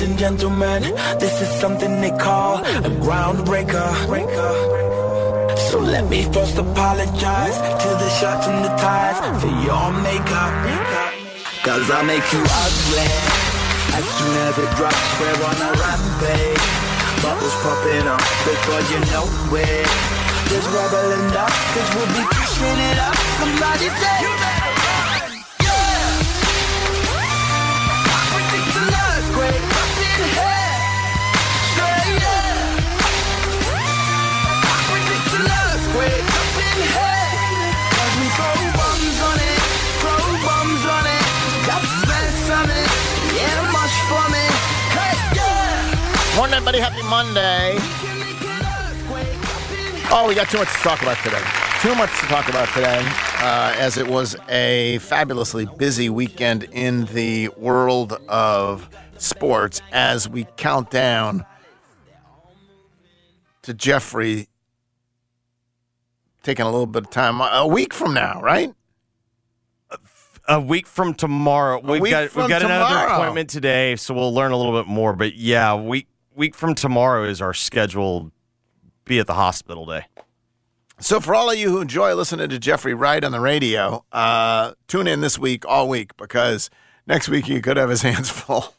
Ladies 0.00 0.12
and 0.12 0.18
gentlemen, 0.18 0.82
this 1.20 1.42
is 1.42 1.48
something 1.60 2.00
they 2.00 2.10
call 2.16 2.64
a 2.64 2.90
groundbreaker. 3.04 3.84
So 5.68 5.78
let 5.78 6.08
me 6.08 6.22
first 6.32 6.56
apologize 6.56 7.56
to 7.60 7.88
the 8.00 8.08
shirts 8.16 8.46
and 8.48 8.64
the 8.64 8.72
ties 8.80 9.20
for 9.42 9.52
your 9.60 9.92
makeup. 10.00 10.56
Cause 11.68 11.84
I 11.92 12.00
make 12.08 12.24
you 12.32 12.40
ugly. 12.40 13.12
As 13.92 14.04
soon 14.16 14.34
as 14.48 14.56
it 14.64 14.70
drops, 14.80 15.04
we're 15.20 15.36
on 15.36 15.58
a 15.68 15.72
rampage. 15.76 16.64
Bubbles 17.20 17.56
popping 17.60 18.08
up 18.08 18.24
before 18.48 18.80
you 18.88 19.00
know 19.12 19.28
it. 19.52 19.84
There's 20.48 20.66
rubble 20.72 21.12
enough, 21.28 21.56
cause 21.76 21.88
we'll 21.92 22.12
be 22.16 22.24
pushing 22.24 22.78
it 22.88 22.98
up. 23.04 23.16
Somebody 23.36 23.88
say, 24.00 24.49
everybody. 46.60 46.78
Happy 46.78 47.02
Monday. 47.08 47.72
We 47.72 47.80
can 47.80 48.18
make 48.20 48.40
an 48.42 48.60
earthquake 48.60 49.44
up 49.44 49.70
in 49.70 49.94
here. 49.96 50.08
Oh, 50.10 50.26
we 50.28 50.34
got 50.34 50.50
too 50.50 50.58
much 50.58 50.68
to 50.68 50.78
talk 50.80 51.00
about 51.00 51.16
today. 51.24 51.42
Too 51.80 51.94
much 51.94 52.10
to 52.20 52.26
talk 52.26 52.50
about 52.50 52.68
today, 52.74 53.02
uh, 53.38 53.74
as 53.78 53.96
it 53.96 54.06
was 54.06 54.36
a 54.50 54.98
fabulously 54.98 55.66
busy 55.78 56.10
weekend 56.10 56.64
in 56.64 57.06
the 57.06 57.48
world 57.56 58.12
of 58.28 58.90
sports 59.16 59.80
as 59.90 60.28
we 60.28 60.46
count 60.58 60.90
down 60.90 61.46
to 63.62 63.72
Jeffrey 63.72 64.48
taking 66.42 66.66
a 66.66 66.70
little 66.70 66.84
bit 66.84 67.04
of 67.04 67.10
time. 67.10 67.40
A 67.40 67.66
week 67.66 67.94
from 67.94 68.12
now, 68.12 68.38
right? 68.42 68.74
a 70.48 70.60
week 70.60 70.86
from 70.86 71.14
tomorrow. 71.14 71.80
We've 71.80 72.02
week 72.02 72.10
got 72.10 72.34
we've 72.34 72.48
got 72.48 72.62
another 72.62 73.06
appointment 73.06 73.48
today, 73.48 73.96
so 73.96 74.12
we'll 74.12 74.34
learn 74.34 74.52
a 74.52 74.56
little 74.58 74.78
bit 74.78 74.88
more. 74.88 75.14
But 75.14 75.36
yeah, 75.36 75.74
week 75.74 76.08
week 76.40 76.54
from 76.54 76.74
tomorrow 76.74 77.22
is 77.22 77.42
our 77.42 77.52
scheduled 77.52 78.32
be 79.04 79.18
at 79.18 79.26
the 79.26 79.34
hospital 79.34 79.84
day. 79.84 80.06
So, 80.98 81.20
for 81.20 81.34
all 81.34 81.50
of 81.50 81.58
you 81.58 81.68
who 81.68 81.82
enjoy 81.82 82.14
listening 82.14 82.48
to 82.48 82.58
Jeffrey 82.58 82.94
Wright 82.94 83.22
on 83.22 83.30
the 83.30 83.40
radio, 83.40 84.04
uh, 84.10 84.72
tune 84.88 85.06
in 85.06 85.20
this 85.20 85.38
week, 85.38 85.66
all 85.66 85.86
week, 85.86 86.16
because 86.16 86.70
next 87.06 87.28
week 87.28 87.44
he 87.44 87.60
could 87.60 87.76
have 87.76 87.90
his 87.90 88.00
hands 88.10 88.30
full. 88.30 88.74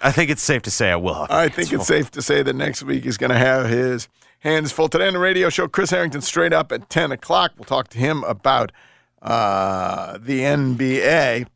I- 0.00 0.12
think 0.12 0.30
it's 0.30 0.42
safe 0.42 0.62
to 0.62 0.70
say 0.70 0.90
I 0.90 0.96
will. 0.96 1.14
Have 1.14 1.30
I 1.30 1.48
think 1.50 1.72
it's 1.74 1.86
safe 1.86 2.10
to 2.12 2.22
say 2.22 2.42
that 2.42 2.56
next 2.56 2.82
week 2.82 3.04
he's 3.04 3.18
going 3.18 3.30
to 3.32 3.38
have 3.38 3.68
his 3.68 4.08
hands 4.40 4.72
full. 4.72 4.88
Today 4.88 5.08
on 5.08 5.12
the 5.12 5.18
radio 5.18 5.50
show, 5.50 5.68
Chris 5.68 5.90
Harrington 5.90 6.22
straight 6.22 6.54
up 6.54 6.72
at 6.72 6.88
10 6.88 7.12
o'clock. 7.12 7.52
We'll 7.58 7.64
talk 7.66 7.88
to 7.88 7.98
him 7.98 8.24
about 8.24 8.72
uh, 9.20 10.16
the 10.20 10.40
NBA, 10.40 11.46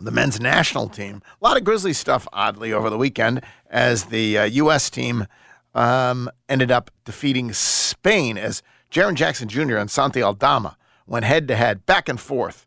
the 0.00 0.10
men's 0.10 0.40
national 0.40 0.88
team. 0.88 1.20
A 1.40 1.44
lot 1.44 1.56
of 1.56 1.64
Grizzly 1.64 1.92
stuff, 1.92 2.28
oddly, 2.32 2.72
over 2.72 2.90
the 2.90 2.98
weekend 2.98 3.42
as 3.72 4.04
the 4.04 4.38
uh, 4.38 4.44
U.S. 4.44 4.90
team 4.90 5.26
um, 5.74 6.30
ended 6.48 6.70
up 6.70 6.92
defeating 7.04 7.52
Spain 7.52 8.38
as 8.38 8.62
Jaren 8.90 9.14
Jackson 9.14 9.48
Jr. 9.48 9.78
and 9.78 9.90
Santi 9.90 10.22
Aldama 10.22 10.76
went 11.06 11.24
head 11.24 11.48
to 11.48 11.56
head, 11.56 11.84
back 11.86 12.08
and 12.08 12.20
forth 12.20 12.66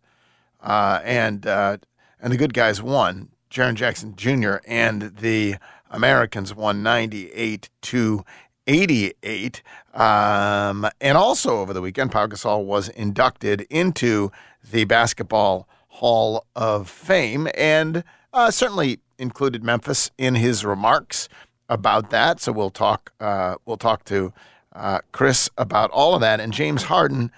uh, 0.62 1.00
and 1.04 1.46
uh, 1.46 1.78
and 2.20 2.34
the 2.34 2.38
good 2.38 2.54
guys 2.54 2.82
won. 2.82 3.30
Jaren 3.50 3.76
Jackson 3.76 4.16
Jr. 4.16 4.56
and 4.68 5.16
the 5.18 5.56
Americans 5.90 6.54
won 6.54 6.84
98 6.84 7.70
to 7.84 8.26
88. 8.68 9.62
Um, 9.94 10.90
and 11.00 11.18
also 11.18 11.60
over 11.60 11.72
the 11.72 11.82
weekend, 11.82 12.12
Pau 12.12 12.28
Gasol 12.28 12.66
was 12.66 12.90
inducted 12.90 13.62
into 13.70 14.32
the 14.70 14.84
Basketball 14.86 15.70
Hall 15.88 16.46
of 16.56 16.90
Fame 16.90 17.48
and 17.56 18.04
uh, 18.34 18.52
certainly 18.52 19.00
included 19.18 19.64
Memphis 19.64 20.12
in 20.18 20.36
his 20.36 20.66
remarks 20.66 21.30
about 21.70 22.10
that. 22.10 22.40
So 22.40 22.52
we'll 22.52 22.70
talk. 22.70 23.12
Uh, 23.20 23.56
we'll 23.66 23.78
talk 23.78 24.04
to 24.06 24.34
uh, 24.74 25.00
Chris 25.12 25.50
about 25.58 25.90
all 25.92 26.16
of 26.16 26.22
that. 26.22 26.40
And 26.40 26.54
James 26.54 26.84
Harden, 26.84 27.32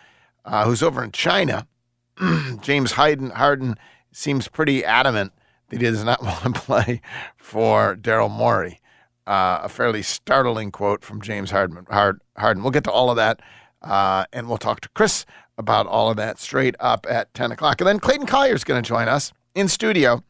uh, 0.45 0.65
who's 0.65 0.83
over 0.83 1.03
in 1.03 1.11
China. 1.11 1.67
James 2.61 2.93
Harden, 2.93 3.29
Harden 3.31 3.75
seems 4.11 4.47
pretty 4.47 4.83
adamant 4.83 5.31
that 5.69 5.81
he 5.81 5.85
does 5.85 6.03
not 6.03 6.21
want 6.23 6.55
to 6.55 6.61
play 6.61 7.01
for 7.37 7.95
Daryl 7.95 8.31
Morey. 8.31 8.79
Uh, 9.25 9.59
a 9.63 9.69
fairly 9.69 10.01
startling 10.01 10.71
quote 10.71 11.03
from 11.03 11.21
James 11.21 11.51
Harden. 11.51 11.85
Hard, 11.89 12.21
Harden. 12.37 12.63
We'll 12.63 12.71
get 12.71 12.85
to 12.85 12.91
all 12.91 13.09
of 13.09 13.17
that, 13.17 13.41
uh, 13.81 14.23
and 14.31 14.47
we'll 14.47 14.57
talk 14.57 14.79
to 14.81 14.89
Chris 14.89 15.25
about 15.57 15.85
all 15.85 16.09
of 16.09 16.15
that 16.15 16.39
straight 16.39 16.75
up 16.79 17.05
at 17.09 17.33
10 17.33 17.51
o'clock. 17.51 17.81
And 17.81 17.87
then 17.87 17.99
Clayton 17.99 18.25
Collier 18.25 18.53
is 18.53 18.63
going 18.63 18.81
to 18.81 18.87
join 18.87 19.09
us 19.09 19.33
in 19.53 19.67
studio. 19.67 20.23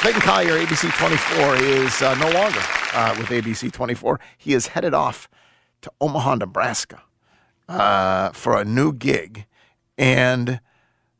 Clayton 0.00 0.20
Collier, 0.22 0.64
ABC 0.64 0.96
24, 0.96 1.56
is 1.56 2.02
uh, 2.02 2.14
no 2.14 2.30
longer 2.30 2.60
uh, 2.94 3.16
with 3.18 3.26
ABC 3.30 3.72
24. 3.72 4.20
He 4.38 4.54
is 4.54 4.68
headed 4.68 4.94
off 4.94 5.28
to 5.82 5.90
Omaha, 6.00 6.36
Nebraska 6.36 7.02
uh, 7.68 8.30
for 8.30 8.56
a 8.56 8.64
new 8.64 8.92
gig. 8.92 9.46
And 9.98 10.60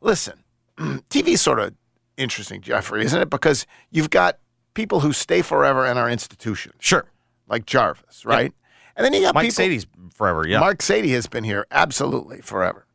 listen, 0.00 0.44
TV 0.78 1.30
is 1.30 1.40
sort 1.40 1.58
of 1.58 1.74
interesting, 2.16 2.60
Jeffrey, 2.60 3.04
isn't 3.04 3.20
it? 3.20 3.28
Because 3.28 3.66
you've 3.90 4.10
got 4.10 4.38
people 4.74 5.00
who 5.00 5.12
stay 5.12 5.42
forever 5.42 5.84
in 5.84 5.98
our 5.98 6.08
institution. 6.08 6.70
Sure, 6.78 7.04
like 7.48 7.66
Jarvis, 7.66 8.24
right? 8.24 8.52
And 8.94 9.04
then 9.04 9.12
you 9.12 9.22
got 9.22 9.34
Mike 9.34 9.46
people. 9.46 9.54
Sadie's 9.56 9.86
forever. 10.14 10.46
Yeah, 10.46 10.60
Mark 10.60 10.82
Sadie 10.82 11.10
has 11.14 11.26
been 11.26 11.42
here 11.42 11.66
absolutely 11.72 12.42
forever. 12.42 12.86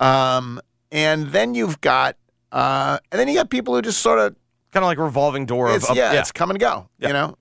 Um, 0.00 0.60
and 0.92 1.28
then 1.28 1.54
you've 1.54 1.80
got, 1.80 2.16
uh, 2.52 2.98
and 3.10 3.18
then 3.18 3.26
you 3.28 3.34
got 3.34 3.48
people 3.48 3.74
who 3.74 3.80
just 3.80 4.02
sort 4.02 4.18
of 4.18 4.36
kind 4.74 4.84
of 4.84 4.88
like 4.88 4.98
revolving 4.98 5.46
door 5.46 5.68
of 5.70 5.76
it's, 5.76 5.88
of- 5.88 5.96
yeah, 5.96 6.12
it's 6.12 6.32
come 6.32 6.50
and 6.50 6.58
go, 6.60 6.88
Yeah. 6.98 7.06
you 7.08 7.12
know. 7.14 7.38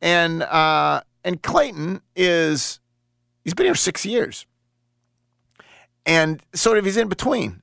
And 0.00 0.42
uh, 0.42 1.02
and 1.24 1.42
Clayton 1.42 2.00
is 2.16 2.80
he's 3.44 3.52
been 3.54 3.66
here 3.66 3.74
six 3.74 4.06
years, 4.06 4.46
and 6.06 6.40
sort 6.54 6.78
of 6.78 6.84
he's 6.84 6.96
in 6.96 7.08
between. 7.08 7.60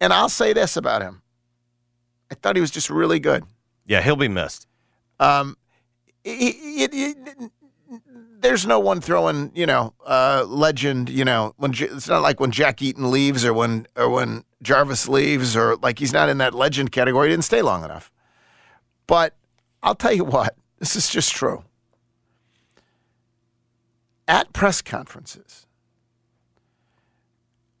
And 0.00 0.12
I'll 0.12 0.28
say 0.28 0.52
this 0.52 0.76
about 0.76 1.02
him: 1.02 1.22
I 2.30 2.34
thought 2.34 2.56
he 2.56 2.60
was 2.60 2.70
just 2.70 2.90
really 2.90 3.18
good. 3.20 3.44
yeah. 3.86 4.02
He'll 4.02 4.16
be 4.16 4.28
missed. 4.28 4.66
Um, 5.18 5.56
he- 6.24 6.52
he- 6.52 6.88
he- 6.92 7.14
there's 8.40 8.66
no 8.66 8.78
one 8.78 9.00
throwing, 9.00 9.50
you 9.54 9.64
know, 9.64 9.94
uh, 10.06 10.44
legend. 10.46 11.08
You 11.08 11.24
know, 11.24 11.54
when 11.56 11.72
J- 11.72 11.86
it's 11.86 12.08
not 12.08 12.20
like 12.22 12.38
when 12.40 12.50
Jack 12.50 12.82
Eaton 12.82 13.10
leaves 13.10 13.44
or 13.44 13.54
when 13.54 13.86
or 13.96 14.08
when 14.10 14.44
Jarvis 14.62 15.08
leaves 15.08 15.56
or 15.56 15.76
like 15.76 15.98
he's 16.00 16.12
not 16.12 16.28
in 16.28 16.38
that 16.38 16.52
legend 16.52 16.90
category. 16.92 17.28
He 17.28 17.32
didn't 17.32 17.44
stay 17.44 17.62
long 17.62 17.84
enough. 17.84 18.10
But 19.06 19.34
I'll 19.82 19.94
tell 19.94 20.12
you 20.12 20.24
what, 20.24 20.56
this 20.78 20.96
is 20.96 21.08
just 21.08 21.32
true. 21.32 21.64
At 24.28 24.52
press 24.52 24.82
conferences, 24.82 25.66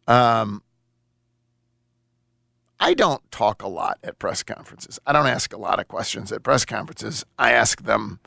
um, 0.06 0.62
I 2.78 2.94
don't 2.94 3.28
talk 3.32 3.62
a 3.62 3.68
lot 3.68 3.98
at 4.04 4.18
press 4.18 4.42
conferences. 4.42 5.00
I 5.06 5.12
don't 5.12 5.26
ask 5.26 5.52
a 5.52 5.56
lot 5.56 5.80
of 5.80 5.88
questions 5.88 6.30
at 6.30 6.42
press 6.42 6.64
conferences. 6.64 7.24
I 7.38 7.52
ask 7.52 7.82
them, 7.82 8.20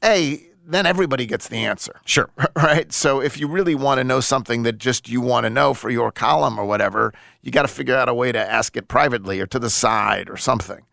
hey, 0.00 0.52
then 0.64 0.86
everybody 0.86 1.26
gets 1.26 1.48
the 1.48 1.58
answer. 1.58 2.00
Sure. 2.06 2.30
Right? 2.54 2.92
So 2.92 3.20
if 3.20 3.38
you 3.38 3.48
really 3.48 3.74
want 3.74 3.98
to 3.98 4.04
know 4.04 4.20
something 4.20 4.62
that 4.62 4.78
just 4.78 5.08
you 5.08 5.20
want 5.20 5.44
to 5.44 5.50
know 5.50 5.74
for 5.74 5.90
your 5.90 6.12
column 6.12 6.58
or 6.58 6.64
whatever, 6.64 7.12
you 7.42 7.50
got 7.50 7.62
to 7.62 7.68
figure 7.68 7.96
out 7.96 8.08
a 8.08 8.14
way 8.14 8.32
to 8.32 8.38
ask 8.38 8.76
it 8.76 8.88
privately 8.88 9.40
or 9.40 9.46
to 9.46 9.58
the 9.58 9.70
side 9.70 10.30
or 10.30 10.36
something. 10.36 10.86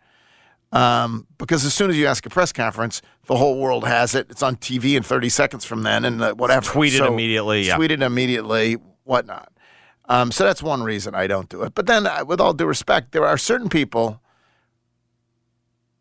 Um, 0.71 1.25
because 1.37 1.65
as 1.65 1.73
soon 1.73 1.89
as 1.89 1.97
you 1.97 2.05
ask 2.05 2.25
a 2.25 2.29
press 2.29 2.53
conference, 2.53 3.01
the 3.25 3.35
whole 3.35 3.59
world 3.59 3.87
has 3.87 4.13
it. 4.13 4.27
It's 4.29 4.43
on 4.43 4.55
TV 4.55 4.95
in 4.95 5.03
30 5.03 5.29
seconds 5.29 5.65
from 5.65 5.83
then 5.83 6.05
and 6.05 6.21
uh, 6.21 6.33
whatever. 6.35 6.65
Tweeted 6.65 6.97
So, 6.99 7.11
immediately, 7.11 7.63
yeah. 7.63 7.77
Tweeted 7.77 8.01
immediately, 8.03 8.77
whatnot. 9.03 9.51
Um, 10.07 10.31
so 10.31 10.43
that's 10.43 10.61
one 10.63 10.83
reason 10.83 11.15
I 11.15 11.27
don't 11.27 11.49
do 11.49 11.63
it. 11.63 11.73
But 11.75 11.85
then, 11.85 12.07
uh, 12.07 12.23
with 12.25 12.39
all 12.39 12.53
due 12.53 12.65
respect, 12.65 13.11
there 13.11 13.25
are 13.25 13.37
certain 13.37 13.69
people 13.69 14.21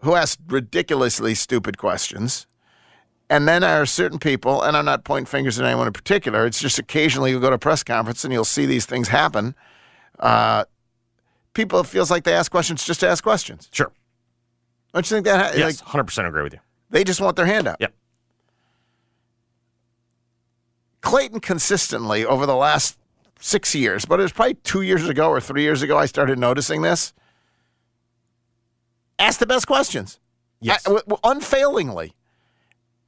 who 0.02 0.14
ask 0.14 0.38
ridiculously 0.46 1.34
stupid 1.34 1.78
questions. 1.78 2.46
And 3.30 3.46
then 3.46 3.60
there 3.60 3.82
are 3.82 3.86
certain 3.86 4.18
people, 4.18 4.62
and 4.62 4.76
I'm 4.76 4.86
not 4.86 5.04
pointing 5.04 5.26
fingers 5.26 5.58
at 5.58 5.66
anyone 5.66 5.86
in 5.86 5.92
particular. 5.92 6.46
It's 6.46 6.60
just 6.60 6.78
occasionally 6.78 7.30
you 7.30 7.40
go 7.40 7.50
to 7.50 7.56
a 7.56 7.58
press 7.58 7.82
conference 7.82 8.24
and 8.24 8.32
you'll 8.32 8.44
see 8.46 8.64
these 8.64 8.86
things 8.86 9.08
happen. 9.08 9.54
Uh, 10.18 10.64
people, 11.52 11.80
it 11.80 11.86
feels 11.86 12.10
like 12.10 12.24
they 12.24 12.32
ask 12.32 12.50
questions 12.50 12.86
just 12.86 13.00
to 13.00 13.08
ask 13.08 13.22
questions. 13.22 13.68
Sure. 13.70 13.92
Don't 14.98 15.08
you 15.12 15.16
think 15.16 15.26
that? 15.26 15.54
ha- 15.54 15.56
Yes, 15.56 15.80
Like, 15.80 16.06
100% 16.06 16.26
agree 16.26 16.42
with 16.42 16.54
you. 16.54 16.58
they 16.90 17.04
just 17.04 17.20
want 17.20 17.36
their 17.36 17.46
hand 17.46 17.68
out. 17.68 17.76
Yep. 17.78 17.94
Clayton 21.00 21.38
consistently 21.40 22.24
over 22.24 22.46
the 22.46 22.56
last 22.56 22.98
six 23.38 23.74
years, 23.76 24.04
but 24.04 24.18
it 24.18 24.24
was 24.24 24.32
probably 24.32 24.54
two 24.54 24.82
years 24.82 25.08
ago 25.08 25.28
or 25.30 25.40
three 25.40 25.62
years 25.62 25.82
ago 25.82 25.96
I 25.96 26.06
started 26.06 26.36
noticing 26.38 26.82
this. 26.82 27.12
Ask 29.20 29.38
the 29.38 29.46
best 29.46 29.68
questions. 29.68 30.18
Yes. 30.60 30.84
I- 30.86 30.90
w- 30.94 31.18
unfailingly. 31.22 32.14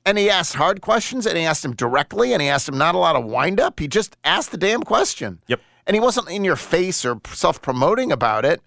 And 0.07 0.17
he 0.17 0.31
asked 0.31 0.55
hard 0.55 0.81
questions 0.81 1.27
and 1.27 1.37
he 1.37 1.45
asked 1.45 1.63
them 1.63 1.75
directly 1.75 2.33
and 2.33 2.41
he 2.41 2.49
asked 2.49 2.67
them 2.67 2.79
not 2.79 2.95
a 2.95 2.99
lot 2.99 3.17
of 3.17 3.25
wind 3.25 3.59
up. 3.61 3.81
He 3.81 3.89
just 3.89 4.17
asked 4.25 4.51
the 4.53 4.57
damn 4.57 4.83
question. 4.85 5.41
Yep. 5.49 5.61
And 5.87 5.95
he 5.97 6.01
wasn't 6.01 6.29
in 6.31 6.45
your 6.45 6.55
face 6.57 7.05
or 7.05 7.21
self 7.33 7.61
promoting 7.61 8.13
about 8.13 8.45
it. 8.45 8.63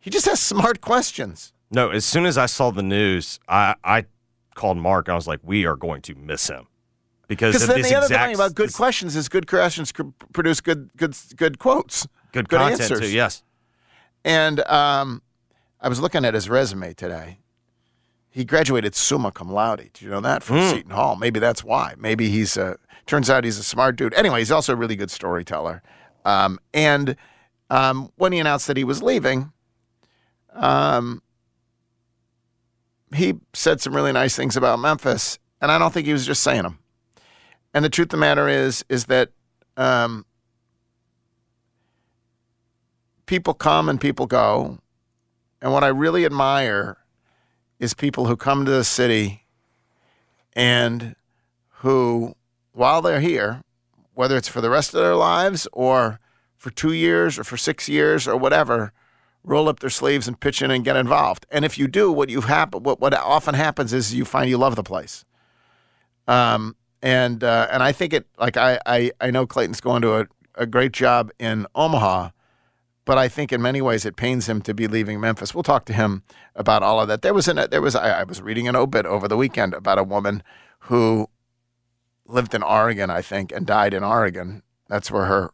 He 0.00 0.08
just 0.10 0.26
asked 0.26 0.44
smart 0.44 0.80
questions. 0.80 1.52
No, 1.70 1.90
as 1.90 2.04
soon 2.04 2.26
as 2.26 2.36
I 2.36 2.46
saw 2.46 2.70
the 2.70 2.82
news, 2.82 3.38
I, 3.48 3.74
I 3.84 4.06
called 4.54 4.76
Mark 4.78 5.08
I 5.08 5.14
was 5.14 5.26
like, 5.28 5.40
we 5.42 5.64
are 5.66 5.76
going 5.76 6.02
to 6.02 6.14
miss 6.14 6.48
him. 6.48 6.66
Because 7.28 7.54
Because 7.54 7.68
then 7.68 7.82
the 7.82 7.94
other 7.94 8.08
thing 8.08 8.34
about 8.34 8.54
good 8.56 8.70
this 8.70 8.76
questions 8.76 9.14
is 9.14 9.28
good 9.28 9.46
questions 9.46 9.92
produce 10.32 10.60
good 10.60 10.90
good 10.96 11.14
good 11.36 11.60
quotes, 11.60 12.08
good 12.32 12.48
content 12.48 12.80
answers. 12.80 13.00
too. 13.00 13.08
Yes. 13.08 13.44
And 14.24 14.58
um, 14.66 15.22
I 15.80 15.88
was 15.88 16.00
looking 16.00 16.24
at 16.24 16.34
his 16.34 16.48
resume 16.50 16.92
today. 16.92 17.38
He 18.30 18.44
graduated 18.44 18.96
summa 18.96 19.30
cum 19.30 19.48
laude. 19.52 19.78
Did 19.92 20.02
you 20.02 20.10
know 20.10 20.20
that 20.20 20.42
from 20.42 20.56
Hmm. 20.58 20.70
Seton 20.70 20.90
Hall? 20.90 21.14
Maybe 21.14 21.38
that's 21.38 21.62
why. 21.62 21.94
Maybe 21.96 22.28
he's 22.30 22.56
a. 22.56 22.76
Turns 23.06 23.30
out 23.30 23.44
he's 23.44 23.58
a 23.58 23.64
smart 23.64 23.94
dude. 23.94 24.12
Anyway, 24.14 24.40
he's 24.40 24.50
also 24.52 24.72
a 24.72 24.76
really 24.76 24.96
good 24.96 25.10
storyteller. 25.10 25.82
Um, 26.24 26.58
and 26.74 27.14
um, 27.70 28.10
when 28.16 28.32
he 28.32 28.40
announced 28.40 28.66
that 28.66 28.76
he 28.76 28.84
was 28.84 29.02
leaving, 29.04 29.52
um, 30.52 31.22
he 33.14 33.34
said 33.52 33.80
some 33.80 33.94
really 33.94 34.12
nice 34.12 34.36
things 34.36 34.56
about 34.56 34.78
Memphis, 34.78 35.38
and 35.60 35.70
I 35.70 35.78
don't 35.78 35.92
think 35.92 36.06
he 36.06 36.12
was 36.12 36.26
just 36.26 36.42
saying 36.42 36.62
them. 36.62 36.78
And 37.74 37.84
the 37.84 37.88
truth 37.88 38.06
of 38.06 38.10
the 38.10 38.16
matter 38.18 38.48
is, 38.48 38.84
is 38.88 39.06
that 39.06 39.30
um, 39.76 40.24
people 43.26 43.54
come 43.54 43.88
and 43.88 44.00
people 44.00 44.26
go, 44.26 44.78
and 45.62 45.72
what 45.72 45.84
I 45.84 45.88
really 45.88 46.24
admire 46.24 46.98
is 47.78 47.94
people 47.94 48.26
who 48.26 48.36
come 48.36 48.64
to 48.64 48.70
the 48.70 48.84
city 48.84 49.46
and 50.54 51.14
who, 51.78 52.34
while 52.72 53.02
they're 53.02 53.20
here, 53.20 53.62
whether 54.14 54.36
it's 54.36 54.48
for 54.48 54.60
the 54.60 54.70
rest 54.70 54.94
of 54.94 55.00
their 55.00 55.16
lives 55.16 55.66
or 55.72 56.20
for 56.56 56.70
two 56.70 56.92
years 56.92 57.38
or 57.38 57.44
for 57.44 57.56
six 57.56 57.88
years 57.88 58.28
or 58.28 58.36
whatever, 58.36 58.92
roll 59.42 59.68
up 59.68 59.80
their 59.80 59.90
sleeves 59.90 60.28
and 60.28 60.38
pitch 60.38 60.62
in 60.62 60.70
and 60.70 60.84
get 60.84 60.96
involved. 60.96 61.46
And 61.50 61.64
if 61.64 61.78
you 61.78 61.88
do, 61.88 62.12
what 62.12 62.28
you 62.28 62.42
hap- 62.42 62.74
what 62.74 63.00
what 63.00 63.14
often 63.14 63.54
happens 63.54 63.92
is 63.92 64.14
you 64.14 64.24
find 64.24 64.50
you 64.50 64.58
love 64.58 64.76
the 64.76 64.82
place. 64.82 65.24
Um, 66.28 66.76
and 67.02 67.42
uh, 67.42 67.68
and 67.70 67.82
I 67.82 67.92
think 67.92 68.12
it 68.12 68.26
like 68.38 68.56
I 68.56 68.78
I, 68.86 69.12
I 69.20 69.30
know 69.30 69.46
Clayton's 69.46 69.80
going 69.80 70.02
to 70.02 70.20
a, 70.20 70.26
a 70.54 70.66
great 70.66 70.92
job 70.92 71.30
in 71.38 71.66
Omaha, 71.74 72.30
but 73.04 73.18
I 73.18 73.28
think 73.28 73.52
in 73.52 73.62
many 73.62 73.80
ways 73.80 74.04
it 74.04 74.16
pains 74.16 74.48
him 74.48 74.60
to 74.62 74.74
be 74.74 74.86
leaving 74.86 75.20
Memphis. 75.20 75.54
We'll 75.54 75.62
talk 75.62 75.86
to 75.86 75.92
him 75.92 76.22
about 76.54 76.82
all 76.82 77.00
of 77.00 77.08
that. 77.08 77.22
There 77.22 77.34
was 77.34 77.48
an 77.48 77.66
there 77.70 77.82
was 77.82 77.94
I, 77.94 78.20
I 78.20 78.24
was 78.24 78.42
reading 78.42 78.68
an 78.68 78.76
obit 78.76 79.06
over 79.06 79.26
the 79.26 79.36
weekend 79.36 79.74
about 79.74 79.98
a 79.98 80.04
woman 80.04 80.42
who 80.84 81.28
lived 82.26 82.54
in 82.54 82.62
Oregon, 82.62 83.10
I 83.10 83.22
think, 83.22 83.52
and 83.52 83.66
died 83.66 83.94
in 83.94 84.04
Oregon. 84.04 84.62
That's 84.88 85.10
where 85.10 85.24
her 85.24 85.50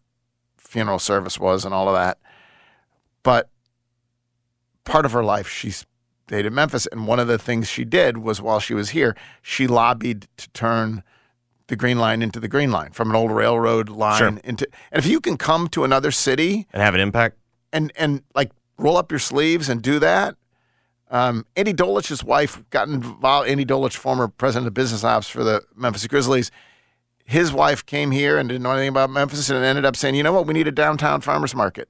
funeral 0.57 0.99
service 0.99 1.39
was 1.39 1.65
and 1.65 1.73
all 1.73 1.89
of 1.89 1.95
that. 1.95 2.19
But 3.23 3.49
part 4.87 5.05
of 5.05 5.13
her 5.13 5.23
life, 5.23 5.49
she 5.49 5.71
stayed 5.71 6.47
in 6.47 6.55
Memphis, 6.55 6.87
and 6.87 7.07
one 7.07 7.21
of 7.21 7.29
the 7.29 7.39
things 7.39 7.69
she 7.69 7.85
did 7.85 8.17
was 8.19 8.41
while 8.41 8.59
she 8.61 8.73
was 8.73 8.91
here, 8.91 9.15
she 9.43 9.67
lobbied 9.67 10.27
to 10.39 10.49
turn 10.51 11.03
the 11.67 11.77
Green 11.77 11.99
Line 11.99 12.23
into 12.23 12.41
the 12.41 12.49
Green 12.49 12.71
Line 12.71 12.93
from 12.93 13.11
an 13.11 13.17
old 13.17 13.31
railroad 13.33 13.89
line 13.91 14.19
Sure. 14.19 14.29
into. 14.45 14.67
And 14.91 14.99
if 15.05 15.07
you 15.07 15.21
can 15.21 15.37
come 15.37 15.69
to 15.69 15.85
another 15.85 16.11
city 16.11 16.67
And 16.73 16.81
have 16.83 16.95
an 16.95 17.01
impact. 17.01 17.37
and 17.73 17.93
and 17.97 18.23
like 18.35 18.51
roll 18.79 18.97
up 18.97 19.11
your 19.13 19.19
sleeves 19.19 19.69
and 19.69 19.83
do 19.83 19.99
that. 19.99 20.37
Um, 21.11 21.47
Andy 21.57 21.73
Dolich's 21.73 22.23
wife 22.25 22.63
got 22.71 22.89
involved. 22.89 23.49
Andy 23.49 23.65
Dolich, 23.65 23.95
former 23.97 24.27
president 24.29 24.67
of 24.67 24.75
business 24.75 25.05
ops 25.05 25.29
for 25.29 25.45
the 25.45 25.63
Memphis 25.77 26.07
Grizzlies, 26.09 26.51
his 27.25 27.53
wife 27.53 27.87
came 27.87 28.11
here 28.11 28.37
and 28.39 28.49
didn't 28.49 28.63
know 28.65 28.73
anything 28.73 28.89
about 28.89 29.11
Memphis 29.11 29.49
and 29.51 29.65
ended 29.65 29.85
up 29.85 29.95
saying, 29.97 30.15
"You 30.17 30.23
know 30.25 30.33
what? 30.33 30.47
We 30.47 30.55
need 30.55 30.67
a 30.69 30.73
downtown 30.73 31.21
farmers 31.21 31.55
market." 31.55 31.89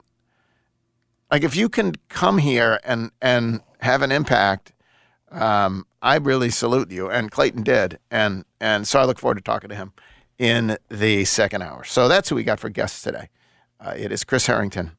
Like 1.31 1.43
if 1.45 1.57
you 1.57 1.69
can 1.69 1.95
come 2.09 2.39
here 2.39 2.81
and 2.85 3.11
and 3.21 3.61
have 3.81 4.03
an 4.03 4.13
impact, 4.13 4.73
um, 5.31 5.87
I 6.01 6.17
really 6.17 6.51
salute 6.51 6.91
you. 6.91 7.11
And 7.11 7.31
Clayton 7.31 7.63
did, 7.63 7.99
and 8.11 8.45
and 8.61 8.87
so 8.87 9.01
I 9.01 9.05
look 9.05 9.19
forward 9.19 9.37
to 9.37 9.43
talking 9.43 9.69
to 9.71 9.77
him 9.77 9.93
in 10.39 10.79
the 10.89 11.25
second 11.25 11.63
hour. 11.63 11.85
So 11.85 12.09
that's 12.09 12.29
who 12.29 12.37
we 12.37 12.45
got 12.45 12.61
for 12.61 12.69
guests 12.69 13.03
today. 13.03 13.29
Uh, 13.81 13.95
it 13.97 14.13
is 14.13 14.25
Chris 14.25 14.47
Harrington 14.47 14.93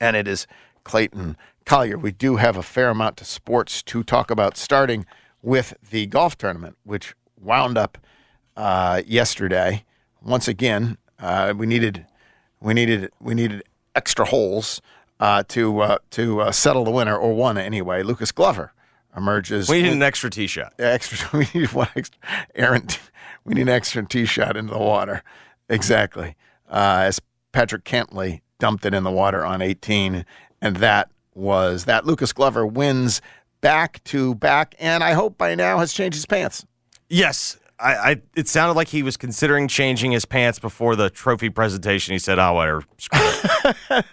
and 0.00 0.16
it 0.16 0.28
is 0.28 0.46
Clayton 0.84 1.36
Collier. 1.64 1.98
We 1.98 2.12
do 2.12 2.36
have 2.36 2.56
a 2.56 2.62
fair 2.62 2.90
amount 2.90 3.16
to 3.18 3.24
sports 3.24 3.82
to 3.84 4.02
talk 4.02 4.30
about, 4.30 4.56
starting 4.56 5.06
with 5.42 5.74
the 5.90 6.06
golf 6.06 6.36
tournament, 6.36 6.76
which 6.84 7.14
wound 7.40 7.78
up 7.78 7.98
uh, 8.56 9.02
yesterday. 9.06 9.84
Once 10.22 10.48
again, 10.48 10.98
uh, 11.18 11.54
we 11.56 11.66
needed 11.66 12.06
we 12.60 12.74
needed 12.74 13.10
we 13.20 13.34
needed 13.34 13.62
extra 13.94 14.24
holes 14.26 14.80
uh, 15.20 15.42
to 15.48 15.80
uh, 15.80 15.98
to 16.10 16.40
uh, 16.40 16.52
settle 16.52 16.84
the 16.84 16.90
winner, 16.90 17.16
or 17.16 17.32
one 17.34 17.58
anyway. 17.58 18.02
Lucas 18.02 18.32
Glover 18.32 18.72
emerges. 19.16 19.68
We 19.68 19.82
need 19.82 19.92
an 19.92 20.02
extra 20.02 20.30
tee 20.30 20.46
shot. 20.46 20.74
extra. 20.78 21.38
We 21.38 21.48
need 21.54 21.72
one 21.72 21.88
extra. 21.96 22.20
Aaron, 22.54 22.88
we 23.44 23.54
need 23.54 23.62
an 23.62 23.68
extra 23.68 24.04
tee 24.04 24.26
shot 24.26 24.56
into 24.56 24.72
the 24.72 24.78
water. 24.78 25.22
Exactly. 25.68 26.36
Uh, 26.68 27.04
as 27.04 27.20
Patrick 27.52 27.84
Cantlay 27.84 28.40
dumped 28.58 28.84
it 28.84 28.94
in 28.94 29.02
the 29.02 29.10
water 29.10 29.44
on 29.44 29.62
18, 29.62 30.24
and 30.60 30.76
that 30.76 31.10
was 31.34 31.84
that. 31.84 32.04
Lucas 32.04 32.32
Glover 32.32 32.66
wins 32.66 33.20
back 33.60 34.02
to 34.04 34.34
back, 34.34 34.74
and 34.78 35.02
I 35.02 35.12
hope 35.12 35.38
by 35.38 35.54
now 35.54 35.78
has 35.78 35.92
changed 35.92 36.16
his 36.16 36.26
pants. 36.26 36.66
Yes. 37.08 37.58
I, 37.78 37.94
I 37.94 38.22
it 38.36 38.46
sounded 38.46 38.74
like 38.74 38.88
he 38.88 39.02
was 39.02 39.16
considering 39.16 39.66
changing 39.68 40.12
his 40.12 40.24
pants 40.24 40.58
before 40.58 40.94
the 40.94 41.10
trophy 41.10 41.50
presentation. 41.50 42.12
He 42.12 42.20
said, 42.20 42.38
"Oh, 42.38 42.52
whatever." 42.52 42.84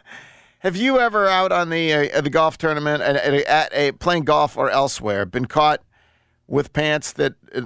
Screw 0.62 0.68
it." 0.70 0.74
Have 0.74 0.76
you 0.78 1.00
ever 1.00 1.28
out 1.28 1.52
on 1.52 1.70
the 1.70 1.94
uh, 2.12 2.22
the 2.22 2.30
golf 2.30 2.58
tournament 2.58 3.02
at, 3.04 3.16
at, 3.16 3.34
at 3.46 3.74
a 3.74 3.92
playing 3.94 4.24
golf 4.26 4.58
or 4.58 4.70
elsewhere 4.70 5.26
been 5.26 5.46
caught 5.46 5.82
with 6.48 6.74
pants 6.74 7.14
that 7.14 7.34
uh, 7.56 7.62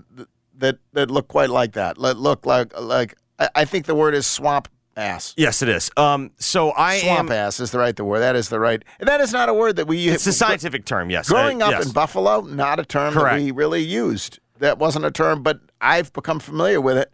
that 0.57 0.77
that 0.93 1.11
look 1.11 1.27
quite 1.27 1.49
like 1.49 1.73
that? 1.73 1.97
Look 1.97 2.45
like 2.45 2.77
like 2.79 3.15
I, 3.39 3.49
I 3.55 3.65
think 3.65 3.85
the 3.85 3.95
word 3.95 4.13
is 4.13 4.25
swamp 4.27 4.67
ass. 4.97 5.33
yes, 5.35 5.61
it 5.61 5.67
is. 5.67 5.91
Um, 5.97 6.31
so 6.37 6.71
I 6.71 6.99
Swamp 6.99 7.29
am. 7.29 7.35
ass 7.35 7.59
is 7.59 7.71
the 7.71 7.79
right 7.79 7.93
the 7.95 8.05
word. 8.05 8.19
That 8.19 8.37
is 8.37 8.47
the 8.47 8.59
right. 8.61 8.81
That 9.01 9.19
is 9.19 9.33
not 9.33 9.49
a 9.49 9.53
word 9.53 9.75
that 9.75 9.87
we. 9.87 9.97
Use. 9.97 10.15
It's 10.15 10.27
a 10.27 10.33
scientific 10.33 10.85
term. 10.85 11.09
Yes. 11.09 11.27
Growing 11.29 11.61
Uh, 11.61 11.65
up 11.65 11.71
yes. 11.71 11.87
in 11.87 11.91
Buffalo, 11.91 12.41
not 12.41 12.79
a 12.79 12.85
term 12.85 13.13
Correct. 13.13 13.37
that 13.39 13.43
we 13.43 13.51
really 13.51 13.83
used. 13.83 14.39
That 14.59 14.77
wasn't 14.79 15.03
a 15.03 15.11
term, 15.11 15.43
but 15.43 15.59
I've 15.81 16.13
become 16.13 16.39
familiar 16.39 16.79
with 16.79 16.97
it 16.97 17.11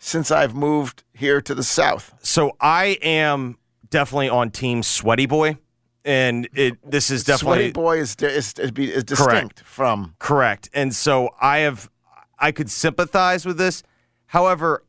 since 0.00 0.32
I've 0.32 0.56
moved 0.56 1.04
here 1.14 1.40
to 1.40 1.54
the 1.54 1.62
south. 1.62 2.14
So 2.20 2.56
I 2.60 2.98
am 3.00 3.58
definitely 3.90 4.28
on 4.28 4.50
team 4.50 4.82
Sweaty 4.82 5.26
Boy, 5.26 5.58
and 6.04 6.48
it 6.54 6.78
this 6.88 7.10
is 7.10 7.24
definitely 7.24 7.58
Sweaty 7.58 7.72
boy 7.72 7.98
is 7.98 8.16
is, 8.16 8.54
is, 8.54 8.70
be- 8.70 8.92
is 8.92 9.04
distinct 9.04 9.60
from. 9.60 10.14
Correct. 10.18 10.70
And 10.72 10.94
so 10.94 11.30
I 11.40 11.58
have 11.58 11.90
I 12.38 12.52
could 12.52 12.70
sympathize 12.70 13.44
with 13.44 13.58
this. 13.58 13.82
However, 14.26 14.84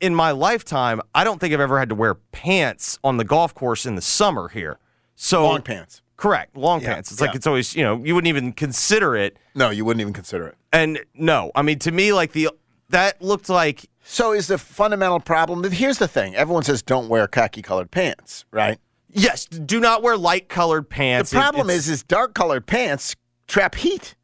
in 0.00 0.14
my 0.14 0.32
lifetime, 0.32 1.00
I 1.14 1.24
don't 1.24 1.40
think 1.40 1.54
I've 1.54 1.60
ever 1.60 1.78
had 1.78 1.88
to 1.88 1.94
wear 1.94 2.14
pants 2.14 2.98
on 3.02 3.16
the 3.16 3.24
golf 3.24 3.54
course 3.54 3.86
in 3.86 3.94
the 3.94 4.02
summer 4.02 4.48
here. 4.48 4.78
So 5.14 5.44
Long 5.46 5.62
pants. 5.62 6.02
Correct. 6.16 6.56
Long 6.56 6.80
Yeah, 6.80 6.94
pants. 6.94 7.10
It's 7.12 7.20
like 7.20 7.34
it's 7.34 7.46
always, 7.46 7.74
you 7.74 7.82
know, 7.82 8.02
you 8.04 8.14
wouldn't 8.14 8.28
even 8.28 8.52
consider 8.52 9.16
it. 9.16 9.36
No, 9.54 9.70
you 9.70 9.84
wouldn't 9.84 10.00
even 10.00 10.12
consider 10.12 10.46
it. 10.48 10.56
And 10.72 11.00
no, 11.14 11.50
I 11.54 11.62
mean 11.62 11.78
to 11.80 11.92
me 11.92 12.12
like 12.12 12.32
the 12.32 12.50
that 12.90 13.22
looked 13.22 13.48
like 13.48 13.88
So 14.06 14.32
is 14.32 14.46
the 14.48 14.58
fundamental 14.58 15.18
problem? 15.20 15.62
that- 15.62 15.72
Here's 15.72 15.98
the 15.98 16.08
thing: 16.08 16.34
everyone 16.36 16.62
says 16.62 16.82
don't 16.82 17.08
wear 17.08 17.26
khaki-colored 17.26 17.90
pants, 17.90 18.44
right? 18.50 18.78
yes, 19.10 19.46
do 19.46 19.80
not 19.80 20.02
wear 20.02 20.16
light 20.16 20.48
colored 20.48 20.88
pants. 20.90 21.30
The 21.30 21.38
problem 21.38 21.70
it's- 21.70 21.84
is, 21.84 21.88
is 21.88 22.02
dark-colored 22.02 22.66
pants 22.66 23.14
trap 23.46 23.74
heat. 23.76 24.14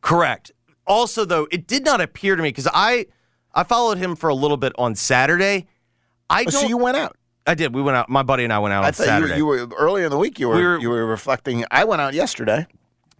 Correct. 0.00 0.50
Also, 0.86 1.24
though, 1.24 1.46
it 1.50 1.66
did 1.66 1.84
not 1.84 2.00
appear 2.00 2.36
to 2.36 2.42
me 2.42 2.48
because 2.48 2.68
I 2.72 3.06
I 3.54 3.64
followed 3.64 3.98
him 3.98 4.16
for 4.16 4.28
a 4.30 4.34
little 4.34 4.56
bit 4.56 4.72
on 4.78 4.94
Saturday. 4.94 5.66
I 6.30 6.40
Oh, 6.42 6.44
don't. 6.44 6.52
so 6.62 6.66
you 6.68 6.76
went 6.78 6.96
out. 6.96 7.16
I 7.46 7.54
did. 7.54 7.74
We 7.74 7.82
went 7.82 7.96
out. 7.96 8.08
My 8.08 8.22
buddy 8.22 8.44
and 8.44 8.52
I 8.52 8.58
went 8.60 8.72
out 8.72 8.84
I 8.84 8.88
on 8.88 8.92
thought 8.94 9.04
Saturday. 9.06 9.36
you, 9.36 9.44
were- 9.44 9.58
you 9.58 9.66
were 9.66 9.76
earlier 9.76 10.04
in 10.06 10.10
the 10.10 10.16
week. 10.18 10.38
You 10.40 10.48
were, 10.48 10.56
We 10.56 10.62
were- 10.64 10.78
you 10.80 10.90
were 10.90 11.04
reflecting. 11.04 11.64
I 11.70 11.84
went 11.84 12.00
out 12.00 12.14
yesterday. 12.14 12.66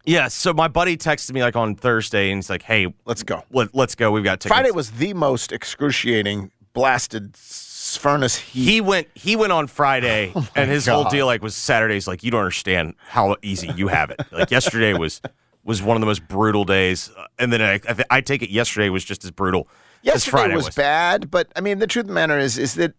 Yeah. 0.05 0.29
So 0.29 0.53
my 0.53 0.69
buddy 0.69 0.97
texted 0.97 1.33
me 1.33 1.43
like 1.43 1.57
on 1.57 1.75
Thursday, 1.75 2.31
and 2.31 2.39
he's 2.39 2.51
like, 2.51 2.63
"Hey, 2.63 2.93
Let's 3.05 3.23
go. 3.23 3.45
let, 3.51 3.75
let's 3.75 3.95
go. 3.95 4.11
We've 4.13 4.25
got 4.25 4.41
tickets." 4.41 4.55
Friday 4.55 4.71
was 4.71 4.93
the 4.93 5.15
most 5.15 5.53
excruciating 5.53 6.51
blasted 6.73 7.37
furnace 7.37 8.37
heat. 8.37 8.65
He 8.65 8.81
went. 8.81 9.09
He 9.15 9.37
went 9.37 9.53
on 9.53 9.67
Friday, 9.67 10.33
and 10.57 10.71
his 10.71 10.87
whole 10.87 11.07
Oh 11.07 11.11
deal 11.11 11.27
like 11.27 11.43
was 11.43 11.55
Saturday's. 11.55 12.07
Like 12.09 12.23
you 12.23 12.31
don't 12.31 12.41
understand 12.41 12.95
how 13.09 13.37
easy 13.43 13.69
you 13.77 13.89
have 13.89 14.11
it. 14.11 14.21
Like 14.31 14.51
yesterday 14.51 14.93
was 14.95 15.21
was 15.65 15.81
one 15.83 15.97
of 15.97 16.01
the 16.01 16.07
most 16.07 16.27
brutal 16.27 16.65
days, 16.65 17.11
Uh, 17.17 17.27
and 17.39 17.53
then 17.53 17.63
I, 17.63 17.75
I, 17.75 17.79
th- 17.79 18.07
I 18.11 18.21
take 18.21 18.43
it 18.43 18.51
yesterday 18.51 18.89
was 18.89 19.05
just 19.05 19.23
as 19.25 19.31
brutal 19.31 19.69
as 19.71 20.07
Yesterday 20.07 20.31
Friday 20.33 20.55
was, 20.57 20.65
was. 20.67 20.75
bad, 20.75 21.31
but 21.31 21.53
I 21.55 21.61
mean, 21.61 21.79
the 21.79 21.87
truth 21.87 22.03
of 22.05 22.09
the 22.09 22.15
matter 22.15 22.37
is, 22.37 22.59
is 22.59 22.75
that 22.75 22.95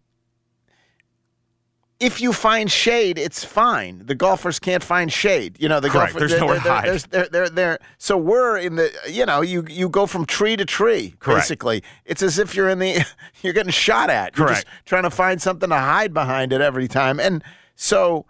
if 2.00 2.19
you 2.19 2.33
find 2.33 2.71
shade, 2.71 3.17
it's 3.17 3.43
fine. 3.43 4.03
The 4.05 4.15
golfers 4.15 4.59
can't 4.59 4.83
find 4.83 5.12
shade. 5.12 5.57
You 5.59 5.69
know, 5.69 5.79
the 5.79 5.89
Correct. 5.89 6.13
golfers. 6.13 6.31
There's 6.31 6.41
nowhere 6.41 6.55
to 6.55 6.62
hide. 6.62 7.00
They're, 7.09 7.27
they're, 7.27 7.50
they're, 7.50 7.79
so 7.97 8.17
we're 8.17 8.57
in 8.57 8.75
the. 8.75 8.91
You 9.09 9.25
know, 9.25 9.41
you 9.41 9.65
you 9.69 9.89
go 9.89 10.05
from 10.05 10.25
tree 10.25 10.55
to 10.57 10.65
tree. 10.65 11.15
Correct. 11.19 11.41
Basically, 11.43 11.83
it's 12.05 12.21
as 12.21 12.39
if 12.39 12.55
you're 12.55 12.69
in 12.69 12.79
the. 12.79 13.05
You're 13.41 13.53
getting 13.53 13.71
shot 13.71 14.09
at. 14.09 14.38
You're 14.38 14.47
just 14.47 14.65
Correct. 14.65 14.85
trying 14.85 15.03
to 15.03 15.09
find 15.09 15.41
something 15.41 15.69
to 15.69 15.75
hide 15.75 16.13
behind 16.13 16.53
it 16.53 16.62
every 16.62 16.88
time, 16.88 17.19
and 17.19 17.43
so. 17.75 18.25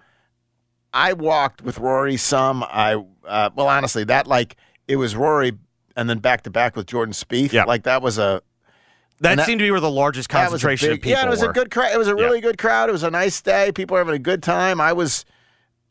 I 0.95 1.13
walked 1.13 1.63
with 1.63 1.79
Rory 1.79 2.17
some. 2.17 2.63
I 2.63 3.03
uh, 3.27 3.49
well, 3.55 3.67
honestly, 3.67 4.03
that 4.03 4.27
like 4.27 4.57
it 4.87 4.97
was 4.97 5.15
Rory, 5.15 5.53
and 5.95 6.07
then 6.07 6.19
back 6.19 6.43
to 6.43 6.51
back 6.51 6.75
with 6.75 6.85
Jordan 6.85 7.13
Spieth. 7.13 7.51
Yeah. 7.51 7.63
like 7.63 7.83
that 7.83 8.03
was 8.03 8.19
a 8.19 8.43
that, 9.19 9.35
that- 9.37 9.45
seemed 9.45 9.59
to 9.59 9.65
be 9.65 9.71
where 9.71 9.79
the 9.79 9.89
largest 9.91 10.29
that 10.29 10.37
was 10.51 10.63
a 10.63 10.67
concentration 10.67 10.89
big- 10.89 10.97
of 10.99 11.03
people 11.03 11.11
Yeah, 11.21 11.27
it 11.27 11.29
was 11.29 11.41
were. 11.41 11.49
a 11.49 11.53
good 11.53 11.71
crowd. 11.71 11.91
It 11.93 11.97
was 11.97 12.07
a 12.07 12.15
Yeah. 12.17 12.23
really 12.23 12.41
good 12.41 12.57
crowd. 12.57 12.89
It 12.89 12.91
was 12.93 13.03
a 13.03 13.11
nice 13.11 13.41
day. 13.41 13.71
People 13.71 13.95
were 13.95 13.99
having 13.99 14.15
a 14.15 14.19
good 14.19 14.43
time. 14.43 14.81
I 14.81 14.93
was, 14.93 15.25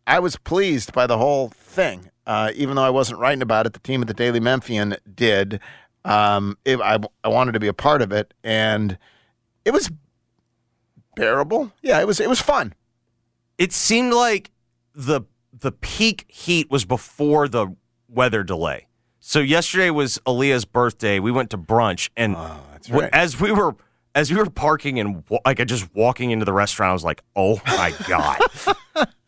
I 0.07 0.19
was 0.19 0.37
pleased 0.37 0.93
by 0.93 1.07
the 1.07 1.19
whole 1.19 1.49
thing. 1.51 2.11
Uh, 2.27 2.51
even 2.55 2.77
though 2.77 2.85
I 2.85 2.91
wasn't 2.91 3.19
writing 3.19 3.43
about 3.43 3.67
it, 3.67 3.73
the 3.73 3.79
team 3.81 4.01
at 4.03 4.07
the 4.09 4.15
Daily 4.15 4.39
Memphian 4.41 4.97
did. 5.13 5.59
Um, 6.05 6.57
it, 6.65 6.81
I, 6.81 6.99
I 7.25 7.29
wanted 7.29 7.53
to 7.53 7.61
be 7.61 7.69
a 7.69 7.73
part 7.73 8.03
of 8.03 8.13
it, 8.13 8.33
and 8.45 8.97
it 9.65 9.73
was 9.73 9.91
bearable. 11.17 11.73
Yeah, 11.83 12.01
it 12.01 12.07
was. 12.07 12.21
It 12.21 12.29
was 12.29 12.41
fun. 12.41 12.75
it 13.59 13.73
seemed 13.73 14.13
like 14.13 14.51
the 14.95 15.23
the 15.53 15.71
peak 15.73 16.25
heat 16.29 16.71
was 16.71 16.85
before 16.85 17.49
the 17.49 17.75
weather 18.09 18.43
delay. 18.43 18.87
So 19.25 19.39
yesterday 19.39 19.89
was 19.91 20.19
Aaliyah's 20.27 20.65
birthday. 20.65 21.21
We 21.21 21.31
went 21.31 21.51
to 21.51 21.59
brunch, 21.59 22.11
and 22.17 22.35
w- 22.35 23.03
right. 23.03 23.11
as 23.13 23.41
we 23.41 23.53
were 23.53 23.77
as 24.17 24.33
we 24.33 24.37
were 24.37 24.51
parking 24.51 24.99
and 24.99 25.23
like 25.45 25.65
just 25.65 25.95
walking 25.95 26.33
into 26.33 26.45
the 26.45 26.53
restaurant, 26.53 26.91
I 26.91 26.93
was 26.93 27.05
like, 27.05 27.23
"Oh 27.37 27.61
my 27.65 27.95
god!" 28.09 28.41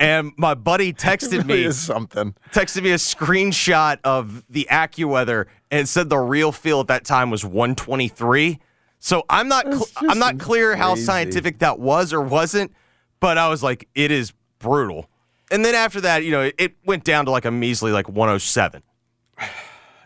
and 0.00 0.32
my 0.36 0.54
buddy 0.54 0.92
texted 0.92 1.46
really 1.46 1.66
me 1.66 1.70
something. 1.70 2.34
texted 2.50 2.82
me 2.82 2.90
a 2.90 2.96
screenshot 2.96 3.98
of 4.02 4.42
the 4.50 4.66
AccuWeather 4.68 5.46
and 5.70 5.88
said 5.88 6.08
the 6.08 6.18
real 6.18 6.50
feel 6.50 6.80
at 6.80 6.88
that 6.88 7.04
time 7.04 7.30
was 7.30 7.44
123. 7.44 8.58
So 8.98 9.22
I'm 9.30 9.46
not 9.46 9.72
cl- 9.72 10.10
I'm 10.10 10.18
not 10.18 10.40
clear 10.40 10.74
how 10.74 10.96
scientific 10.96 11.60
that 11.60 11.78
was 11.78 12.12
or 12.12 12.20
wasn't, 12.20 12.72
but 13.20 13.38
I 13.38 13.48
was 13.48 13.62
like, 13.62 13.88
it 13.94 14.10
is 14.10 14.32
brutal. 14.58 15.08
And 15.52 15.64
then 15.64 15.76
after 15.76 16.00
that, 16.00 16.24
you 16.24 16.32
know, 16.32 16.40
it, 16.40 16.56
it 16.58 16.72
went 16.84 17.04
down 17.04 17.26
to 17.26 17.30
like 17.30 17.44
a 17.44 17.52
measly 17.52 17.92
like 17.92 18.08
107. 18.08 18.82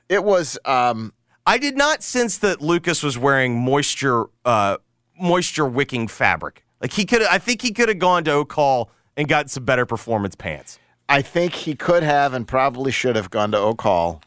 It 0.08 0.24
was. 0.24 0.58
Um, 0.64 1.12
I 1.46 1.56
did 1.58 1.76
not 1.76 2.02
sense 2.02 2.38
that 2.38 2.60
Lucas 2.60 3.02
was 3.02 3.16
wearing 3.16 3.58
moisture 3.58 4.26
uh, 4.44 4.78
moisture 5.18 5.66
wicking 5.66 6.08
fabric. 6.08 6.64
Like 6.80 6.92
he 6.92 7.04
could, 7.04 7.22
I 7.22 7.38
think 7.38 7.62
he 7.62 7.72
could 7.72 7.88
have 7.88 7.98
gone 7.98 8.24
to 8.24 8.32
Oak 8.32 8.52
Hall 8.52 8.90
and 9.16 9.28
gotten 9.28 9.48
some 9.48 9.64
better 9.64 9.84
performance 9.84 10.34
pants. 10.34 10.78
I 11.08 11.22
think 11.22 11.54
he 11.54 11.74
could 11.74 12.02
have 12.02 12.34
and 12.34 12.46
probably 12.46 12.92
should 12.92 13.16
have 13.16 13.30
gone 13.30 13.50
to 13.52 13.58
Oak 13.58 13.80
Hall 13.80 14.22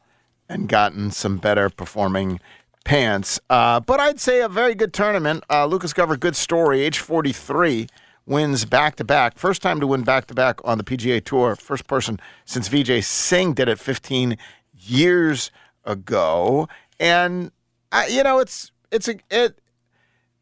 and 0.49 0.67
gotten 0.67 1.11
some 1.11 1.37
better 1.37 1.69
performing 1.69 2.39
pants. 2.83 3.39
Uh, 3.49 3.79
but 3.79 3.99
I'd 3.99 4.19
say 4.19 4.41
a 4.41 4.49
very 4.49 4.75
good 4.75 4.93
tournament. 4.93 5.43
Uh, 5.49 5.65
Lucas 5.65 5.93
Glover, 5.93 6.17
good 6.17 6.35
story. 6.35 6.81
Age 6.81 6.99
43, 6.99 7.87
wins 8.25 8.65
back 8.65 8.95
to 8.97 9.03
back. 9.03 9.37
First 9.37 9.61
time 9.61 9.79
to 9.79 9.87
win 9.87 10.01
back 10.03 10.25
to 10.27 10.33
back 10.33 10.59
on 10.65 10.77
the 10.77 10.83
PGA 10.83 11.23
Tour. 11.23 11.55
First 11.55 11.87
person 11.87 12.19
since 12.45 12.67
Vijay 12.67 13.03
Singh 13.03 13.53
did 13.53 13.69
it 13.69 13.79
15 13.79 14.37
years 14.73 15.51
ago. 15.83 16.67
And 16.99 17.51
I, 17.91 18.07
you 18.07 18.23
know, 18.23 18.39
it's 18.39 18.71
it's 18.91 19.07
a 19.07 19.15
it 19.29 19.59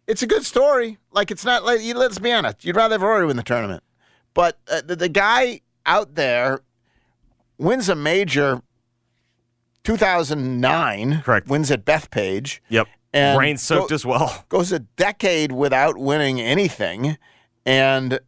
it's 0.07 0.21
a 0.21 0.27
good 0.27 0.45
story. 0.45 0.97
Like 1.11 1.31
it's 1.31 1.45
not 1.45 1.63
like 1.63 1.81
let's 1.95 2.19
be 2.19 2.31
honest. 2.31 2.65
You'd 2.65 2.75
rather 2.75 2.95
have 2.95 3.01
Rory 3.01 3.25
win 3.25 3.37
the 3.37 3.43
tournament, 3.43 3.83
but 4.33 4.57
uh, 4.71 4.81
the, 4.85 4.95
the 4.95 5.09
guy 5.09 5.61
out 5.85 6.15
there 6.15 6.61
wins 7.57 7.89
a 7.89 7.95
major. 7.95 8.61
2009, 9.85 11.21
Correct. 11.23 11.47
Wins 11.47 11.71
at 11.71 11.85
Bethpage. 11.85 12.59
Yep. 12.69 12.87
And 13.13 13.39
Rain 13.39 13.57
soaked 13.57 13.89
go- 13.89 13.95
as 13.95 14.05
well. 14.05 14.45
Goes 14.49 14.71
a 14.71 14.79
decade 14.79 15.51
without 15.51 15.97
winning 15.97 16.39
anything, 16.39 17.17
and 17.65 18.19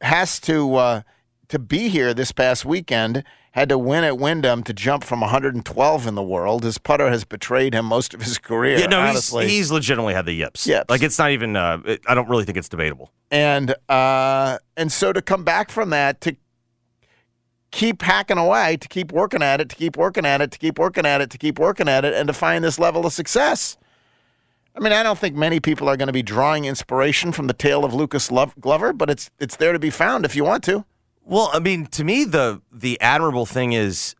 has 0.00 0.40
to 0.40 0.74
uh, 0.76 1.02
to 1.48 1.58
be 1.58 1.88
here 1.88 2.14
this 2.14 2.32
past 2.32 2.64
weekend. 2.64 3.24
Had 3.52 3.68
to 3.68 3.76
win 3.76 4.02
at 4.02 4.16
Wyndham 4.16 4.62
to 4.62 4.72
jump 4.72 5.04
from 5.04 5.20
112 5.20 6.06
in 6.06 6.14
the 6.14 6.22
world. 6.22 6.64
His 6.64 6.78
putter 6.78 7.10
has 7.10 7.24
betrayed 7.24 7.74
him 7.74 7.84
most 7.84 8.14
of 8.14 8.22
his 8.22 8.38
career. 8.38 8.78
Yeah, 8.78 8.86
no, 8.86 9.00
honestly. 9.00 9.44
he's, 9.44 9.52
he's 9.52 9.70
legitimately 9.70 10.14
had 10.14 10.24
the 10.24 10.32
yips. 10.32 10.66
Yips. 10.66 10.88
Like 10.88 11.02
it's 11.02 11.18
not 11.18 11.32
even. 11.32 11.54
Uh, 11.54 11.80
it, 11.84 12.00
I 12.06 12.14
don't 12.14 12.28
really 12.30 12.44
think 12.44 12.56
it's 12.56 12.70
debatable. 12.70 13.12
and 13.30 13.74
uh, 13.90 14.58
and 14.76 14.90
so 14.90 15.12
to 15.12 15.20
come 15.20 15.44
back 15.44 15.70
from 15.70 15.90
that 15.90 16.20
to 16.22 16.36
keep 17.72 18.02
hacking 18.02 18.38
away, 18.38 18.76
to 18.78 18.88
keep 18.88 19.12
working 19.12 19.42
at 19.42 19.60
it, 19.60 19.68
to 19.70 19.76
keep 19.76 19.96
working 19.96 20.24
at 20.24 20.40
it, 20.40 20.50
to 20.52 20.58
keep 20.58 20.78
working 20.78 21.04
at 21.04 21.20
it, 21.20 21.30
to 21.30 21.38
keep 21.38 21.58
working 21.58 21.88
at 21.88 22.04
it, 22.04 22.14
and 22.14 22.28
to 22.28 22.32
find 22.32 22.64
this 22.64 22.78
level 22.78 23.04
of 23.04 23.12
success. 23.12 23.76
I 24.74 24.80
mean, 24.80 24.92
I 24.92 25.02
don't 25.02 25.18
think 25.18 25.36
many 25.36 25.60
people 25.60 25.88
are 25.88 25.96
going 25.96 26.06
to 26.06 26.12
be 26.12 26.22
drawing 26.22 26.64
inspiration 26.64 27.32
from 27.32 27.46
the 27.46 27.52
tale 27.52 27.84
of 27.84 27.92
Lucas 27.92 28.30
Glover, 28.60 28.92
but 28.92 29.10
it's 29.10 29.30
it's 29.38 29.56
there 29.56 29.72
to 29.72 29.78
be 29.78 29.90
found 29.90 30.24
if 30.24 30.34
you 30.34 30.44
want 30.44 30.64
to. 30.64 30.84
Well, 31.24 31.50
I 31.52 31.58
mean, 31.60 31.86
to 31.86 32.04
me, 32.04 32.24
the 32.24 32.60
the 32.72 33.00
admirable 33.00 33.46
thing 33.46 33.72
is, 33.72 34.14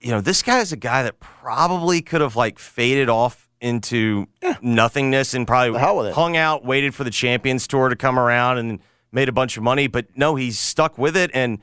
you 0.00 0.10
know, 0.10 0.20
this 0.20 0.42
guy 0.42 0.60
is 0.60 0.72
a 0.72 0.76
guy 0.76 1.02
that 1.02 1.20
probably 1.20 2.02
could 2.02 2.20
have 2.20 2.36
like 2.36 2.58
faded 2.58 3.08
off 3.08 3.48
into 3.60 4.26
nothingness 4.62 5.34
and 5.34 5.46
probably 5.46 5.78
hell 5.78 5.98
with 5.98 6.08
it. 6.08 6.14
hung 6.14 6.36
out, 6.36 6.64
waited 6.64 6.94
for 6.94 7.04
the 7.04 7.10
Champions 7.10 7.66
Tour 7.66 7.88
to 7.88 7.96
come 7.96 8.18
around 8.18 8.58
and 8.58 8.80
made 9.12 9.28
a 9.28 9.32
bunch 9.32 9.56
of 9.56 9.62
money. 9.62 9.86
But 9.86 10.06
no, 10.16 10.34
he's 10.34 10.58
stuck 10.58 10.98
with 10.98 11.16
it, 11.16 11.30
and 11.34 11.58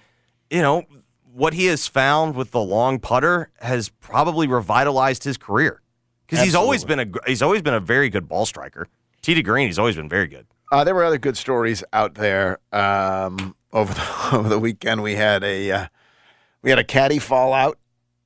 you 0.49 0.61
know 0.61 0.83
what 1.33 1.53
he 1.53 1.65
has 1.65 1.87
found 1.87 2.35
with 2.35 2.51
the 2.51 2.61
long 2.61 2.99
putter 2.99 3.51
has 3.59 3.89
probably 3.89 4.47
revitalized 4.47 5.23
his 5.23 5.37
career 5.37 5.81
because 6.25 6.43
he's 6.43 6.55
always 6.55 6.83
been 6.83 6.99
a 6.99 7.05
he's 7.27 7.41
always 7.41 7.61
been 7.61 7.73
a 7.73 7.79
very 7.79 8.09
good 8.09 8.27
ball 8.27 8.45
striker. 8.45 8.87
To 9.23 9.43
green, 9.43 9.67
he's 9.67 9.77
always 9.77 9.97
been 9.97 10.07
very 10.07 10.27
good. 10.27 10.47
Uh, 10.71 10.85
there 10.85 10.95
were 10.95 11.03
other 11.03 11.17
good 11.17 11.35
stories 11.35 11.83
out 11.91 12.13
there 12.13 12.59
um, 12.71 13.56
over 13.73 13.93
the 13.93 14.29
over 14.33 14.49
the 14.49 14.59
weekend. 14.59 15.03
We 15.03 15.15
had 15.15 15.43
a 15.43 15.71
uh, 15.71 15.87
we 16.61 16.69
had 16.69 16.79
a 16.79 16.83
caddy 16.83 17.19
fallout 17.19 17.77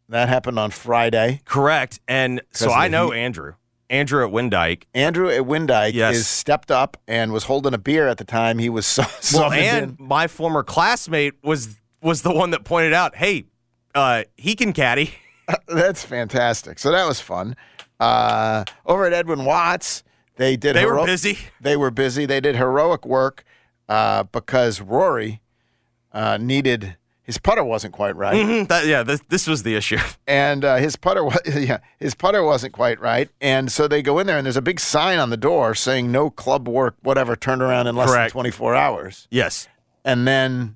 that 0.10 0.30
happened 0.30 0.60
on 0.60 0.72
Friday. 0.72 1.42
Correct, 1.46 2.00
and 2.08 2.42
so 2.52 2.72
I 2.72 2.88
know 2.88 3.12
heat. 3.12 3.20
Andrew. 3.20 3.54
Andrew 3.90 4.26
at 4.26 4.32
Windike. 4.32 4.84
Andrew 4.94 5.30
at 5.30 5.42
Windike 5.42 5.94
Yes. 5.94 6.16
is 6.16 6.26
stepped 6.28 6.72
up 6.72 6.96
and 7.10 7.34
was 7.34 7.44
holding 7.44 7.74
a 7.74 7.78
beer 7.78 8.08
at 8.08 8.18
the 8.18 8.24
time 8.24 8.58
he 8.58 8.70
was 8.70 8.86
su- 8.88 9.04
Well, 9.38 9.52
and 9.52 9.98
in. 10.00 10.06
my 10.08 10.28
former 10.28 10.64
classmate 10.64 11.34
was 11.44 11.78
was 12.02 12.22
the 12.22 12.32
one 12.34 12.52
that 12.52 12.64
pointed 12.64 12.94
out, 12.94 13.18
"Hey, 13.18 13.46
uh, 13.94 14.24
he 14.38 14.56
can 14.56 14.72
caddy." 14.72 15.16
That's 15.68 16.06
fantastic. 16.06 16.80
So 16.80 16.92
that 16.92 17.06
was 17.06 17.20
fun. 17.20 17.58
Uh, 18.00 18.64
over 18.86 19.06
at 19.06 19.12
Edwin 19.14 19.44
Watts, 19.44 20.04
they 20.38 20.56
did. 20.56 20.76
They 20.78 20.86
were 20.86 21.06
busy. 21.06 21.38
They 21.60 21.76
were 21.76 21.92
busy. 21.92 22.26
They 22.26 22.40
did 22.40 22.56
heroic 22.56 23.06
work 23.06 23.44
uh, 23.90 24.24
because 24.24 24.82
Rory 24.82 25.42
uh, 26.14 26.38
needed 26.38 26.98
his 27.24 27.38
putter 27.38 27.64
wasn't 27.64 27.94
quite 27.94 28.16
right, 28.16 28.36
Mhm, 28.36 28.68
that- 28.68 28.86
yeah, 28.88 29.04
this, 29.04 29.22
this 29.30 29.48
was 29.48 29.64
the 29.64 29.76
issue. 29.76 29.98
and 30.28 30.66
uh, 30.66 30.76
his 30.78 30.96
putter 30.96 31.24
wa- 31.24 31.36
yeah 31.46 31.78
his 32.00 32.14
putter 32.16 32.44
wasn't 32.44 32.74
quite 32.74 33.00
right, 33.00 33.30
and 33.40 33.72
so 33.72 33.88
they 33.88 34.02
go 34.02 34.20
in 34.20 34.28
there 34.28 34.38
and 34.38 34.46
there's 34.46 34.58
a 34.58 34.62
big 34.62 34.80
sign 34.80 35.20
on 35.20 35.30
the 35.30 35.38
door 35.38 35.74
saying 35.76 36.12
no 36.12 36.30
club 36.30 36.68
work 36.68 36.96
whatever 37.02 37.36
turned 37.36 37.62
around 37.62 37.88
in 37.88 37.96
less 37.96 38.10
Correct. 38.10 38.30
than 38.34 38.42
24 38.42 38.76
hours, 38.76 39.28
Yes. 39.32 39.68
and 40.04 40.28
then 40.28 40.76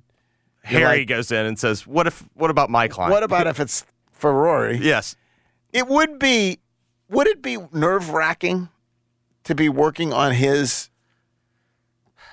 Harry 0.62 1.00
like, 1.00 1.08
goes 1.08 1.30
in 1.30 1.44
and 1.46 1.58
says, 1.58 1.86
"What 1.86 2.06
if? 2.06 2.24
What 2.34 2.50
about 2.50 2.70
my 2.70 2.88
client? 2.88 3.12
what 3.12 3.22
about 3.22 3.46
if 3.52 3.60
it's 3.60 3.84
for 4.10 4.32
Rory? 4.32 4.78
yes? 4.78 5.14
It 5.72 5.86
would 5.88 6.18
be. 6.18 6.58
Would 7.10 7.26
it 7.28 7.42
be 7.42 7.58
nerve 7.72 8.10
wracking 8.10 8.68
to 9.44 9.54
be 9.54 9.68
working 9.68 10.12
on 10.12 10.32
his 10.32 10.90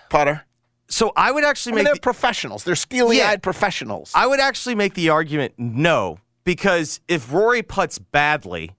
putter? 0.09 0.45
So 0.93 1.11
I 1.15 1.31
would 1.31 1.43
I 1.43 1.49
actually 1.49 1.71
mean, 1.71 1.85
make 1.85 1.85
they're 1.85 1.95
the- 1.95 2.01
professionals. 2.01 2.63
They're 2.63 2.75
steely 2.75 3.19
eyed 3.19 3.31
Yeah. 3.31 3.35
professionals. 3.37 4.11
I 4.13 4.27
would 4.27 4.39
actually 4.39 4.75
make 4.75 4.93
the 4.93 5.09
argument 5.09 5.55
no, 5.57 6.19
because 6.43 6.99
if 7.07 7.33
Rory 7.33 7.63
puts 7.63 7.97
badly, 7.97 8.71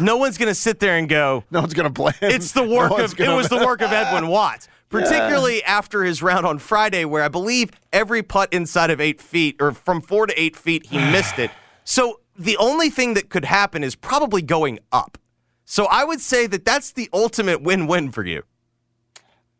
no 0.00 0.16
one's 0.16 0.38
going 0.38 0.48
to 0.48 0.54
sit 0.54 0.80
there 0.80 0.96
and 0.96 1.08
go, 1.10 1.44
no 1.50 1.60
one's 1.60 1.74
going 1.74 1.84
to 1.84 1.92
blame. 1.92 2.14
it's 2.22 2.52
the 2.52 2.62
work 2.64 2.90
one's 2.90 3.12
of 3.12 3.20
it 3.20 3.28
was 3.28 3.50
the 3.50 3.64
work 3.66 3.82
of 3.82 3.92
Edwin 3.92 4.28
Watts. 4.36 4.66
Particularly 4.88 5.62
after 5.64 6.02
his 6.04 6.22
round 6.22 6.46
on 6.46 6.58
Friday, 6.58 7.04
where 7.04 7.22
I 7.22 7.28
believe 7.28 7.70
every 7.92 8.22
putt 8.22 8.50
inside 8.54 8.88
of 8.90 8.98
eight 9.02 9.20
feet 9.20 9.56
or 9.60 9.72
from 9.72 10.00
four 10.00 10.26
to 10.26 10.40
eight 10.40 10.56
feet, 10.56 10.86
he 10.86 10.96
missed 11.12 11.38
it. 11.38 11.50
So 11.84 12.20
the 12.38 12.56
only 12.56 12.88
thing 12.88 13.12
that 13.12 13.28
could 13.28 13.44
happen 13.44 13.84
is 13.84 13.94
probably 13.94 14.40
going 14.40 14.78
up. 14.90 15.18
So 15.66 15.84
I 15.90 16.04
would 16.04 16.22
say 16.22 16.46
that 16.46 16.64
that's 16.64 16.92
the 16.92 17.10
ultimate 17.12 17.60
win-win 17.60 18.10
for 18.10 18.24
you. 18.24 18.44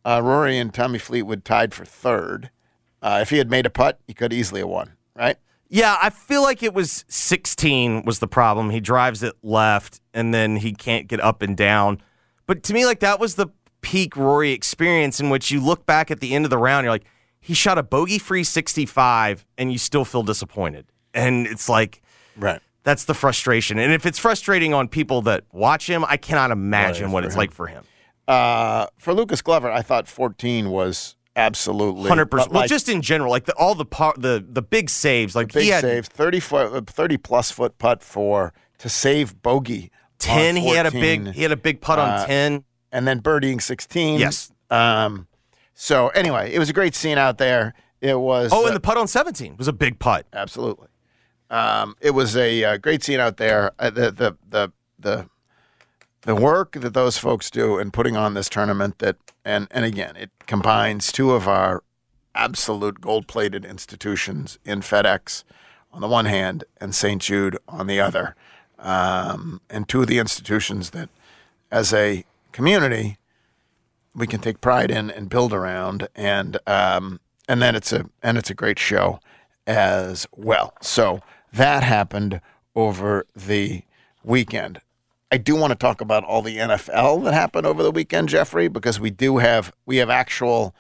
Uh, 0.09 0.23
Rory 0.23 0.57
and 0.57 0.73
Tommy 0.73 0.99
Fleetwood 0.99 1.45
tied 1.45 1.75
for 1.75 1.85
third. 1.85 2.51
Uh, 3.03 3.19
if 3.21 3.29
he 3.29 3.37
had 3.37 3.51
made 3.51 3.67
a 3.67 3.71
putt, 3.71 4.01
he 4.07 4.15
could 4.15 4.33
easily 4.33 4.61
have 4.61 4.69
won. 4.71 4.93
Right? 5.15 5.37
Yeah, 5.69 5.99
I 6.01 6.09
feel 6.09 6.43
like 6.43 6.63
it 6.63 6.73
was 6.73 7.05
16 7.09 8.05
was 8.07 8.19
the 8.19 8.27
problem. 8.27 8.71
He 8.71 8.81
drives 8.81 9.23
it 9.23 9.35
left 9.43 10.01
and 10.15 10.33
then 10.33 10.57
he 10.57 10.73
can't 10.73 11.09
get 11.09 11.21
up 11.21 11.43
and 11.43 11.55
down. 11.55 12.01
But 12.47 12.63
to 12.65 12.73
me, 12.73 12.87
like 12.87 13.01
that 13.01 13.21
was 13.21 13.35
the 13.35 13.49
peak 13.83 14.17
Rory 14.17 14.53
experience 14.53 15.21
in 15.21 15.29
which 15.29 15.51
you 15.51 15.61
look 15.61 15.85
back 15.85 16.11
at 16.11 16.21
the 16.21 16.35
end 16.35 16.47
of 16.47 16.51
the 16.51 16.57
round, 16.59 16.85
you're 16.85 16.93
like, 16.93 17.05
he 17.39 17.53
shot 17.53 17.77
a 17.77 17.83
bogey 17.83 18.19
free 18.19 18.45
65 18.45 19.45
and 19.59 19.71
you 19.71 19.77
still 19.77 20.07
feel 20.07 20.23
disappointed. 20.23 20.87
And 21.13 21.47
it's 21.47 21.69
like, 21.69 22.01
Right. 22.35 22.61
that's 22.83 23.05
the 23.05 23.15
frustration. 23.15 23.79
And 23.79 23.93
if 23.93 24.07
it's 24.07 24.19
frustrating 24.19 24.73
on 24.73 24.89
people 24.89 25.21
that 25.23 25.45
watch 25.53 25.87
him, 25.89 26.03
I 26.09 26.17
cannot 26.17 26.51
imagine 26.51 27.13
what 27.13 27.25
it's 27.27 27.35
him. 27.35 27.39
like 27.39 27.53
for 27.53 27.67
him. 27.67 27.85
Uh, 28.29 28.87
for 28.99 29.15
Lucas 29.15 29.41
Glover, 29.43 29.71
I 29.71 29.81
thought 29.83 30.07
14 30.07 30.71
was 30.71 31.17
absolutely 31.35 32.09
Hundred 32.09 32.27
percent. 32.27 32.53
but 32.53 32.59
Well, 32.61 32.69
just 32.69 32.89
in 32.89 33.01
general, 33.01 33.31
like 33.31 33.47
the, 33.47 33.55
all 33.55 33.75
the 33.75 33.85
par- 33.87 34.15
the 34.19 34.45
the 34.47 34.63
big 34.63 34.91
saves, 34.91 35.35
like 35.35 35.53
big 35.53 35.63
he 35.65 35.69
had 35.71 35.81
save, 35.83 36.07
30 36.07 36.41
foot, 36.41 36.87
30 36.91 37.17
plus 37.17 37.51
foot 37.51 37.79
putt 37.79 38.03
for 38.03 38.53
to 38.79 38.89
save 38.89 39.41
bogey. 39.43 39.91
ten. 40.19 40.57
He 40.57 40.71
had 40.71 40.85
a 40.87 40.91
big 40.91 41.29
he 41.33 41.43
had 41.43 41.53
a 41.53 41.57
big 41.57 41.81
putt 41.81 41.99
on 41.99 42.11
Uh, 42.11 42.27
ten. 42.27 42.65
and 42.93 43.09
then 43.09 43.21
birdieing 43.23 43.63
16. 43.63 44.19
Yes. 44.21 44.53
Um, 44.71 45.27
so 45.75 46.09
anyway, 46.09 46.53
it 46.53 46.59
was 46.59 46.69
a 46.69 46.73
great 46.75 46.95
scene 46.95 47.17
out 47.19 47.39
there. 47.39 47.73
It 48.01 48.19
was. 48.21 48.53
Oh, 48.53 48.65
uh, 48.65 48.67
and 48.67 48.77
the 48.77 48.81
putt 48.81 48.97
on 48.99 49.09
seventeen 49.09 49.57
was 49.57 49.69
a 49.69 49.73
big 49.73 49.99
putt. 49.99 50.27
absolutely. 50.33 50.89
Um, 51.51 51.95
it 52.01 52.11
was 52.11 52.37
a 52.37 52.63
uh, 52.65 52.77
great 52.77 53.03
scene 53.03 53.21
out 53.21 53.39
there. 53.39 53.73
Uh, 53.79 53.89
the, 53.91 54.11
the 54.11 54.37
the 54.47 54.73
the 54.99 55.29
the 56.23 56.35
work 56.35 56.73
that 56.73 56.95
those 56.95 57.19
folks 57.19 57.51
do 57.51 57.79
in 57.79 57.91
putting 57.91 58.17
on 58.17 58.35
this 58.35 58.49
tournament 58.49 58.99
that 58.99 59.17
and 59.45 59.69
and 59.71 59.85
again 59.85 60.17
it 60.17 60.31
combines 60.47 61.13
two 61.13 61.33
of 61.33 61.47
our 61.47 61.83
absolute 62.35 63.01
gold-plated 63.01 63.65
institutions 63.65 64.59
in 64.65 64.81
FedEx 64.81 65.45
on 65.93 66.01
the 66.01 66.09
one 66.09 66.27
hand 66.27 66.65
and 66.81 66.95
St. 66.95 67.21
Jude 67.21 67.59
on 67.69 67.87
the 67.87 68.01
other, 68.01 68.37
um, 68.79 69.61
and 69.69 69.89
two 69.89 70.03
of 70.03 70.07
the 70.07 70.19
institutions 70.19 70.91
that, 70.91 71.09
as 71.71 71.93
a 71.93 72.25
community, 72.53 73.19
we 74.15 74.27
can 74.27 74.41
take 74.41 74.61
pride 74.61 74.91
in 74.91 75.11
and 75.11 75.29
build 75.29 75.53
around, 75.53 76.09
and 76.15 76.59
um, 76.67 77.21
and 77.49 77.61
then 77.61 77.75
it's 77.75 77.93
a 77.93 78.09
and 78.23 78.39
it's 78.39 78.51
a 78.51 78.55
great 78.55 78.79
show 78.79 79.21
as 79.67 80.27
well. 80.37 80.75
So 80.81 81.21
that 81.53 81.83
happened 81.83 82.41
over 82.75 83.27
the 83.35 83.83
weekend. 84.23 84.81
I 85.31 85.37
do 85.37 85.55
want 85.57 85.71
to 85.73 85.75
talk 85.77 86.01
about 86.01 86.25
all 86.25 86.41
the 86.43 86.57
NFL 86.57 87.25
that 87.25 87.35
happened 87.35 87.67
over 87.67 87.83
the 87.83 87.91
weekend, 87.91 88.29
Jeffrey, 88.31 88.69
because 88.69 88.99
we 88.99 89.11
do 89.11 89.39
have 89.39 89.73
we 89.85 89.99
have 89.99 90.09
actual, 90.11 90.75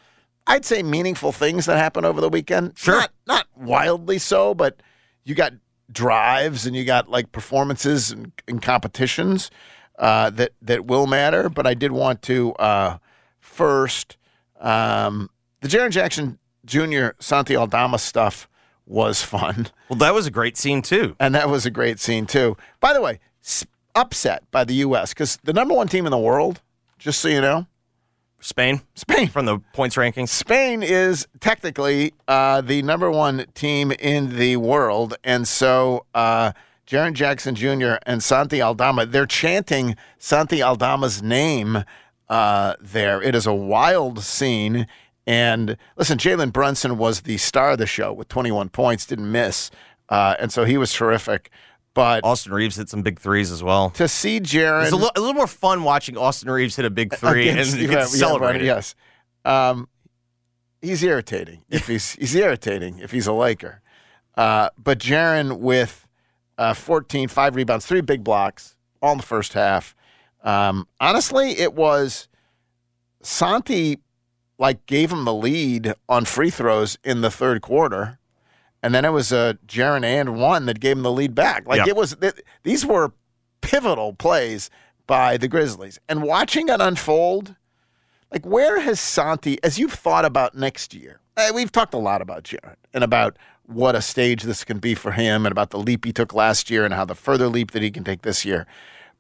I'd 0.47 0.65
say, 0.65 0.83
meaningful 0.83 1.33
things 1.33 1.67
that 1.67 1.77
happened 1.77 2.07
over 2.07 2.21
the 2.21 2.29
weekend. 2.31 2.77
Sure. 2.79 2.99
not 3.01 3.11
not 3.27 3.47
wildly 3.57 4.19
so, 4.19 4.55
but 4.55 4.81
you 5.25 5.35
got 5.35 5.53
drives 5.93 6.67
and 6.67 6.75
you 6.77 6.85
got 6.85 7.09
like 7.09 7.33
performances 7.33 8.11
and, 8.11 8.33
and 8.47 8.63
competitions 8.63 9.51
uh, 9.99 10.31
that 10.31 10.53
that 10.63 10.87
will 10.87 11.07
matter. 11.07 11.49
But 11.51 11.67
I 11.67 11.75
did 11.75 11.93
want 11.93 12.23
to 12.23 12.55
uh, 12.55 12.99
first 13.41 14.17
um, 14.61 15.29
the 15.61 15.69
Jaren 15.69 15.91
Jackson 15.91 16.39
Jr. 16.65 17.09
Santi 17.19 17.55
Aldama 17.57 17.99
stuff 17.99 18.49
was 18.87 19.23
fun. 19.23 19.69
Well, 19.91 19.99
that 19.99 20.15
was 20.15 20.27
a 20.27 20.31
great 20.31 20.57
scene 20.57 20.81
too. 20.83 21.17
And 21.21 21.35
that 21.35 21.49
was 21.51 21.67
a 21.67 21.71
great 21.71 22.01
scene, 22.01 22.25
too. 22.27 22.57
By 22.81 22.93
the 22.95 23.01
way, 23.03 23.21
s- 23.45 23.67
upset 23.95 24.43
by 24.51 24.65
the 24.65 24.75
U.S. 24.75 25.13
because 25.13 25.39
the 25.45 25.53
number 25.53 25.75
one 25.75 25.89
team 25.89 26.07
in 26.07 26.11
the 26.11 26.19
world, 26.19 26.61
just 26.99 27.21
so 27.21 27.29
you 27.29 27.41
know, 27.41 27.67
Spain 28.41 28.83
Spain. 28.95 29.29
from 29.29 29.47
the 29.47 29.59
points 29.73 29.97
rankings. 29.97 30.29
Spain 30.29 30.83
is 30.83 31.27
technically 31.41 32.15
uh, 32.29 32.61
the 32.61 32.83
number 32.83 33.11
one 33.11 33.47
team 33.55 33.91
in 33.93 34.37
the 34.37 34.57
world. 34.57 35.17
And 35.25 35.47
so 35.47 36.07
uh, 36.15 36.53
Jaren 36.87 37.15
Jackson 37.15 37.55
Jr. 37.55 37.97
and 38.07 38.23
Santi 38.23 38.63
Aldama, 38.63 39.07
they're 39.07 39.27
chanting 39.27 39.97
Santi 40.19 40.63
Aldama's 40.63 41.23
name 41.23 41.85
uh, 42.29 42.75
there. 42.81 43.21
It 43.23 43.35
is 43.35 43.47
a 43.47 43.55
wild 43.55 44.23
scene. 44.23 44.87
And 45.27 45.77
listen, 45.97 46.17
Jalen 46.17 46.53
Brunson 46.53 46.97
was 46.97 47.23
the 47.23 47.37
star 47.39 47.73
of 47.73 47.79
the 47.79 47.87
show 47.87 48.13
with 48.13 48.29
21 48.29 48.69
points, 48.71 49.05
didn't 49.05 49.31
miss. 49.31 49.71
Uh, 50.09 50.35
and 50.39 50.53
so 50.53 50.65
he 50.65 50.79
was 50.79 50.93
terrific. 50.93 51.51
But 51.95 52.25
Austin 52.25 52.53
Reaves 52.53 52.77
hit 52.77 52.89
some 52.89 53.03
big 53.03 53.19
threes 53.19 53.51
as 53.51 53.63
well. 53.63 53.91
to 53.91 54.07
see 54.07 54.41
Jaren. 54.41 54.85
It's 54.85 54.93
a, 54.93 54.97
li- 54.97 55.11
a 55.17 55.21
little 55.21 55.35
more 55.35 55.47
fun 55.49 55.83
watching 55.83 56.17
Austin 56.17 56.51
Reaves 56.51 56.77
hit 56.77 56.85
a 56.85 56.91
big 56.91 57.15
three 57.15 57.49
and 57.49 57.59
you 57.59 57.83
yeah, 57.83 57.89
get 57.89 57.99
yeah, 57.99 58.05
celebrated. 58.05 58.59
right, 58.59 58.65
yes. 58.65 58.95
Um, 59.45 59.89
he's 60.81 61.03
irritating 61.03 61.65
if 61.69 61.87
he's 61.87 62.13
he's 62.21 62.35
irritating 62.35 62.99
if 63.01 63.11
he's 63.11 63.27
a 63.27 63.33
Laker. 63.33 63.81
Uh, 64.37 64.71
but 64.79 64.99
Jaren 65.01 65.59
with 65.59 66.07
uh, 66.57 66.75
14, 66.75 67.29
five 67.29 67.57
rebounds, 67.57 67.87
three 67.87 68.01
big 68.01 68.23
blocks, 68.23 68.77
all 69.03 69.13
in 69.13 69.19
the 69.19 69.25
first 69.25 69.55
half. 69.55 69.97
Um, 70.45 70.87
honestly, 71.01 71.59
it 71.59 71.75
was 71.75 72.29
Santi 73.23 73.99
like 74.59 74.85
gave 74.87 75.13
him 75.13 75.25
the 75.25 75.35
lead 75.35 75.95
on 76.09 76.25
free 76.25 76.51
throws 76.51 76.99
in 77.05 77.21
the 77.21 77.31
third 77.31 77.63
quarter, 77.63 78.18
and 78.83 78.95
then 78.95 79.05
it 79.05 79.13
was 79.13 79.33
uh, 79.33 79.55
Jaren 79.67 80.05
and 80.05 80.37
one 80.37 80.67
that 80.67 80.81
gave 80.81 80.97
him 80.97 81.03
the 81.03 81.13
lead 81.13 81.35
back. 81.35 81.67
Like 81.67 81.79
Yep. 81.79 81.89
it 81.89 81.97
was 81.97 82.17
th- 82.21 82.35
these 82.63 82.85
were 82.87 83.13
pivotal 83.61 84.13
plays 84.15 84.71
by 85.07 85.37
the 85.37 85.49
Grizzlies, 85.49 85.99
and 86.09 86.23
watching 86.23 86.69
it 86.69 86.81
unfold. 86.81 87.55
Like, 88.31 88.45
where 88.45 88.81
has 88.81 89.01
Santi, 89.01 89.59
as 89.65 89.79
you've 89.79 89.95
thought 89.95 90.27
about 90.27 90.55
next 90.55 90.93
year? 90.93 91.21
uh, 91.39 91.51
We've 91.55 91.73
talked 91.73 91.95
a 91.95 91.99
lot 91.99 92.21
about 92.21 92.43
Jared 92.43 92.77
and 92.93 93.03
about 93.03 93.39
what 93.65 93.95
a 93.95 94.03
stage 94.03 94.43
this 94.43 94.65
can 94.65 94.79
be 94.81 94.95
for 94.95 95.13
him 95.13 95.47
and 95.47 95.51
about 95.51 95.71
the 95.71 95.79
leap 95.79 96.05
he 96.05 96.13
took 96.13 96.35
last 96.35 96.69
year 96.69 96.85
and 96.85 96.93
how 96.93 97.07
the 97.07 97.15
further 97.15 97.49
leap 97.49 97.71
that 97.71 97.81
he 97.83 97.91
can 97.91 98.05
take 98.05 98.21
this 98.21 98.45
year. 98.45 98.67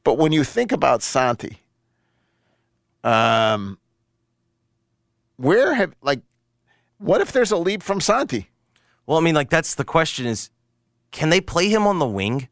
But 0.04 0.18
when 0.18 0.30
you 0.32 0.44
think 0.44 0.72
about 0.72 1.02
Santi, 1.02 1.60
um, 3.02 3.78
where 5.36 5.74
have, 5.74 5.94
like, 6.02 6.20
what 6.98 7.20
if 7.22 7.32
there's 7.32 7.50
a 7.52 7.56
leap 7.56 7.82
from 7.82 8.00
Santi? 8.02 8.47
Well, 9.08 9.16
I 9.16 9.22
mean, 9.22 9.34
like 9.34 9.48
that's 9.48 9.74
the 9.74 9.84
question: 9.84 10.26
is 10.26 10.50
can 11.12 11.30
they 11.30 11.40
play 11.40 11.70
him 11.70 11.86
on 11.86 11.98
the 11.98 12.06
wing? 12.06 12.48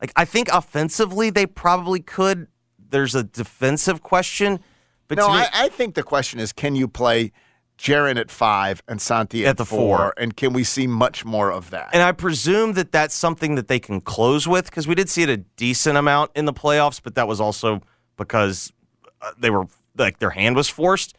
Like, 0.00 0.12
I 0.16 0.24
think 0.24 0.48
offensively 0.48 1.28
they 1.28 1.44
probably 1.44 2.00
could. 2.00 2.46
There's 2.78 3.14
a 3.14 3.22
defensive 3.22 4.02
question, 4.02 4.60
but 5.08 5.18
No, 5.18 5.28
me, 5.28 5.34
I, 5.34 5.48
I 5.52 5.68
think 5.68 5.94
the 5.94 6.02
question 6.02 6.40
is 6.40 6.54
can 6.54 6.74
you 6.74 6.88
play 6.88 7.32
Jaren 7.76 8.18
at 8.18 8.30
five 8.30 8.82
and 8.88 8.98
Santi 8.98 9.44
at, 9.44 9.50
At 9.50 9.56
the 9.58 9.66
four. 9.66 10.14
And 10.16 10.34
can 10.34 10.54
we 10.54 10.64
see 10.64 10.86
much 10.86 11.24
more 11.24 11.52
of 11.52 11.70
that? 11.70 11.90
and 11.92 12.02
I 12.02 12.12
presume 12.12 12.72
that 12.74 12.92
that's 12.92 13.14
something 13.14 13.54
that 13.56 13.68
they 13.68 13.78
can 13.78 14.00
close 14.00 14.48
with 14.48 14.66
because 14.66 14.88
we 14.88 14.94
did 14.94 15.10
see 15.10 15.22
it 15.22 15.28
a 15.28 15.36
decent 15.36 15.98
amount 15.98 16.30
in 16.34 16.46
the 16.46 16.52
playoffs, 16.54 17.00
but 17.02 17.14
that 17.14 17.28
was 17.28 17.40
also 17.42 17.82
because 18.16 18.72
uh, 19.20 19.32
they 19.38 19.50
were 19.50 19.66
like 19.98 20.18
their 20.18 20.30
hand 20.30 20.56
was 20.56 20.70
forced. 20.70 21.14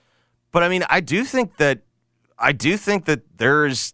But 0.51 0.63
I 0.63 0.69
mean, 0.69 0.83
I 0.89 1.01
do 1.01 1.23
think 1.23 1.57
that 1.57 1.81
I 2.39 2.51
do 2.51 2.77
think 2.77 3.05
that 3.05 3.37
there's 3.37 3.93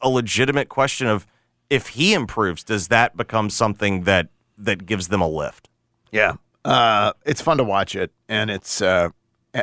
a 0.00 0.08
legitimate 0.08 0.68
question 0.68 1.06
of 1.06 1.26
if 1.70 1.88
he 1.88 2.14
improves, 2.14 2.64
does 2.64 2.88
that 2.88 3.16
become 3.16 3.50
something 3.50 4.04
that 4.04 4.28
that 4.56 4.86
gives 4.86 5.08
them 5.08 5.20
a 5.20 5.28
lift? 5.28 5.68
Yeah. 6.10 6.34
Uh, 6.64 7.12
it's 7.24 7.40
fun 7.40 7.56
to 7.58 7.64
watch 7.64 7.94
it, 7.94 8.10
and 8.28 8.50
it's 8.50 8.82
uh, 8.82 9.08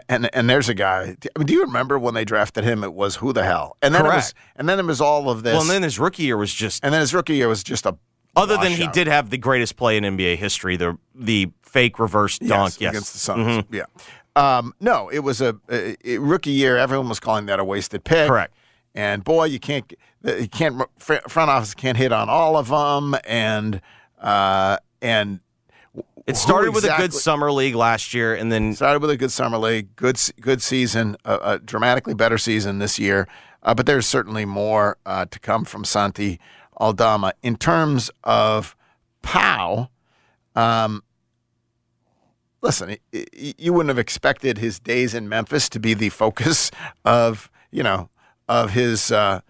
and 0.10 0.30
and 0.34 0.50
there's 0.50 0.69
a 0.69 0.74
guy. 0.74 1.15
I 1.36 1.39
mean, 1.39 1.45
do 1.45 1.54
you 1.54 1.62
remember 1.62 2.00
when 2.00 2.13
they 2.13 2.26
drafted 2.26 2.63
him? 2.63 2.84
It 2.84 2.93
was 2.93 3.17
who 3.17 3.34
the 3.34 3.43
hell, 3.43 3.78
and 3.82 3.93
then 3.93 4.06
it 4.06 4.10
was, 4.10 4.34
and 4.56 4.67
then 4.69 4.80
it 4.80 4.86
was 4.86 5.02
all 5.02 5.30
of 5.30 5.43
this. 5.43 5.54
Well, 5.54 5.62
and 5.62 5.69
then 5.69 5.84
his 5.84 6.00
rookie 6.00 6.24
year 6.24 6.38
was 6.38 6.54
just 6.54 6.84
and 6.84 6.93
then 6.93 7.02
his 7.02 7.13
rookie 7.13 7.36
year 7.36 7.48
was 7.48 7.63
just 7.63 7.86
a 7.86 7.98
other 8.36 8.58
than 8.58 8.71
he 8.71 8.88
did 8.88 9.08
have 9.08 9.30
the 9.30 9.38
greatest 9.38 9.76
play 9.76 9.98
in 9.98 10.04
NBA 10.04 10.38
history, 10.38 10.78
the 10.78 10.98
the 11.13 11.52
fake 11.62 12.00
reverse 12.00 12.39
dunk. 12.39 12.80
Yes, 12.80 12.91
against 12.91 13.13
the 13.13 13.19
Suns. 13.19 13.63
Yeah. 13.71 13.84
Um, 14.38 14.74
no, 14.82 15.10
it 15.10 15.19
was 15.19 15.39
a, 15.41 15.56
a- 15.69 15.95
a 16.04 16.17
rookie 16.17 16.52
year. 16.52 16.78
Everyone 16.78 17.08
was 17.08 17.19
calling 17.19 17.45
that 17.45 17.60
a 17.60 17.63
wasted 17.63 18.04
pick. 18.04 18.28
Correct. 18.28 18.54
And 18.96 19.24
boy, 19.24 19.46
you 19.46 19.60
can't, 19.60 19.94
you 20.24 20.48
can't, 20.48 20.82
front 20.98 21.22
office 21.38 21.74
can't 21.74 21.98
hit 21.98 22.14
on 22.14 22.30
all 22.30 22.56
of 22.58 22.70
them. 22.70 23.16
And, 23.26 23.82
uh, 24.20 24.78
and 25.02 25.42
It 26.26 26.38
started 26.38 26.74
with 26.74 26.86
a 26.86 26.96
good 26.98 27.14
summer 27.14 27.52
league 27.52 27.76
last 27.76 28.14
year, 28.14 28.34
and 28.34 28.52
then 28.52 28.74
started 28.74 29.02
with 29.02 29.12
a 29.12 29.18
good 29.18 29.34
summer 29.34 29.58
league, 29.58 29.96
good, 29.98 30.18
good 30.40 30.62
season, 30.62 31.18
a, 31.26 31.40
a 31.44 31.60
dramatically 31.60 32.14
better 32.14 32.38
season 32.38 32.80
this 32.80 32.98
year. 32.98 33.28
Uh, 33.62 33.74
but 33.74 33.86
there's 33.86 34.08
certainly 34.08 34.46
more 34.46 34.98
uh, 35.06 35.26
to 35.26 35.40
come 35.40 35.66
from 35.66 35.84
Santi 35.84 36.40
Aldama 36.80 37.34
in 37.44 37.58
terms 37.58 38.10
of 38.24 38.76
Pau. 39.22 39.90
Um, 40.56 41.04
listen, 42.62 42.96
you 43.12 43.74
wouldn't 43.74 43.90
have 43.90 44.00
expected 44.00 44.58
his 44.58 44.80
days 44.80 45.14
in 45.14 45.28
Memphis 45.28 45.68
to 45.70 45.80
be 45.80 45.94
the 45.94 46.10
focus 46.10 46.72
of 47.06 47.50
you 47.72 47.84
know 47.84 48.10
of 48.48 48.72
his 48.72 49.12
uh, 49.12 49.42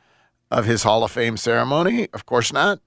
of 0.52 0.66
his 0.66 0.84
Hall 0.84 1.04
of 1.04 1.12
Fame 1.12 1.38
ceremony. 1.38 2.08
Of 2.14 2.26
course 2.26 2.54
not. 2.54 2.80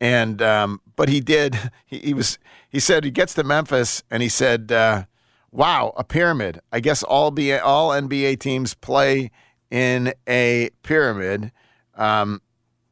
And 0.00 0.42
um, 0.42 0.80
but 0.94 1.08
he 1.08 1.20
did. 1.20 1.56
He, 1.86 1.98
he 1.98 2.14
was. 2.14 2.38
He 2.68 2.80
said 2.80 3.04
he 3.04 3.10
gets 3.10 3.34
to 3.34 3.44
Memphis 3.44 4.02
and 4.10 4.22
he 4.22 4.28
said, 4.28 4.72
uh, 4.72 5.04
"Wow, 5.52 5.92
a 5.96 6.04
pyramid. 6.04 6.60
I 6.72 6.80
guess 6.80 7.02
all 7.02 7.30
B, 7.30 7.52
all 7.52 7.90
NBA 7.90 8.40
teams 8.40 8.74
play 8.74 9.30
in 9.70 10.12
a 10.28 10.70
pyramid." 10.82 11.52
Um, 11.94 12.42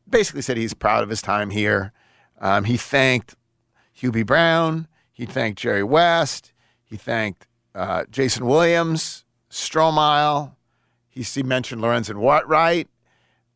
basically 0.08 0.42
said 0.42 0.56
he's 0.56 0.74
proud 0.74 1.02
of 1.02 1.10
his 1.10 1.20
time 1.20 1.50
here. 1.50 1.92
Um, 2.40 2.64
he 2.64 2.76
thanked 2.76 3.34
Hubie 4.00 4.24
Brown. 4.24 4.86
He 5.12 5.26
thanked 5.26 5.58
Jerry 5.60 5.82
West. 5.82 6.52
He 6.84 6.96
thanked 6.96 7.46
uh, 7.74 8.04
Jason 8.10 8.46
Williams, 8.46 9.24
Stromile. 9.50 10.53
He, 11.14 11.22
he 11.22 11.44
mentioned 11.44 11.80
Lorenzen 11.80 12.16
Wright. 12.16 12.88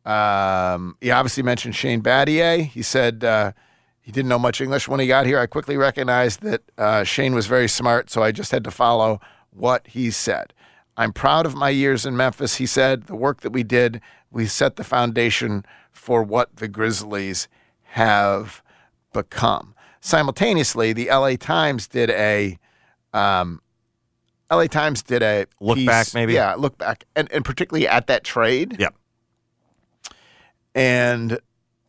Um, 0.05 0.95
he 1.01 1.11
obviously 1.11 1.43
mentioned 1.43 1.75
Shane 1.75 2.01
Battier. 2.01 2.65
He 2.65 2.81
said 2.81 3.23
uh, 3.23 3.51
he 3.99 4.13
didn't 4.13 4.29
know 4.29 4.39
much 4.39 4.61
English 4.61 4.87
when 4.87 5.01
he 5.01 5.07
got 5.07 5.25
here. 5.25 5.39
I 5.39 5.45
quickly 5.45 5.75
recognized 5.75 6.41
that 6.41 6.61
uh, 6.77 7.03
Shane 7.03 7.35
was 7.35 7.47
very 7.47 7.67
smart, 7.67 8.09
so 8.09 8.23
I 8.23 8.31
just 8.31 8.51
had 8.51 8.63
to 8.63 8.71
follow 8.71 9.19
what 9.51 9.87
he 9.87 10.09
said. 10.09 10.53
I'm 10.95 11.11
proud 11.11 11.45
of 11.45 11.53
my 11.53 11.69
years 11.69 12.05
in 12.05 12.15
Memphis. 12.15 12.55
He 12.55 12.65
said 12.65 13.07
the 13.07 13.15
work 13.15 13.41
that 13.41 13.51
we 13.51 13.63
did, 13.63 13.99
we 14.31 14.45
set 14.45 14.77
the 14.77 14.83
foundation 14.85 15.65
for 15.91 16.23
what 16.23 16.55
the 16.55 16.69
Grizzlies 16.69 17.49
have 17.83 18.63
become. 19.11 19.75
Simultaneously, 19.99 20.93
the 20.93 21.09
LA 21.09 21.35
Times 21.35 21.87
did 21.87 22.09
a 22.09 22.57
um, 23.13 23.61
LA 24.51 24.65
Times 24.67 25.03
did 25.03 25.21
a 25.23 25.45
Look 25.59 25.77
piece- 25.77 25.87
back, 25.87 26.13
maybe? 26.13 26.33
Yeah, 26.33 26.55
look 26.55 26.77
back, 26.77 27.05
and 27.15 27.31
and 27.31 27.43
particularly 27.45 27.87
at 27.87 28.07
that 28.07 28.23
trade. 28.23 28.75
Yeah. 28.79 28.89
and 30.75 31.39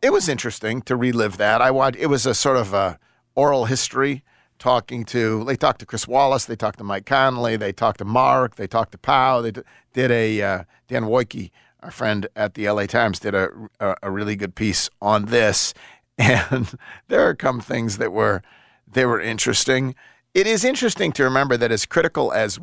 it 0.03 0.13
was 0.13 0.29
interesting 0.29 0.81
to 0.83 0.97
relive 0.97 1.37
that. 1.37 1.61
I 1.61 1.71
watched. 1.71 1.99
It 1.99 2.07
was 2.07 2.25
a 2.27 2.35
sort 2.35 2.57
of 2.57 2.73
a 2.73 2.99
oral 3.35 3.67
history. 3.67 4.23
Talking 4.59 5.07
to, 5.07 5.43
they 5.45 5.57
talked 5.57 5.81
to 5.81 5.87
Chris 5.87 6.07
Wallace, 6.07 6.45
they 6.45 6.55
talked 6.55 6.77
to 6.77 6.85
Mike 6.85 7.07
Conley, 7.07 7.57
they 7.57 7.73
talked 7.73 7.97
to 8.01 8.05
Mark, 8.05 8.57
they 8.57 8.67
talked 8.67 8.93
to 8.93 8.99
Pau. 8.99 9.41
They 9.41 9.53
did 9.95 10.11
a 10.11 10.43
uh, 10.43 10.65
Dan 10.87 11.05
Woike, 11.05 11.51
our 11.83 11.91
friend 11.91 12.27
at 12.37 12.53
the 12.53 12.69
LA 12.69 12.85
Times, 12.85 13.19
did 13.19 13.35
a, 13.35 13.49
a 13.81 13.97
a 14.03 14.11
really 14.11 14.37
good 14.37 14.55
piece 14.55 14.91
on 15.01 15.27
this, 15.27 15.73
and 16.19 16.75
there 17.09 17.27
are 17.27 17.35
come 17.35 17.61
things 17.63 17.97
that 17.97 18.13
were 18.13 18.43
they 18.87 19.07
were 19.07 19.19
interesting. 19.19 19.95
It 20.35 20.47
is 20.47 20.65
interesting 20.65 21.13
to 21.13 21.25
remember 21.25 21.57
that 21.57 21.73
as 21.73 21.87
critical 21.87 22.33
as 22.33 22.59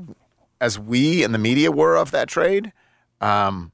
as 0.59 0.79
we 0.79 1.23
and 1.23 1.33
the 1.33 1.37
media 1.39 1.71
were 1.71 1.95
of 1.95 2.11
that 2.11 2.27
trade, 2.27 2.71
um, 3.21 3.71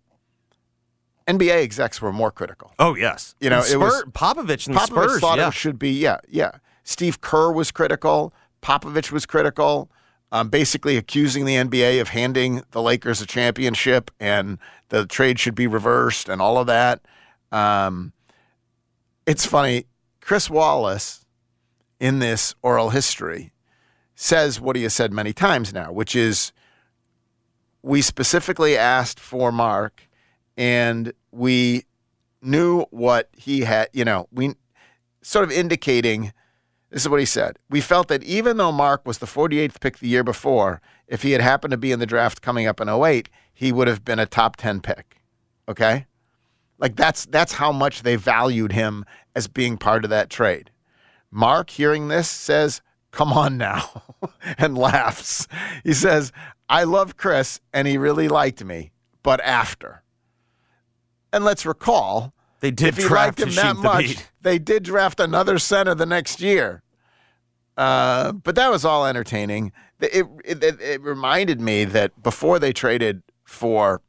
NBA 1.27 1.61
execs 1.63 2.01
were 2.01 2.11
more 2.11 2.31
critical. 2.31 2.73
oh 2.79 2.95
yes, 2.95 3.35
You 3.39 3.49
know, 3.49 3.61
And 3.61 3.71
it 3.71 3.77
was- 3.77 4.03
Popovich 4.11 4.67
and 4.67 4.75
the 4.75 4.79
Popovich 4.81 4.87
Spurs. 4.87 5.19
thought 5.21 5.37
yeah. 5.37 5.47
it 5.47 5.53
should 5.53 5.79
be, 5.79 5.91
yeah, 5.91 6.17
yeah. 6.27 6.51
Steve 6.83 7.21
Kerr 7.21 7.51
was 7.53 7.71
critical. 7.71 8.33
Popovich 8.61 9.11
was 9.11 9.25
critical, 9.25 9.89
um, 10.33 10.49
basically 10.49 10.97
accusing 10.97 11.45
the 11.45 11.55
NBA 11.55 12.01
of 12.01 12.09
handing 12.09 12.63
the 12.71 12.81
Lakers 12.81 13.21
a 13.21 13.25
championship 13.25 14.11
and 14.19 14.57
the 14.89 15.05
trade 15.05 15.39
should 15.39 15.55
be 15.55 15.67
reversed 15.67 16.27
and 16.27 16.41
all 16.41 16.57
of 16.57 16.67
that. 16.67 16.99
Um, 17.53 18.11
it's 19.25 19.45
funny. 19.45 19.85
Chris 20.19 20.49
Wallace, 20.49 21.25
in 22.01 22.19
this 22.19 22.53
oral 22.61 22.89
history, 22.89 23.52
says 24.23 24.61
what 24.61 24.77
he 24.77 24.83
has 24.83 24.93
said 24.93 25.11
many 25.11 25.33
times 25.33 25.73
now, 25.73 25.91
which 25.91 26.15
is 26.15 26.53
we 27.81 28.01
specifically 28.01 28.77
asked 28.77 29.19
for 29.19 29.51
Mark 29.51 30.07
and 30.55 31.11
we 31.31 31.83
knew 32.41 32.85
what 32.89 33.27
he 33.35 33.61
had, 33.61 33.89
you 33.91 34.05
know, 34.05 34.29
we 34.31 34.55
sort 35.21 35.43
of 35.43 35.51
indicating 35.51 36.31
this 36.89 37.01
is 37.01 37.09
what 37.09 37.19
he 37.19 37.25
said. 37.25 37.59
We 37.69 37.81
felt 37.81 38.07
that 38.07 38.23
even 38.23 38.55
though 38.55 38.71
Mark 38.71 39.05
was 39.05 39.17
the 39.17 39.25
48th 39.25 39.81
pick 39.81 39.97
the 39.97 40.07
year 40.07 40.23
before, 40.23 40.79
if 41.05 41.23
he 41.23 41.31
had 41.31 41.41
happened 41.41 41.71
to 41.71 41.77
be 41.77 41.91
in 41.91 41.99
the 41.99 42.05
draft 42.05 42.41
coming 42.41 42.65
up 42.65 42.79
in 42.79 42.87
08, 42.87 43.27
he 43.53 43.73
would 43.73 43.89
have 43.89 44.05
been 44.05 44.19
a 44.19 44.25
top 44.25 44.55
10 44.55 44.79
pick. 44.79 45.17
Okay? 45.67 46.05
Like 46.77 46.95
that's 46.95 47.25
that's 47.25 47.53
how 47.53 47.73
much 47.73 48.03
they 48.03 48.15
valued 48.15 48.71
him 48.71 49.03
as 49.35 49.47
being 49.47 49.77
part 49.77 50.05
of 50.05 50.09
that 50.11 50.29
trade. 50.29 50.71
Mark 51.29 51.71
hearing 51.71 52.07
this 52.07 52.29
says, 52.29 52.81
"Come 53.13 53.31
on 53.31 53.57
now." 53.57 54.03
and 54.57 54.77
laughs. 54.77 55.47
He 55.85 55.93
says, 55.93 56.33
"I 56.67 56.83
love 56.83 57.15
Chris 57.15 57.61
and 57.71 57.87
he 57.87 57.97
really 57.97 58.27
liked 58.27 58.63
me, 58.63 58.91
but 59.23 59.39
after." 59.41 60.03
And 61.31 61.43
let's 61.45 61.65
recall, 61.65 62.33
They 62.59 62.69
did 62.69 62.89
if 62.89 62.97
he 62.97 63.03
draft 63.03 63.39
liked 63.39 63.49
him 63.49 63.55
that 63.55 63.75
much, 63.77 64.05
Thabeet. 64.05 64.25
they 64.41 64.59
did 64.59 64.83
draft 64.83 65.19
another 65.19 65.57
center 65.57 65.95
the 65.95 66.05
next 66.05 66.41
year. 66.41 66.83
Uh, 67.75 68.33
but 68.33 68.53
that 68.53 68.69
was 68.69 68.85
all 68.85 69.05
entertaining. 69.07 69.71
It, 69.99 70.27
it, 70.45 70.63
it, 70.63 70.81
it 70.81 71.01
reminded 71.01 71.59
me 71.59 71.85
that 71.85 72.21
before 72.21 72.59
they 72.59 72.71
traded 72.73 73.23
for 73.43 74.01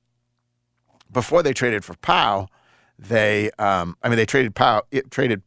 before 1.11 1.43
they 1.43 1.53
traded 1.55 1.85
for 1.85 1.95
Pau, 1.95 2.49
they 2.99 3.51
um, 3.59 3.97
I 4.03 4.09
mean 4.09 4.17
they 4.17 4.27
traded 4.27 4.55
Pau 4.55 4.83
traded 5.11 5.43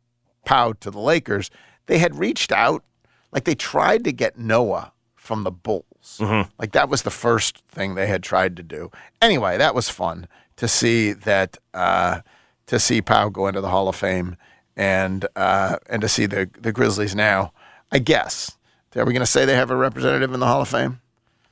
Pau 0.46 0.74
to 0.80 0.90
the 0.90 1.00
Lakers. 1.00 1.52
They 1.86 2.00
had 2.00 2.16
reached 2.16 2.52
out, 2.52 2.84
like 3.32 3.44
they 3.44 3.56
tried 3.56 4.04
to 4.06 4.12
get 4.12 4.38
Noah 4.38 4.92
from 5.16 5.44
the 5.44 5.52
Bulls. 5.52 6.22
Like 6.58 6.72
that 6.72 6.88
was 6.90 7.02
the 7.02 7.12
first 7.12 7.64
thing 7.68 7.96
they 7.96 8.08
had 8.08 8.24
tried 8.24 8.56
to 8.58 8.64
do. 8.64 8.92
Anyway, 9.22 9.58
that 9.58 9.76
was 9.76 9.90
fun 9.90 10.28
to 10.56 10.68
see 10.68 11.12
that 11.14 11.58
uh, 11.74 12.22
to 12.68 12.80
see 12.80 13.02
Pau 13.02 13.30
go 13.30 13.48
into 13.48 13.60
the 13.62 13.70
Hall 13.70 13.90
of 13.90 13.96
Fame 13.96 14.38
and 14.76 15.26
uh, 15.36 15.78
and 15.90 16.02
to 16.02 16.08
see 16.08 16.26
the 16.26 16.50
the 16.60 16.72
Grizzlies 16.72 17.14
now. 17.16 17.52
I 17.92 18.00
guess 18.00 18.58
are 18.96 19.06
we 19.06 19.14
going 19.14 19.22
to 19.22 19.26
say 19.28 19.46
they 19.46 19.56
have 19.56 19.70
a 19.70 19.76
representative 19.76 20.34
in 20.34 20.40
the 20.40 20.48
Hall 20.48 20.62
of 20.62 20.68
Fame? 20.70 21.02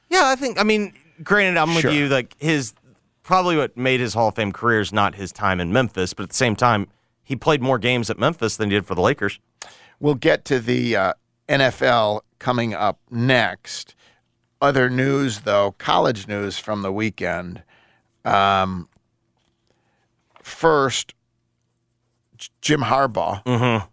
Yeah, 0.10 0.24
I 0.26 0.36
think. 0.36 0.60
I 0.60 0.64
mean, 0.64 0.94
granted, 1.24 1.60
I'm 1.60 1.70
Sure. 1.80 1.92
with 1.92 1.94
you. 2.00 2.08
Like 2.08 2.36
his 2.40 2.74
probably 3.24 3.56
what 3.58 3.76
made 3.78 4.00
his 4.00 4.14
Hall 4.16 4.30
of 4.30 4.36
Fame 4.36 4.52
career 4.52 4.80
is 4.80 4.92
not 4.92 5.16
his 5.16 5.32
time 5.32 5.60
in 5.60 5.72
Memphis, 5.72 6.14
but 6.14 6.24
at 6.24 6.30
the 6.30 6.36
same 6.36 6.56
time, 6.56 6.88
he 7.24 7.36
played 7.36 7.62
more 7.62 7.78
games 7.78 8.10
at 8.10 8.18
Memphis 8.18 8.56
than 8.58 8.70
he 8.72 8.76
did 8.78 8.86
for 8.86 8.96
the 8.96 9.02
Lakers. 9.02 9.40
We'll 10.00 10.16
get 10.16 10.44
to 10.46 10.60
the 10.60 10.96
uh, 10.96 11.14
NFL 11.48 12.22
coming 12.40 12.74
up 12.74 13.00
next. 13.10 13.96
Other 14.62 14.90
news, 14.90 15.42
though, 15.42 15.74
college 15.78 16.28
news 16.28 16.58
from 16.58 16.82
the 16.82 16.92
weekend. 16.92 17.64
Um, 18.24 18.90
first, 20.42 21.14
Jim 22.62 22.82
Harbaugh 22.82 23.88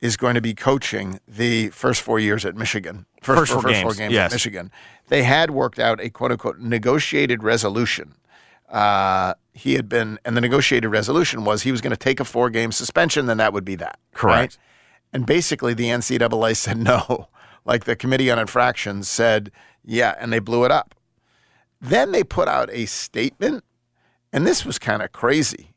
is 0.00 0.16
going 0.16 0.34
to 0.34 0.40
be 0.40 0.54
coaching 0.54 1.20
the 1.26 1.68
first 1.70 2.02
four 2.02 2.18
years 2.18 2.44
at 2.44 2.56
Michigan. 2.56 3.06
First 3.22 3.52
four 3.52 3.62
first 3.62 3.74
games, 3.74 3.82
four 3.82 3.94
games 3.94 4.12
yes. 4.12 4.30
at 4.30 4.34
Michigan. 4.34 4.70
They 5.08 5.22
had 5.22 5.50
worked 5.50 5.78
out 5.78 6.00
a 6.00 6.10
quote 6.10 6.32
unquote 6.32 6.58
negotiated 6.58 7.42
resolution. 7.42 8.14
Uh, 8.68 9.34
he 9.54 9.74
had 9.74 9.88
been, 9.88 10.18
and 10.24 10.36
the 10.36 10.40
negotiated 10.40 10.90
resolution 10.90 11.44
was 11.44 11.62
he 11.62 11.70
was 11.70 11.80
going 11.80 11.92
to 11.92 11.96
take 11.96 12.20
a 12.20 12.24
four 12.24 12.50
game 12.50 12.72
suspension, 12.72 13.26
then 13.26 13.36
that 13.38 13.52
would 13.52 13.64
be 13.64 13.76
that. 13.76 13.98
Correct. 14.12 14.36
right? 14.36 14.58
And 15.16 15.24
basically, 15.24 15.72
the 15.72 15.84
NCAA 15.86 16.54
said 16.58 16.76
no. 16.76 17.28
Like 17.64 17.84
the 17.86 17.96
Committee 17.96 18.30
on 18.30 18.38
Infractions 18.38 19.08
said, 19.08 19.50
yeah, 19.82 20.14
and 20.20 20.30
they 20.30 20.40
blew 20.40 20.64
it 20.66 20.70
up. 20.70 20.94
Then 21.80 22.12
they 22.12 22.22
put 22.22 22.48
out 22.48 22.68
a 22.70 22.84
statement, 22.84 23.64
and 24.30 24.46
this 24.46 24.66
was 24.66 24.78
kind 24.78 25.00
of 25.00 25.12
crazy. 25.12 25.72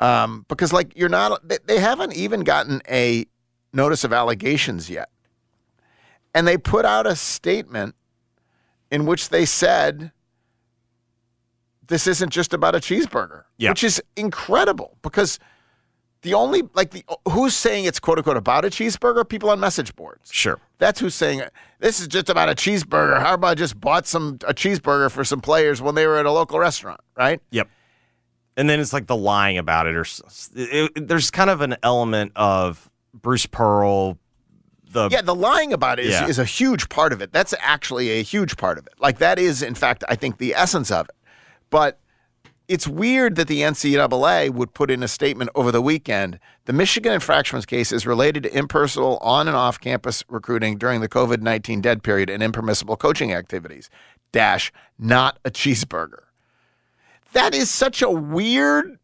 Um, 0.00 0.44
because, 0.48 0.70
like, 0.70 0.92
you're 0.94 1.08
not, 1.08 1.48
they, 1.48 1.56
they 1.66 1.80
haven't 1.80 2.12
even 2.14 2.40
gotten 2.44 2.82
a 2.86 3.24
notice 3.72 4.04
of 4.04 4.12
allegations 4.12 4.90
yet. 4.90 5.08
and 6.34 6.46
they 6.46 6.58
put 6.58 6.84
out 6.84 7.06
a 7.06 7.16
statement 7.16 7.94
in 8.90 9.06
which 9.06 9.30
they 9.30 9.46
said 9.46 10.12
this 11.86 12.06
isn't 12.06 12.30
just 12.30 12.52
about 12.52 12.74
a 12.74 12.78
cheeseburger, 12.80 13.44
Yeah. 13.56 13.70
which 13.70 13.82
is 13.82 14.02
incredible 14.14 14.98
because 15.00 15.38
the 16.22 16.34
only 16.34 16.62
like 16.74 16.90
the 16.90 17.04
who's 17.30 17.54
saying 17.54 17.84
it's 17.84 17.98
quote 18.00 18.18
unquote 18.18 18.36
about 18.36 18.64
a 18.64 18.68
cheeseburger? 18.68 19.28
People 19.28 19.50
on 19.50 19.60
message 19.60 19.94
boards. 19.96 20.30
Sure. 20.32 20.58
That's 20.78 21.00
who's 21.00 21.14
saying 21.14 21.40
it. 21.40 21.52
This 21.80 22.00
is 22.00 22.08
just 22.08 22.28
about 22.30 22.48
a 22.48 22.54
cheeseburger. 22.54 23.20
How 23.20 23.34
about 23.34 23.48
I 23.48 23.54
just 23.54 23.80
bought 23.80 24.06
some 24.06 24.38
a 24.46 24.54
cheeseburger 24.54 25.10
for 25.10 25.24
some 25.24 25.40
players 25.40 25.80
when 25.82 25.94
they 25.94 26.06
were 26.06 26.18
at 26.18 26.26
a 26.26 26.32
local 26.32 26.58
restaurant, 26.58 27.00
right? 27.16 27.40
Yep. 27.50 27.68
And 28.56 28.68
then 28.68 28.80
it's 28.80 28.92
like 28.92 29.06
the 29.06 29.16
lying 29.16 29.56
about 29.58 29.86
it, 29.86 29.94
or 29.96 30.02
it, 30.02 30.90
it- 30.96 31.08
there's 31.08 31.30
kind 31.30 31.50
of 31.50 31.60
an 31.60 31.76
element 31.82 32.32
of 32.36 32.90
Bruce 33.14 33.46
Pearl. 33.46 34.18
The 34.90 35.08
Yeah, 35.10 35.22
the 35.22 35.34
lying 35.34 35.72
about 35.72 35.98
it 35.98 36.04
is, 36.04 36.12
Yeah. 36.12 36.26
is 36.26 36.38
a 36.38 36.44
huge 36.44 36.88
part 36.90 37.14
of 37.14 37.22
it. 37.22 37.32
That's 37.32 37.54
actually 37.60 38.10
a 38.10 38.22
huge 38.22 38.58
part 38.58 38.76
of 38.76 38.86
it. 38.86 38.92
Like 38.98 39.18
that 39.18 39.38
is, 39.38 39.62
in 39.62 39.74
fact, 39.74 40.04
I 40.08 40.16
think 40.16 40.36
the 40.36 40.54
essence 40.54 40.90
of 40.90 41.08
it. 41.08 41.14
But 41.70 41.98
it's 42.68 42.86
weird 42.86 43.36
that 43.36 43.48
the 43.48 43.60
NCAA 43.60 44.50
would 44.50 44.74
put 44.74 44.90
in 44.90 45.02
a 45.02 45.08
statement 45.08 45.50
over 45.54 45.72
the 45.72 45.82
weekend. 45.82 46.38
The 46.64 46.72
Michigan 46.72 47.12
infractions 47.12 47.66
case 47.66 47.92
is 47.92 48.06
related 48.06 48.44
to 48.44 48.56
impersonal 48.56 49.18
on 49.18 49.48
and 49.48 49.56
off 49.56 49.80
campus 49.80 50.24
recruiting 50.28 50.78
during 50.78 51.00
the 51.00 51.08
COVID 51.08 51.40
19 51.42 51.80
dead 51.80 52.02
period 52.02 52.30
and 52.30 52.42
impermissible 52.42 52.96
coaching 52.96 53.32
activities. 53.32 53.90
Dash, 54.32 54.72
not 54.98 55.38
a 55.44 55.50
cheeseburger. 55.50 56.24
That 57.32 57.54
is 57.54 57.70
such 57.70 58.02
a 58.02 58.10
weird, 58.10 58.98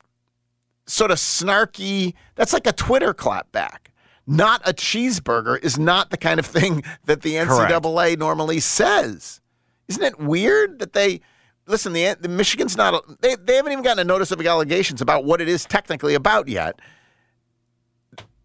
sort 0.86 1.10
of 1.10 1.18
snarky, 1.18 2.14
that's 2.34 2.52
like 2.52 2.66
a 2.66 2.72
Twitter 2.72 3.12
clapback. 3.12 3.88
Not 4.26 4.66
a 4.68 4.74
cheeseburger 4.74 5.62
is 5.64 5.78
not 5.78 6.10
the 6.10 6.18
kind 6.18 6.38
of 6.38 6.46
thing 6.46 6.84
that 7.06 7.22
the 7.22 7.34
NCAA 7.34 8.18
normally 8.18 8.60
says. 8.60 9.40
Isn't 9.88 10.02
it 10.04 10.18
weird 10.18 10.78
that 10.80 10.92
they 10.92 11.22
listen? 11.68 11.92
The, 11.92 12.16
the 12.20 12.28
Michigan's 12.28 12.76
not. 12.76 13.20
They 13.20 13.36
they 13.36 13.56
haven't 13.56 13.72
even 13.72 13.84
gotten 13.84 14.00
a 14.00 14.04
notice 14.04 14.30
of 14.32 14.40
allegations 14.44 15.00
about 15.00 15.24
what 15.24 15.40
it 15.40 15.48
is 15.48 15.64
technically 15.64 16.14
about 16.14 16.48
yet. 16.48 16.80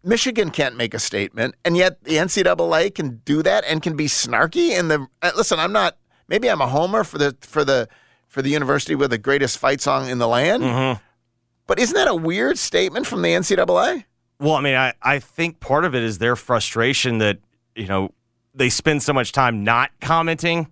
Michigan 0.02 0.50
can't 0.50 0.76
make 0.76 0.92
a 0.92 0.98
statement, 0.98 1.54
and 1.64 1.76
yet 1.76 2.04
the 2.04 2.16
NCAA 2.16 2.94
can 2.94 3.22
do 3.24 3.42
that 3.42 3.64
and 3.66 3.82
can 3.82 3.96
be 3.96 4.06
snarky. 4.06 4.78
And 4.78 4.90
the 4.90 5.06
uh, 5.22 5.30
listen, 5.36 5.58
I'm 5.58 5.72
not. 5.72 5.96
Maybe 6.28 6.50
I'm 6.50 6.60
a 6.60 6.66
homer 6.66 7.04
for 7.04 7.16
the 7.18 7.36
for 7.40 7.64
the 7.64 7.88
for 8.28 8.42
the 8.42 8.50
university 8.50 8.94
with 8.94 9.10
the 9.10 9.18
greatest 9.18 9.58
fight 9.58 9.80
song 9.80 10.08
in 10.08 10.18
the 10.18 10.28
land. 10.28 11.00
But 11.66 11.78
isn't 11.78 11.94
that 11.94 12.08
a 12.08 12.14
weird 12.14 12.58
statement 12.58 13.06
from 13.06 13.22
the 13.22 13.30
NCAA? 13.30 14.04
Well, 14.38 14.54
I 14.54 14.60
mean, 14.60 14.74
I, 14.74 14.92
I 15.00 15.18
think 15.20 15.60
part 15.60 15.84
of 15.86 15.94
it 15.94 16.02
is 16.02 16.18
their 16.18 16.36
frustration 16.36 17.18
that, 17.18 17.38
you 17.74 17.86
know, 17.86 18.10
they 18.54 18.68
spend 18.68 19.02
so 19.02 19.12
much 19.14 19.32
time 19.32 19.64
not 19.64 19.90
commenting 20.00 20.70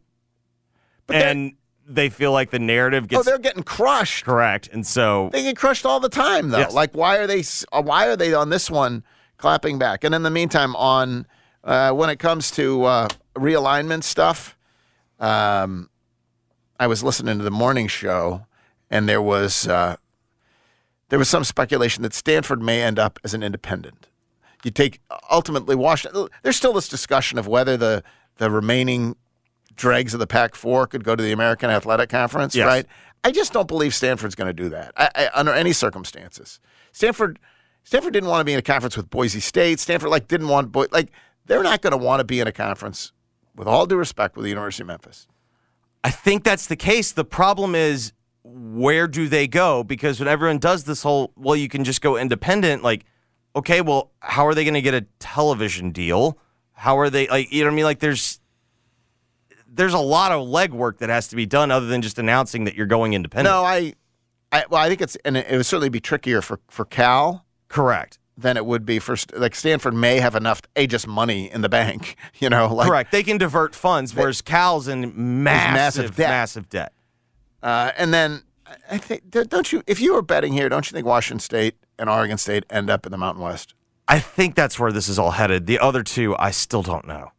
they're- 1.07 1.25
and 1.29 1.53
they 1.95 2.09
feel 2.09 2.33
like 2.33 2.51
the 2.51 2.59
narrative 2.59 3.09
gets. 3.09 3.21
Oh, 3.21 3.23
gets 3.23 3.29
they're 3.31 3.39
getting 3.39 3.63
crushed. 3.63 4.25
correct. 4.25 4.69
And 4.73 4.87
so, 4.87 5.31
They 5.33 5.43
get 5.43 5.57
crushed 5.57 5.85
all 5.87 6.01
the 6.01 6.09
time, 6.09 6.51
though. 6.51 6.59
Yes. 6.59 6.73
Like, 6.75 6.95
why 6.97 7.19
are 7.19 7.27
they? 7.27 7.43
uh, 7.73 7.83
Why 7.83 8.07
are 8.09 8.17
they 8.17 8.35
on 8.35 8.51
this 8.51 8.71
one 8.71 9.05
clapping 9.37 9.79
back? 9.79 10.05
And 10.05 10.15
in 10.15 10.23
the 10.23 10.31
meantime, 10.31 10.75
on 10.77 11.27
uh, 11.65 11.93
when 11.93 12.11
it 12.11 12.19
comes 12.19 12.51
to 12.53 12.85
uh, 12.85 13.09
realignment 13.37 14.03
stuff, 14.05 14.57
um, 15.21 15.89
I 16.81 16.87
was 16.87 17.03
listening 17.03 17.39
to 17.39 17.45
the 17.45 17.51
morning 17.51 17.87
show, 17.87 18.47
and 18.91 19.09
there 19.09 19.23
was 19.23 19.69
uh, 19.69 19.97
there 21.09 21.19
was 21.19 21.29
some 21.29 21.45
speculation 21.45 22.03
that 22.03 22.15
Stanford 22.15 22.61
may 22.63 22.83
end 22.83 22.99
up 22.99 23.19
as 23.23 23.35
an 23.35 23.43
independent. 23.43 24.09
You 24.65 24.71
take 24.71 25.01
ultimately 25.31 25.75
Washington. 25.77 26.29
There's 26.43 26.57
still 26.57 26.73
this 26.73 26.89
discussion 26.89 27.39
of 27.39 27.47
whether 27.47 27.77
the 27.77 28.03
the 28.39 28.51
remaining 28.51 29.17
dregs 29.75 30.15
of 30.15 30.21
the 30.21 30.27
Pac-4 30.27 30.89
could 30.91 31.05
go 31.05 31.17
to 31.17 31.23
the 31.23 31.33
American 31.33 31.71
Athletic 31.71 32.11
Conference, 32.11 32.55
Yes. 32.55 32.67
right? 32.67 32.87
I 33.25 33.31
just 33.31 33.53
don't 33.53 33.69
believe 33.69 33.95
Stanford's 33.95 34.35
going 34.35 34.49
to 34.49 34.53
do 34.53 34.69
that 34.71 34.93
I, 34.97 35.09
I, 35.15 35.31
under 35.35 35.53
any 35.53 35.73
circumstances. 35.73 36.59
Stanford, 36.93 37.39
Stanford 37.85 38.13
didn't 38.13 38.29
want 38.29 38.41
to 38.41 38.45
be 38.45 38.53
in 38.53 38.59
a 38.59 38.63
conference 38.63 38.97
with 38.97 39.11
Boise 39.11 39.41
State. 39.41 39.79
Stanford 39.81 40.11
like 40.11 40.27
didn't 40.29 40.49
want 40.49 40.73
Bo- 40.73 40.89
like 40.91 41.11
they're 41.47 41.63
not 41.63 41.83
going 41.83 41.93
to 41.93 41.97
want 41.97 42.21
to 42.21 42.25
be 42.25 42.41
in 42.41 42.47
a 42.47 42.53
conference. 42.53 43.13
With 43.55 43.69
all 43.69 43.87
due 43.87 43.97
respect, 43.97 44.35
with 44.35 44.45
the 44.45 44.49
University 44.49 44.83
of 44.83 44.87
Memphis, 44.87 45.27
I 46.03 46.11
think 46.11 46.43
that's 46.43 46.67
the 46.67 46.77
case. 46.77 47.13
The 47.13 47.25
problem 47.25 47.75
is, 47.75 48.13
where 48.45 49.07
do 49.07 49.29
they 49.29 49.47
go? 49.47 49.85
Because 49.85 50.19
when 50.19 50.27
everyone 50.29 50.59
does 50.59 50.85
this 50.85 51.03
whole, 51.03 51.33
well, 51.37 51.55
you 51.55 51.69
can 51.69 51.85
just 51.85 52.01
go 52.01 52.17
independent, 52.17 52.83
like, 52.83 53.05
okay, 53.55 53.83
well, 53.83 54.11
how 54.21 54.47
are 54.47 54.55
they 54.55 54.65
going 54.65 54.75
to 54.75 54.81
get 54.81 54.95
a 54.95 55.03
television 55.19 55.91
deal? 55.93 56.39
How 56.73 56.99
are 56.99 57.11
they, 57.11 57.29
like, 57.29 57.53
you 57.53 57.61
know 57.63 57.67
what 57.69 57.75
I 57.75 57.77
mean? 57.77 57.85
Like, 57.85 57.99
there's, 58.01 58.41
there's 59.75 59.95
a 59.95 59.99
lot 59.99 60.33
of 60.33 60.47
legwork 60.47 60.99
that 60.99 61.09
has 61.09 61.29
to 61.29 61.37
be 61.37 61.47
done 61.47 61.71
other 61.71 61.87
than 61.87 62.03
just 62.03 62.19
announcing 62.19 62.65
that 62.65 62.75
you're 62.75 62.87
going 62.87 63.15
independent. 63.15 63.53
no, 63.53 63.65
I, 63.65 63.95
I 64.53 64.65
well, 64.69 64.81
I 64.81 64.89
think 64.89 65.01
it's 65.01 65.17
and 65.25 65.37
it, 65.37 65.47
it 65.49 65.57
would 65.57 65.67
certainly 65.67 65.89
be 65.89 66.01
trickier 66.01 66.43
for 66.43 66.61
for 66.69 66.85
Cal 66.85 67.47
Correct. 67.69 68.19
than 68.37 68.57
it 68.59 68.67
would 68.67 68.85
be 68.85 68.99
for 68.99 69.17
like 69.35 69.55
Stanford 69.55 69.95
may 69.95 70.21
have 70.21 70.35
enough 70.35 70.61
a 70.77 70.87
just 70.87 71.07
money 71.07 71.51
in 71.51 71.63
the 71.63 71.69
bank, 71.69 72.17
you 72.39 72.51
know, 72.51 72.73
like 72.75 72.89
Correct. 72.89 73.13
They 73.13 73.23
can 73.23 73.39
divert 73.39 73.75
funds, 73.75 74.15
whereas 74.15 74.43
Cal's 74.43 74.89
in 74.89 75.13
massive, 75.43 75.75
massive 75.75 76.17
debt. 76.17 76.29
massive 76.29 76.69
debt. 76.69 76.93
Uh, 77.63 77.93
and 77.97 78.13
then 78.13 78.43
I- 78.91 78.99
think 78.99 79.31
don't- 79.31 79.49
don't 79.49 79.73
you 79.73 79.83
if 79.87 80.01
you 80.01 80.15
were 80.15 80.23
betting 80.23 80.53
here, 80.53 80.69
don't 80.69 80.91
you 80.91 80.95
think 80.95 81.07
Washington 81.07 81.41
State 81.41 81.77
and 81.99 82.11
Oregon 82.11 82.37
State 82.39 82.65
end 82.69 82.91
up 82.91 83.07
in 83.07 83.13
the 83.13 83.19
Mountain 83.19 83.43
West? 83.43 83.75
I 84.09 84.19
think 84.19 84.55
that's 84.57 84.79
where 84.79 84.93
this 84.93 85.09
is 85.09 85.19
all 85.19 85.31
headed. 85.33 85.67
The 85.67 85.79
other 85.79 86.03
two, 86.03 86.37
I 86.39 86.51
still 86.51 86.83
don't 86.83 87.07
know. 87.07 87.31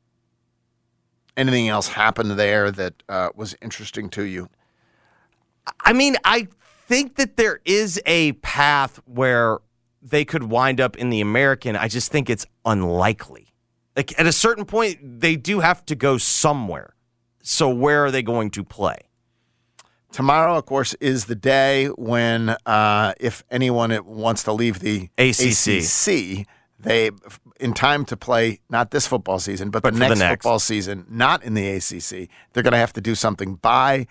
Anything 1.36 1.68
else 1.68 1.90
happened 1.90 2.32
there 2.32 2.72
that 2.72 3.04
uh, 3.10 3.30
was 3.36 3.56
interesting 3.62 4.10
to 4.10 4.24
you? 4.24 4.50
I 5.80 5.94
mean, 5.94 6.16
I 6.24 6.48
think 6.88 7.16
that 7.16 7.38
there 7.38 7.60
is 7.66 8.00
a 8.06 8.34
path 8.34 9.00
where 9.06 9.60
they 10.02 10.26
could 10.26 10.44
wind 10.44 10.82
up 10.82 10.98
in 10.98 11.10
the 11.10 11.22
American. 11.22 11.76
I 11.76 11.88
just 11.88 12.12
think 12.12 12.30
it's 12.30 12.46
unlikely. 12.66 13.54
Like 13.96 14.18
at 14.20 14.26
a 14.26 14.32
certain 14.32 14.66
point, 14.66 15.22
they 15.22 15.36
do 15.36 15.62
have 15.62 15.86
to 15.86 15.96
go 15.96 16.18
somewhere. 16.18 16.96
So 17.42 17.70
where 17.70 18.06
are 18.06 18.12
they 18.12 18.24
going 18.24 18.52
to 18.52 18.64
play? 18.64 18.98
Tomorrow, 20.12 20.58
of 20.58 20.66
course, 20.66 20.94
is 20.96 21.26
the 21.26 21.36
day 21.36 21.88
when, 21.88 22.56
uh, 22.68 23.14
if 23.20 23.44
anyone 23.50 23.98
wants 24.06 24.44
to 24.44 24.54
leave 24.54 24.80
the 24.80 25.10
ACC. 25.18 25.82
ACC, 25.82 26.48
they, 26.84 27.12
in 27.60 27.74
time 27.74 28.06
to 28.06 28.18
play 28.18 28.60
not 28.70 28.92
this 28.92 29.08
football 29.08 29.40
season, 29.40 29.70
but, 29.70 29.84
But 29.84 29.94
the 29.94 30.00
for 30.00 30.04
the 30.04 30.10
next, 30.10 30.20
next. 30.20 30.44
football 30.44 30.60
season, 30.60 31.06
not 31.10 31.44
in 31.44 31.54
the 31.54 31.68
ACC, 31.70 32.30
they're 32.54 32.64
going 32.64 32.72
to 32.74 32.78
have 32.78 32.94
to 32.94 33.02
do 33.02 33.16
something 33.16 33.56
by 33.56 34.08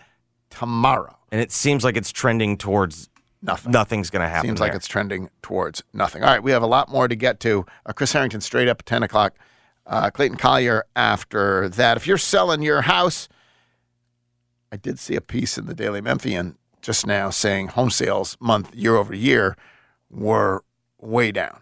tomorrow. 0.51 1.17
And 1.31 1.41
it 1.41 1.53
seems 1.53 1.85
like 1.85 1.97
it's 1.97 2.13
trending 2.13 2.57
towards 2.59 3.09
Nothing. 3.41 3.73
nothing's 3.73 4.11
going 4.11 4.23
to 4.23 4.29
happen. 4.29 4.49
Seems 4.49 4.61
like 4.61 4.75
it's 4.75 4.87
trending 4.87 5.29
towards 5.43 5.83
nothing. 5.93 6.23
All 6.23 6.29
right, 6.31 6.43
we 6.43 6.53
have 6.53 6.63
a 6.63 6.67
lot 6.67 6.89
more 6.89 7.09
to 7.09 7.17
get 7.17 7.41
to. 7.41 7.67
Uh, 7.85 7.93
Chris 7.93 8.13
Harrington 8.13 8.41
straight 8.41 8.69
up 8.69 8.81
at 8.81 8.87
10 8.87 9.03
o'clock. 9.03 9.35
Uh, 9.87 10.11
Clayton 10.11 10.37
Collier 10.39 10.85
after 10.95 11.69
that. 11.71 11.97
If 11.97 12.07
you're 12.07 12.19
selling 12.19 12.63
your 12.63 12.83
house, 12.83 13.29
I 14.71 14.77
did 14.77 14.99
see 14.99 15.17
a 15.17 15.21
piece 15.21 15.59
in 15.59 15.67
the 15.67 15.75
Daily 15.75 16.01
Memphian 16.01 16.57
just 16.81 17.07
now 17.07 17.31
saying 17.31 17.69
home 17.69 17.91
sales 17.91 18.37
month 18.41 18.75
year 18.75 18.97
over 18.97 19.15
year 19.15 19.57
were 20.11 20.63
way 21.01 21.33
down. 21.33 21.61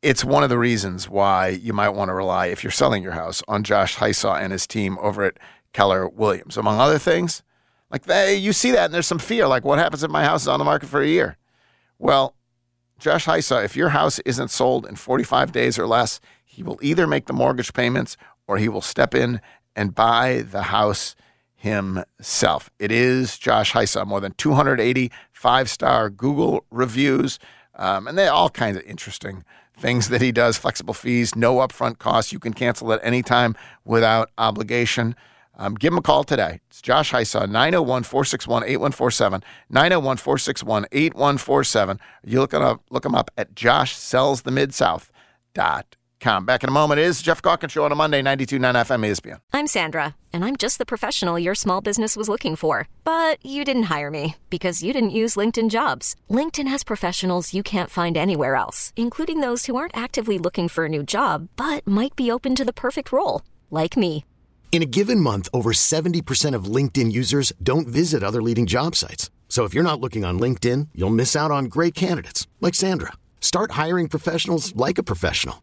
It's 0.00 0.24
one 0.24 0.44
of 0.44 0.48
the 0.48 0.58
reasons 0.58 1.08
why 1.08 1.48
you 1.48 1.72
might 1.72 1.88
want 1.88 2.08
to 2.08 2.14
rely, 2.14 2.46
if 2.46 2.62
you're 2.62 2.70
selling 2.70 3.02
your 3.02 3.12
house, 3.12 3.42
on 3.48 3.64
Josh 3.64 3.96
Hysaw 3.96 4.40
and 4.40 4.52
his 4.52 4.66
team 4.66 4.96
over 5.00 5.24
at 5.24 5.38
Keller 5.72 6.08
Williams. 6.08 6.56
Among 6.56 6.78
other 6.78 6.98
things, 6.98 7.42
like 7.90 8.04
they, 8.04 8.36
you 8.36 8.52
see 8.52 8.70
that 8.70 8.86
and 8.86 8.94
there's 8.94 9.08
some 9.08 9.18
fear, 9.18 9.48
like 9.48 9.64
what 9.64 9.78
happens 9.78 10.04
if 10.04 10.10
my 10.10 10.24
house 10.24 10.42
is 10.42 10.48
on 10.48 10.60
the 10.60 10.64
market 10.64 10.88
for 10.88 11.00
a 11.00 11.06
year? 11.06 11.36
Well, 11.98 12.34
Josh 13.00 13.26
Hysaw, 13.26 13.64
if 13.64 13.76
your 13.76 13.90
house 13.90 14.20
isn't 14.20 14.50
sold 14.50 14.86
in 14.86 14.94
45 14.94 15.50
days 15.50 15.78
or 15.78 15.86
less, 15.86 16.20
he 16.44 16.62
will 16.62 16.78
either 16.80 17.06
make 17.06 17.26
the 17.26 17.32
mortgage 17.32 17.72
payments 17.72 18.16
or 18.46 18.58
he 18.58 18.68
will 18.68 18.80
step 18.80 19.14
in 19.14 19.40
and 19.74 19.94
buy 19.94 20.42
the 20.42 20.62
house 20.62 21.16
himself. 21.56 22.70
It 22.78 22.92
is 22.92 23.36
Josh 23.36 23.72
Hysaw, 23.72 24.06
more 24.06 24.20
than 24.20 24.32
280 24.32 25.10
five 25.32 25.68
star 25.68 26.08
Google 26.08 26.64
reviews, 26.70 27.38
um, 27.74 28.06
and 28.06 28.16
they're 28.16 28.32
all 28.32 28.50
kinds 28.50 28.76
of 28.76 28.84
interesting 28.84 29.44
things 29.78 30.08
that 30.08 30.20
he 30.20 30.32
does. 30.32 30.56
Flexible 30.56 30.94
fees, 30.94 31.36
no 31.36 31.56
upfront 31.56 31.98
costs. 31.98 32.32
You 32.32 32.38
can 32.38 32.52
cancel 32.52 32.92
at 32.92 33.00
any 33.02 33.22
time 33.22 33.54
without 33.84 34.30
obligation. 34.38 35.14
Um, 35.56 35.74
give 35.74 35.92
him 35.92 35.98
a 35.98 36.02
call 36.02 36.24
today. 36.24 36.60
It's 36.68 36.80
Josh 36.80 37.12
Hysaw, 37.12 37.48
901 37.48 38.04
461 38.04 38.62
8147. 38.64 39.42
901 39.70 40.16
461 40.16 40.86
8147. 40.92 42.00
You 42.24 42.40
look 42.40 42.52
him 42.52 42.62
up, 42.62 42.82
look 42.90 43.04
him 43.04 43.14
up 43.14 43.30
at 43.36 43.54
joshsellsthemidsouth.com. 43.54 45.97
Come, 46.20 46.44
back 46.44 46.64
in 46.64 46.68
a 46.68 46.72
moment 46.72 46.98
is 46.98 47.22
Geoff 47.22 47.42
Calkins 47.42 47.72
Show 47.72 47.84
on 47.84 47.92
a 47.92 47.94
Monday, 47.94 48.22
92.9 48.22 48.74
FM 48.74 49.06
ESPN. 49.06 49.38
I'm 49.52 49.68
Sandra, 49.68 50.16
and 50.32 50.44
I'm 50.44 50.56
just 50.56 50.78
the 50.78 50.84
professional 50.84 51.38
your 51.38 51.54
small 51.54 51.80
business 51.80 52.16
was 52.16 52.28
looking 52.28 52.56
for. 52.56 52.88
But 53.04 53.44
you 53.44 53.64
didn't 53.64 53.84
hire 53.84 54.10
me 54.10 54.34
because 54.50 54.82
you 54.82 54.92
didn't 54.92 55.10
use 55.10 55.36
LinkedIn 55.36 55.70
jobs. 55.70 56.16
LinkedIn 56.28 56.66
has 56.66 56.82
professionals 56.82 57.54
you 57.54 57.62
can't 57.62 57.90
find 57.90 58.16
anywhere 58.16 58.56
else, 58.56 58.92
including 58.96 59.40
those 59.42 59.66
who 59.66 59.76
aren't 59.76 59.96
actively 59.96 60.38
looking 60.38 60.68
for 60.68 60.84
a 60.84 60.88
new 60.88 61.04
job 61.04 61.48
but 61.56 61.86
might 61.86 62.14
be 62.16 62.32
open 62.32 62.54
to 62.56 62.64
the 62.64 62.80
perfect 62.84 63.12
role, 63.12 63.42
like 63.70 63.96
me. 63.96 64.24
In 64.72 64.82
a 64.82 64.92
given 64.98 65.20
month, 65.20 65.48
over 65.54 65.72
70% 65.72 66.54
of 66.54 66.64
LinkedIn 66.76 67.12
users 67.12 67.52
don't 67.62 67.86
visit 67.88 68.22
other 68.22 68.42
leading 68.42 68.66
job 68.66 68.96
sites. 68.96 69.30
So 69.48 69.64
if 69.64 69.72
you're 69.72 69.90
not 69.90 70.00
looking 70.00 70.24
on 70.24 70.38
LinkedIn, 70.40 70.88
you'll 70.94 71.18
miss 71.18 71.34
out 71.34 71.50
on 71.50 71.66
great 71.66 71.94
candidates 71.94 72.46
like 72.60 72.74
Sandra. 72.74 73.12
Start 73.40 73.72
hiring 73.72 74.08
professionals 74.08 74.74
like 74.76 74.98
a 74.98 75.02
professional. 75.02 75.62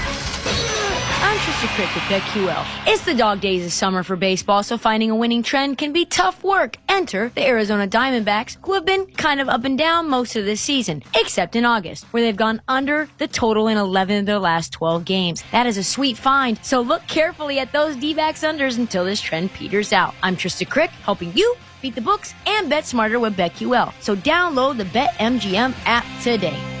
Trisha 1.41 1.67
Crick 1.75 1.95
with 1.95 2.03
BetQL. 2.03 2.67
It's 2.85 3.03
the 3.03 3.15
dog 3.15 3.41
days 3.41 3.65
of 3.65 3.73
summer 3.73 4.03
for 4.03 4.15
baseball, 4.15 4.61
so 4.61 4.77
finding 4.77 5.09
a 5.09 5.15
winning 5.15 5.41
trend 5.41 5.79
can 5.79 5.91
be 5.91 6.05
tough 6.05 6.43
work. 6.43 6.77
Enter 6.87 7.31
the 7.33 7.43
Arizona 7.43 7.87
Diamondbacks, 7.87 8.57
who 8.63 8.73
have 8.73 8.85
been 8.85 9.07
kind 9.07 9.41
of 9.41 9.49
up 9.49 9.63
and 9.63 9.75
down 9.75 10.07
most 10.07 10.35
of 10.35 10.45
this 10.45 10.61
season, 10.61 11.01
except 11.15 11.55
in 11.55 11.65
August, 11.65 12.05
where 12.11 12.21
they've 12.21 12.35
gone 12.35 12.61
under 12.67 13.09
the 13.17 13.27
total 13.27 13.69
in 13.69 13.77
11 13.79 14.19
of 14.19 14.25
their 14.27 14.37
last 14.37 14.71
12 14.73 15.03
games. 15.03 15.43
That 15.51 15.65
is 15.65 15.77
a 15.77 15.83
sweet 15.83 16.15
find, 16.15 16.59
so 16.63 16.79
look 16.79 17.07
carefully 17.07 17.57
at 17.57 17.71
those 17.71 17.95
D-backs 17.95 18.43
unders 18.43 18.77
until 18.77 19.03
this 19.03 19.19
trend 19.19 19.51
peters 19.51 19.91
out. 19.91 20.13
I'm 20.21 20.37
Trista 20.37 20.69
Crick, 20.69 20.91
helping 20.91 21.33
you 21.33 21.55
beat 21.81 21.95
the 21.95 22.01
books 22.01 22.35
and 22.45 22.69
bet 22.69 22.85
smarter 22.85 23.19
with 23.19 23.35
BetQL. 23.35 23.93
So 23.99 24.15
download 24.15 24.77
the 24.77 24.83
BetMGM 24.83 25.73
app 25.87 26.05
today. 26.21 26.80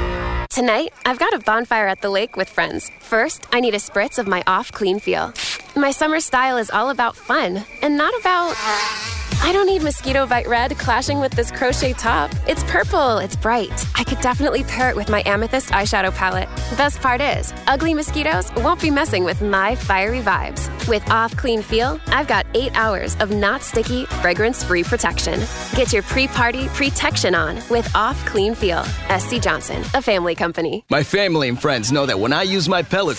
Tonight, 0.51 0.91
I've 1.05 1.17
got 1.17 1.33
a 1.33 1.39
bonfire 1.39 1.87
at 1.87 2.01
the 2.01 2.09
lake 2.09 2.35
with 2.35 2.49
friends. 2.49 2.91
First, 2.99 3.47
I 3.53 3.61
need 3.61 3.73
a 3.73 3.77
spritz 3.77 4.19
of 4.19 4.27
my 4.27 4.43
off 4.45 4.69
clean 4.69 4.99
feel. 4.99 5.33
My 5.77 5.91
summer 5.91 6.19
style 6.19 6.57
is 6.57 6.69
all 6.69 6.89
about 6.89 7.15
fun 7.15 7.63
and 7.81 7.97
not 7.97 8.13
about. 8.19 9.20
I 9.43 9.51
don't 9.53 9.65
need 9.65 9.81
Mosquito 9.81 10.27
Bite 10.27 10.47
Red 10.47 10.77
clashing 10.77 11.19
with 11.19 11.31
this 11.31 11.49
crochet 11.49 11.93
top. 11.93 12.31
It's 12.47 12.63
purple, 12.65 13.17
it's 13.17 13.35
bright. 13.35 13.85
I 13.95 14.03
could 14.03 14.21
definitely 14.21 14.63
pair 14.63 14.89
it 14.91 14.95
with 14.95 15.09
my 15.09 15.23
amethyst 15.25 15.69
eyeshadow 15.69 16.13
palette. 16.13 16.47
Best 16.77 16.99
part 17.01 17.21
is, 17.21 17.51
ugly 17.65 17.95
mosquitoes 17.95 18.53
won't 18.57 18.79
be 18.79 18.91
messing 18.91 19.23
with 19.23 19.41
my 19.41 19.73
fiery 19.75 20.21
vibes. 20.21 20.69
With 20.87 21.09
Off 21.09 21.35
Clean 21.35 21.63
Feel, 21.63 21.99
I've 22.07 22.27
got 22.27 22.45
eight 22.53 22.71
hours 22.75 23.15
of 23.15 23.31
not 23.31 23.63
sticky, 23.63 24.05
fragrance 24.05 24.63
free 24.63 24.83
protection. 24.83 25.39
Get 25.75 25.91
your 25.91 26.03
pre 26.03 26.27
party 26.27 26.67
protection 26.69 27.33
on 27.33 27.59
with 27.69 27.93
Off 27.95 28.23
Clean 28.27 28.53
Feel. 28.53 28.83
SC 29.17 29.41
Johnson, 29.41 29.81
a 29.95 30.03
family 30.03 30.35
company. 30.35 30.85
My 30.91 31.01
family 31.01 31.49
and 31.49 31.59
friends 31.59 31.91
know 31.91 32.05
that 32.05 32.19
when 32.19 32.31
I 32.31 32.43
use 32.43 32.69
my 32.69 32.83
pellet 32.83 33.17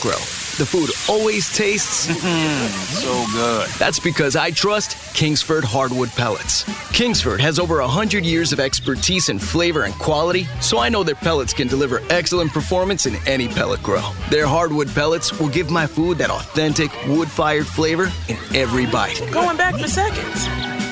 the 0.58 0.66
food 0.66 0.90
always 1.08 1.52
tastes 1.56 2.06
mm-hmm. 2.06 2.66
so 2.94 3.24
good. 3.32 3.68
That's 3.78 3.98
because 3.98 4.36
I 4.36 4.50
trust 4.50 5.14
Kingsford 5.14 5.64
Hardwood 5.64 6.10
Pellets. 6.10 6.64
Kingsford 6.92 7.40
has 7.40 7.58
over 7.58 7.80
100 7.80 8.24
years 8.24 8.52
of 8.52 8.60
expertise 8.60 9.28
in 9.28 9.38
flavor 9.38 9.84
and 9.84 9.94
quality, 9.94 10.44
so 10.60 10.78
I 10.78 10.88
know 10.88 11.02
their 11.02 11.14
pellets 11.14 11.52
can 11.52 11.68
deliver 11.68 12.00
excellent 12.10 12.52
performance 12.52 13.06
in 13.06 13.16
any 13.26 13.48
pellet 13.48 13.82
grill. 13.82 14.12
Their 14.30 14.46
hardwood 14.46 14.88
pellets 14.88 15.38
will 15.38 15.48
give 15.48 15.70
my 15.70 15.86
food 15.86 16.18
that 16.18 16.30
authentic 16.30 16.90
wood 17.06 17.28
fired 17.28 17.66
flavor 17.66 18.10
in 18.28 18.36
every 18.54 18.86
bite. 18.86 19.20
Going 19.32 19.56
back 19.56 19.76
for 19.76 19.88
seconds. 19.88 20.46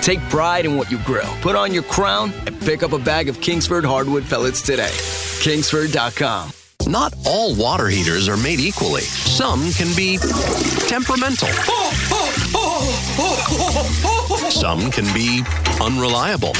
Take 0.04 0.20
pride 0.30 0.64
in 0.64 0.76
what 0.76 0.90
you 0.90 0.98
grill. 1.04 1.32
Put 1.42 1.56
on 1.56 1.74
your 1.74 1.82
crown 1.84 2.32
and 2.46 2.58
pick 2.60 2.82
up 2.82 2.92
a 2.92 2.98
bag 2.98 3.28
of 3.28 3.40
Kingsford 3.40 3.84
Hardwood 3.84 4.24
Pellets 4.24 4.62
today. 4.62 4.90
Kingsford.com. 5.42 6.52
Not 6.90 7.14
all 7.24 7.54
water 7.54 7.86
heaters 7.86 8.28
are 8.28 8.36
made 8.36 8.58
equally. 8.58 9.02
Some 9.02 9.70
can 9.70 9.94
be 9.94 10.18
temperamental. 10.88 11.46
Some 14.50 14.90
can 14.90 15.04
be 15.14 15.44
unreliable 15.80 16.52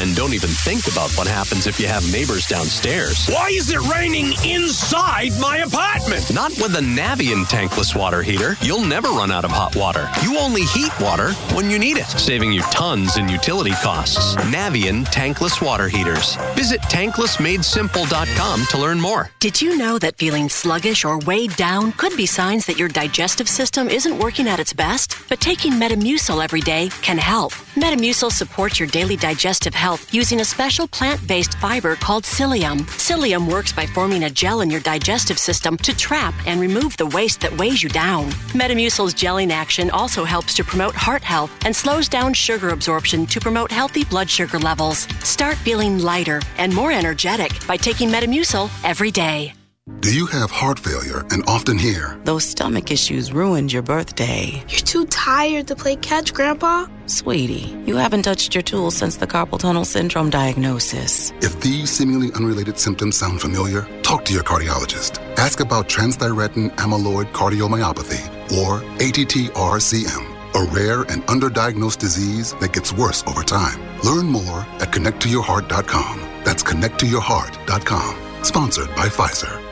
and 0.00 0.16
don't 0.16 0.32
even 0.32 0.48
think 0.48 0.86
about 0.88 1.10
what 1.12 1.26
happens 1.26 1.66
if 1.66 1.78
you 1.78 1.86
have 1.86 2.10
neighbors 2.10 2.46
downstairs. 2.46 3.28
Why 3.28 3.48
is 3.48 3.70
it 3.70 3.80
raining 3.90 4.32
inside 4.44 5.32
my 5.40 5.58
apartment? 5.58 6.32
Not 6.32 6.50
with 6.52 6.74
a 6.76 6.80
Navien 6.80 7.44
tankless 7.44 7.94
water 7.94 8.22
heater. 8.22 8.56
You'll 8.62 8.84
never 8.84 9.08
run 9.08 9.30
out 9.30 9.44
of 9.44 9.50
hot 9.50 9.76
water. 9.76 10.10
You 10.22 10.38
only 10.38 10.62
heat 10.62 10.92
water 11.00 11.32
when 11.54 11.70
you 11.70 11.78
need 11.78 11.98
it, 11.98 12.06
saving 12.06 12.52
you 12.52 12.62
tons 12.72 13.16
in 13.16 13.28
utility 13.28 13.72
costs. 13.82 14.34
Navien 14.46 15.04
tankless 15.06 15.60
water 15.64 15.88
heaters. 15.88 16.36
Visit 16.54 16.80
tanklessmadesimple.com 16.82 18.66
to 18.70 18.78
learn 18.78 19.00
more. 19.00 19.30
Did 19.40 19.60
you 19.60 19.76
know 19.76 19.98
that 19.98 20.16
feeling 20.16 20.48
sluggish 20.48 21.04
or 21.04 21.18
weighed 21.20 21.54
down 21.56 21.92
could 21.92 22.16
be 22.16 22.26
signs 22.26 22.66
that 22.66 22.78
your 22.78 22.88
digestive 22.88 23.48
system 23.48 23.88
isn't 23.88 24.18
working 24.18 24.48
at 24.48 24.60
its 24.60 24.72
best? 24.72 25.16
But 25.28 25.40
taking 25.40 25.72
Metamucil 25.72 26.42
every 26.42 26.60
day 26.60 26.88
can 27.02 27.18
help. 27.18 27.52
Metamucil 27.74 28.32
supports 28.32 28.80
your 28.80 28.88
daily 28.88 29.16
digestive 29.16 29.74
health 29.74 29.81
using 30.12 30.40
a 30.40 30.44
special 30.44 30.86
plant-based 30.86 31.54
fiber 31.58 31.96
called 31.96 32.24
psyllium. 32.24 32.82
Psyllium 32.98 33.50
works 33.50 33.72
by 33.72 33.86
forming 33.86 34.24
a 34.24 34.30
gel 34.30 34.60
in 34.60 34.70
your 34.70 34.80
digestive 34.80 35.38
system 35.38 35.76
to 35.78 35.96
trap 35.96 36.34
and 36.46 36.60
remove 36.60 36.96
the 36.96 37.06
waste 37.06 37.40
that 37.40 37.58
weighs 37.58 37.82
you 37.82 37.88
down. 37.88 38.30
Metamucil's 38.54 39.14
gelling 39.14 39.50
action 39.50 39.90
also 39.90 40.24
helps 40.24 40.54
to 40.54 40.62
promote 40.62 40.94
heart 40.94 41.22
health 41.22 41.50
and 41.64 41.74
slows 41.74 42.08
down 42.08 42.32
sugar 42.32 42.68
absorption 42.68 43.26
to 43.26 43.40
promote 43.40 43.70
healthy 43.72 44.04
blood 44.04 44.30
sugar 44.30 44.58
levels. 44.58 44.98
Start 45.24 45.56
feeling 45.56 45.98
lighter 45.98 46.40
and 46.58 46.72
more 46.74 46.92
energetic 46.92 47.52
by 47.66 47.76
taking 47.76 48.08
Metamucil 48.08 48.70
every 48.84 49.10
day. 49.10 49.52
Do 50.00 50.14
you 50.14 50.26
have 50.26 50.52
heart 50.52 50.78
failure 50.78 51.24
and 51.32 51.42
often 51.48 51.76
hear, 51.76 52.16
Those 52.22 52.44
stomach 52.44 52.92
issues 52.92 53.32
ruined 53.32 53.72
your 53.72 53.82
birthday? 53.82 54.62
You're 54.68 54.78
too 54.78 55.06
tired 55.06 55.66
to 55.66 55.74
play 55.74 55.96
catch, 55.96 56.32
Grandpa? 56.32 56.86
Sweetie, 57.06 57.76
you 57.84 57.96
haven't 57.96 58.22
touched 58.22 58.54
your 58.54 58.62
tools 58.62 58.94
since 58.94 59.16
the 59.16 59.26
carpal 59.26 59.58
tunnel 59.58 59.84
syndrome 59.84 60.30
diagnosis. 60.30 61.32
if 61.42 61.60
these 61.60 61.90
seemingly 61.90 62.32
unrelated 62.34 62.78
symptoms 62.78 63.16
sound 63.16 63.40
familiar, 63.40 63.84
talk 64.02 64.24
to 64.26 64.32
your 64.32 64.44
cardiologist. 64.44 65.18
Ask 65.36 65.58
about 65.58 65.88
transthyretin 65.88 66.76
amyloid 66.76 67.32
cardiomyopathy, 67.32 68.22
or 68.56 68.82
ATTR-CM, 69.00 70.24
a 70.54 70.64
rare 70.70 71.00
and 71.10 71.26
underdiagnosed 71.26 71.98
disease 71.98 72.54
that 72.60 72.72
gets 72.72 72.92
worse 72.92 73.24
over 73.26 73.42
time. 73.42 73.80
Learn 74.04 74.26
more 74.26 74.60
at 74.78 74.92
connecttoyourheart.com. 74.92 76.20
That's 76.44 76.62
connecttoyourheart.com. 76.62 78.44
Sponsored 78.44 78.88
by 78.94 79.08
Pfizer. 79.08 79.71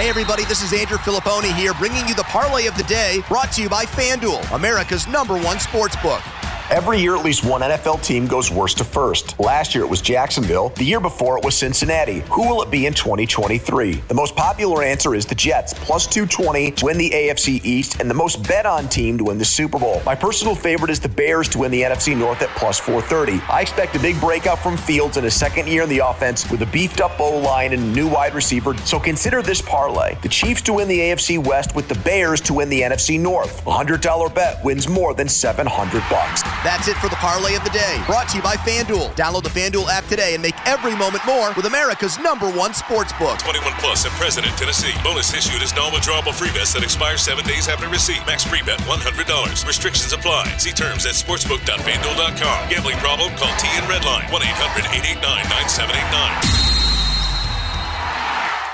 Hey, 0.00 0.08
everybody, 0.08 0.46
this 0.46 0.62
is 0.62 0.72
Andrew 0.72 0.96
Filipponi 0.96 1.54
here, 1.54 1.74
bringing 1.74 2.08
you 2.08 2.14
the 2.14 2.22
parlay 2.22 2.66
of 2.66 2.74
the 2.74 2.84
day, 2.84 3.22
brought 3.28 3.52
to 3.52 3.60
you 3.60 3.68
by 3.68 3.84
FanDuel, 3.84 4.50
America's 4.56 5.06
number 5.06 5.36
one 5.36 5.60
sports 5.60 5.94
book. 5.96 6.22
Every 6.70 7.00
year, 7.00 7.16
at 7.16 7.24
least 7.24 7.44
one 7.44 7.62
NFL 7.62 8.00
team 8.04 8.28
goes 8.28 8.48
worst 8.48 8.78
to 8.78 8.84
first. 8.84 9.40
Last 9.40 9.74
year, 9.74 9.82
it 9.82 9.90
was 9.90 10.00
Jacksonville. 10.00 10.68
The 10.76 10.84
year 10.84 11.00
before, 11.00 11.36
it 11.36 11.44
was 11.44 11.56
Cincinnati. 11.56 12.20
Who 12.30 12.48
will 12.48 12.62
it 12.62 12.70
be 12.70 12.86
in 12.86 12.94
2023? 12.94 13.94
The 14.06 14.14
most 14.14 14.36
popular 14.36 14.84
answer 14.84 15.16
is 15.16 15.26
the 15.26 15.34
Jets, 15.34 15.74
plus 15.74 16.06
220 16.06 16.70
to 16.70 16.84
win 16.84 16.96
the 16.96 17.10
AFC 17.10 17.60
East, 17.64 18.00
and 18.00 18.08
the 18.08 18.14
most 18.14 18.46
bet 18.46 18.66
on 18.66 18.88
team 18.88 19.18
to 19.18 19.24
win 19.24 19.36
the 19.36 19.44
Super 19.44 19.80
Bowl. 19.80 20.00
My 20.06 20.14
personal 20.14 20.54
favorite 20.54 20.92
is 20.92 21.00
the 21.00 21.08
Bears 21.08 21.48
to 21.48 21.58
win 21.58 21.72
the 21.72 21.82
NFC 21.82 22.16
North 22.16 22.40
at 22.40 22.50
plus 22.50 22.78
430. 22.78 23.42
I 23.52 23.62
expect 23.62 23.96
a 23.96 23.98
big 23.98 24.20
breakout 24.20 24.60
from 24.60 24.76
Fields 24.76 25.16
in 25.16 25.24
his 25.24 25.34
second 25.34 25.66
year 25.66 25.82
in 25.82 25.88
the 25.88 25.98
offense 25.98 26.48
with 26.52 26.62
a 26.62 26.66
beefed 26.66 27.00
up 27.00 27.18
O 27.18 27.36
line 27.38 27.72
and 27.72 27.82
a 27.82 27.86
new 27.86 28.06
wide 28.06 28.32
receiver. 28.32 28.76
So 28.78 29.00
consider 29.00 29.42
this 29.42 29.60
parlay 29.60 30.16
the 30.22 30.28
Chiefs 30.28 30.62
to 30.62 30.74
win 30.74 30.86
the 30.86 31.00
AFC 31.00 31.44
West 31.44 31.74
with 31.74 31.88
the 31.88 31.98
Bears 32.00 32.40
to 32.42 32.54
win 32.54 32.68
the 32.68 32.82
NFC 32.82 33.18
North. 33.18 33.66
A 33.66 33.70
$100 33.70 34.32
bet 34.32 34.64
wins 34.64 34.88
more 34.88 35.14
than 35.14 35.28
700 35.28 36.04
bucks. 36.08 36.44
That's 36.62 36.88
it 36.88 36.96
for 37.00 37.08
the 37.08 37.16
parlay 37.16 37.56
of 37.56 37.64
the 37.64 37.70
day. 37.70 38.02
Brought 38.04 38.28
to 38.30 38.36
you 38.36 38.42
by 38.42 38.56
FanDuel. 38.60 39.16
Download 39.16 39.42
the 39.42 39.48
FanDuel 39.48 39.88
app 39.88 40.04
today 40.04 40.34
and 40.34 40.42
make 40.42 40.52
every 40.68 40.94
moment 40.94 41.24
more 41.24 41.54
with 41.56 41.64
America's 41.64 42.18
number 42.18 42.50
one 42.52 42.74
sports 42.74 43.14
book. 43.16 43.38
21 43.40 43.72
and 43.80 44.04
at 44.04 44.12
President, 44.20 44.52
Tennessee. 44.60 44.92
Bonus 45.02 45.32
issued 45.32 45.62
is 45.62 45.74
non-withdrawable 45.74 46.34
free 46.36 46.52
bets 46.52 46.74
that 46.76 46.84
expire 46.84 47.16
seven 47.16 47.46
days 47.46 47.66
after 47.68 47.88
receipt. 47.88 48.20
Max 48.26 48.44
free 48.44 48.60
bet 48.60 48.78
$100. 48.84 49.64
Restrictions 49.66 50.12
apply. 50.12 50.52
See 50.60 50.72
terms 50.72 51.06
at 51.06 51.14
sportsbook.fanduel.com. 51.16 52.68
Gambling 52.68 52.98
problem? 52.98 53.34
Call 53.36 53.56
T 53.56 53.70
TN 53.70 53.86
Redline 53.86 54.26
1-800-889-9789. 54.34 56.79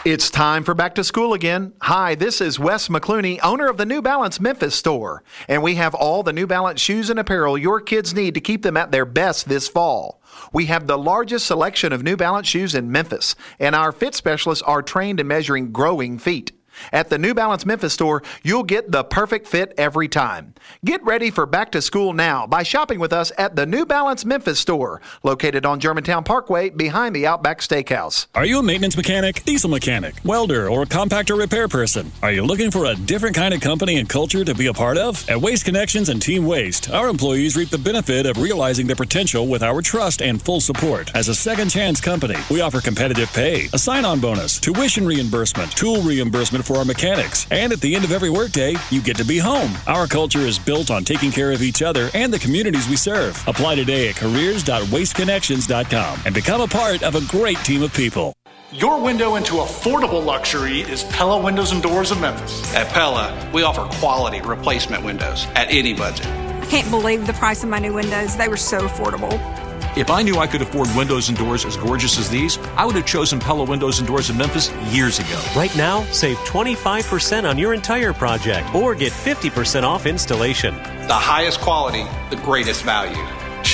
It's 0.06 0.30
time 0.30 0.62
for 0.62 0.72
back 0.72 0.94
to 0.94 1.02
school 1.02 1.32
again. 1.32 1.72
Hi, 1.82 2.14
this 2.14 2.40
is 2.40 2.60
Wes 2.60 2.86
McClooney, 2.86 3.40
owner 3.42 3.66
of 3.68 3.76
the 3.76 3.84
New 3.84 4.00
Balance 4.00 4.38
Memphis 4.38 4.76
store, 4.76 5.24
and 5.48 5.64
we 5.64 5.74
have 5.74 5.96
all 5.96 6.22
the 6.22 6.32
New 6.32 6.46
Balance 6.46 6.80
shoes 6.80 7.10
and 7.10 7.18
apparel 7.18 7.58
your 7.58 7.80
kids 7.80 8.14
need 8.14 8.34
to 8.34 8.40
keep 8.40 8.62
them 8.62 8.76
at 8.76 8.92
their 8.92 9.04
best 9.04 9.48
this 9.48 9.68
fall. 9.68 10.22
We 10.52 10.66
have 10.66 10.86
the 10.86 10.96
largest 10.96 11.46
selection 11.46 11.92
of 11.92 12.04
New 12.04 12.16
Balance 12.16 12.46
shoes 12.46 12.72
in 12.72 12.92
Memphis, 12.92 13.34
and 13.58 13.74
our 13.74 13.90
fit 13.90 14.14
specialists 14.14 14.62
are 14.62 14.80
trained 14.80 15.18
in 15.18 15.26
measuring 15.26 15.72
growing 15.72 16.20
feet. 16.20 16.52
At 16.92 17.10
the 17.10 17.18
New 17.18 17.34
Balance 17.34 17.66
Memphis 17.66 17.92
store, 17.92 18.22
you'll 18.42 18.62
get 18.62 18.92
the 18.92 19.04
perfect 19.04 19.46
fit 19.46 19.72
every 19.76 20.08
time. 20.08 20.54
Get 20.84 21.02
ready 21.04 21.30
for 21.30 21.46
back 21.46 21.72
to 21.72 21.82
school 21.82 22.12
now 22.12 22.46
by 22.46 22.62
shopping 22.62 22.98
with 22.98 23.12
us 23.12 23.32
at 23.38 23.56
the 23.56 23.66
New 23.66 23.86
Balance 23.86 24.24
Memphis 24.24 24.58
store, 24.58 25.00
located 25.22 25.64
on 25.64 25.80
Germantown 25.80 26.24
Parkway 26.24 26.70
behind 26.70 27.14
the 27.14 27.26
Outback 27.26 27.60
Steakhouse. 27.60 28.26
Are 28.34 28.44
you 28.44 28.58
a 28.58 28.62
maintenance 28.62 28.96
mechanic, 28.96 29.44
diesel 29.44 29.70
mechanic, 29.70 30.14
welder, 30.24 30.68
or 30.68 30.84
compactor 30.84 31.38
repair 31.38 31.68
person? 31.68 32.12
Are 32.22 32.32
you 32.32 32.44
looking 32.44 32.70
for 32.70 32.86
a 32.86 32.94
different 32.94 33.36
kind 33.36 33.54
of 33.54 33.60
company 33.60 33.96
and 33.98 34.08
culture 34.08 34.44
to 34.44 34.54
be 34.54 34.66
a 34.66 34.74
part 34.74 34.98
of? 34.98 35.28
At 35.28 35.40
Waste 35.40 35.64
Connections 35.64 36.08
and 36.08 36.20
Team 36.20 36.46
Waste, 36.46 36.90
our 36.90 37.08
employees 37.08 37.56
reap 37.56 37.70
the 37.70 37.78
benefit 37.78 38.26
of 38.26 38.38
realizing 38.38 38.86
their 38.86 38.96
potential 38.96 39.46
with 39.46 39.62
our 39.62 39.80
trust 39.82 40.20
and 40.22 40.40
full 40.42 40.60
support. 40.60 41.14
As 41.14 41.28
a 41.28 41.34
second 41.34 41.70
chance 41.70 42.00
company, 42.00 42.36
we 42.50 42.60
offer 42.60 42.80
competitive 42.80 43.32
pay, 43.32 43.68
a 43.72 43.78
sign 43.78 44.04
on 44.04 44.20
bonus, 44.20 44.58
tuition 44.60 45.06
reimbursement, 45.06 45.72
tool 45.72 46.02
reimbursement 46.02 46.65
for 46.66 46.76
our 46.76 46.84
mechanics, 46.84 47.46
and 47.50 47.72
at 47.72 47.80
the 47.80 47.94
end 47.94 48.04
of 48.04 48.12
every 48.12 48.30
workday, 48.30 48.74
you 48.90 49.00
get 49.00 49.16
to 49.16 49.24
be 49.24 49.38
home. 49.38 49.72
Our 49.86 50.06
culture 50.06 50.40
is 50.40 50.58
built 50.58 50.90
on 50.90 51.04
taking 51.04 51.30
care 51.30 51.52
of 51.52 51.62
each 51.62 51.80
other 51.80 52.10
and 52.12 52.30
the 52.32 52.38
communities 52.38 52.88
we 52.88 52.96
serve. 52.96 53.42
Apply 53.48 53.76
today 53.76 54.08
at 54.08 54.16
careers.wasteconnections.com 54.16 56.20
and 56.24 56.34
become 56.34 56.60
a 56.60 56.66
part 56.66 57.02
of 57.02 57.14
a 57.14 57.24
great 57.26 57.58
team 57.58 57.82
of 57.82 57.94
people. 57.94 58.34
Your 58.72 59.00
window 59.00 59.36
into 59.36 59.54
affordable 59.54 60.24
luxury 60.24 60.80
is 60.80 61.04
Pella 61.04 61.40
Windows 61.40 61.70
and 61.70 61.80
Doors 61.82 62.10
of 62.10 62.20
Memphis. 62.20 62.74
At 62.74 62.88
Pella, 62.88 63.48
we 63.54 63.62
offer 63.62 63.84
quality 63.98 64.40
replacement 64.40 65.04
windows 65.04 65.46
at 65.54 65.70
any 65.70 65.94
budget. 65.94 66.26
I 66.26 66.66
can't 66.66 66.90
believe 66.90 67.28
the 67.28 67.32
price 67.34 67.62
of 67.62 67.70
my 67.70 67.78
new 67.78 67.94
windows. 67.94 68.36
They 68.36 68.48
were 68.48 68.56
so 68.56 68.80
affordable. 68.80 69.65
If 69.96 70.10
I 70.10 70.20
knew 70.20 70.36
I 70.36 70.46
could 70.46 70.60
afford 70.60 70.94
windows 70.94 71.30
and 71.30 71.38
doors 71.38 71.64
as 71.64 71.78
gorgeous 71.78 72.18
as 72.18 72.28
these, 72.28 72.58
I 72.76 72.84
would 72.84 72.96
have 72.96 73.06
chosen 73.06 73.38
Pella 73.38 73.64
Windows 73.64 73.98
and 73.98 74.06
Doors 74.06 74.28
in 74.28 74.36
Memphis 74.36 74.70
years 74.90 75.18
ago. 75.18 75.42
Right 75.56 75.74
now, 75.74 76.04
save 76.12 76.36
25% 76.40 77.48
on 77.48 77.56
your 77.56 77.72
entire 77.72 78.12
project 78.12 78.74
or 78.74 78.94
get 78.94 79.10
50% 79.10 79.84
off 79.84 80.04
installation. 80.04 80.74
The 81.06 81.14
highest 81.14 81.60
quality, 81.60 82.04
the 82.28 82.36
greatest 82.36 82.82
value. 82.82 83.16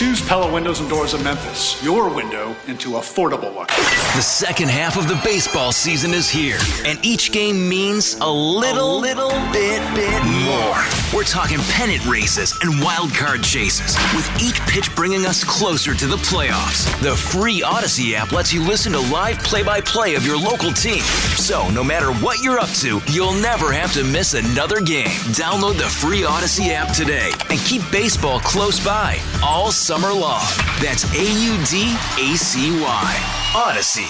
Choose 0.02 0.20
Pella 0.20 0.52
Windows 0.52 0.80
and 0.80 0.88
Doors 0.88 1.14
of 1.14 1.22
Memphis, 1.22 1.80
your 1.80 2.12
window 2.12 2.56
into 2.66 2.94
affordable 2.94 3.54
luxury. 3.54 3.84
The 4.16 4.20
second 4.20 4.68
half 4.68 4.96
of 4.96 5.06
the 5.06 5.14
baseball 5.22 5.70
season 5.70 6.12
is 6.12 6.28
here, 6.28 6.58
and 6.84 6.98
each 7.06 7.30
game 7.30 7.68
means 7.68 8.16
a 8.16 8.28
little, 8.28 8.98
a 8.98 9.00
little 9.00 9.30
bit, 9.52 9.80
bit 9.94 10.24
more. 10.44 10.76
We're 11.14 11.22
talking 11.22 11.58
pennant 11.70 12.04
races 12.04 12.58
and 12.62 12.82
wild 12.82 13.14
card 13.14 13.44
chases, 13.44 13.96
with 14.16 14.28
each 14.42 14.58
pitch 14.62 14.92
bringing 14.96 15.24
us 15.24 15.44
closer 15.44 15.94
to 15.94 16.06
the 16.08 16.16
playoffs. 16.16 16.84
The 17.00 17.14
free 17.14 17.60
Audacy 17.60 18.14
app 18.14 18.32
lets 18.32 18.52
you 18.52 18.60
listen 18.60 18.90
to 18.94 19.00
live 19.00 19.38
play-by-play 19.38 20.16
of 20.16 20.26
your 20.26 20.36
local 20.36 20.72
team. 20.72 21.02
So, 21.38 21.70
no 21.70 21.84
matter 21.84 22.12
what 22.14 22.42
you're 22.42 22.58
up 22.58 22.70
to, 22.80 23.00
you'll 23.06 23.34
never 23.34 23.70
have 23.70 23.92
to 23.92 24.02
miss 24.02 24.34
another 24.34 24.80
game. 24.80 25.14
Download 25.30 25.76
the 25.76 25.84
free 25.84 26.22
Audacy 26.22 26.70
app 26.70 26.92
today 26.92 27.30
and 27.50 27.60
keep 27.60 27.82
baseball 27.92 28.40
close 28.40 28.84
by 28.84 29.20
all 29.44 29.70
summer 29.70 29.91
long. 30.00 30.40
That's 30.80 31.04
A 31.12 31.22
U 31.22 31.56
D 31.66 31.94
A 32.18 32.36
C 32.36 32.80
Y. 32.80 33.16
Audacy. 33.52 34.08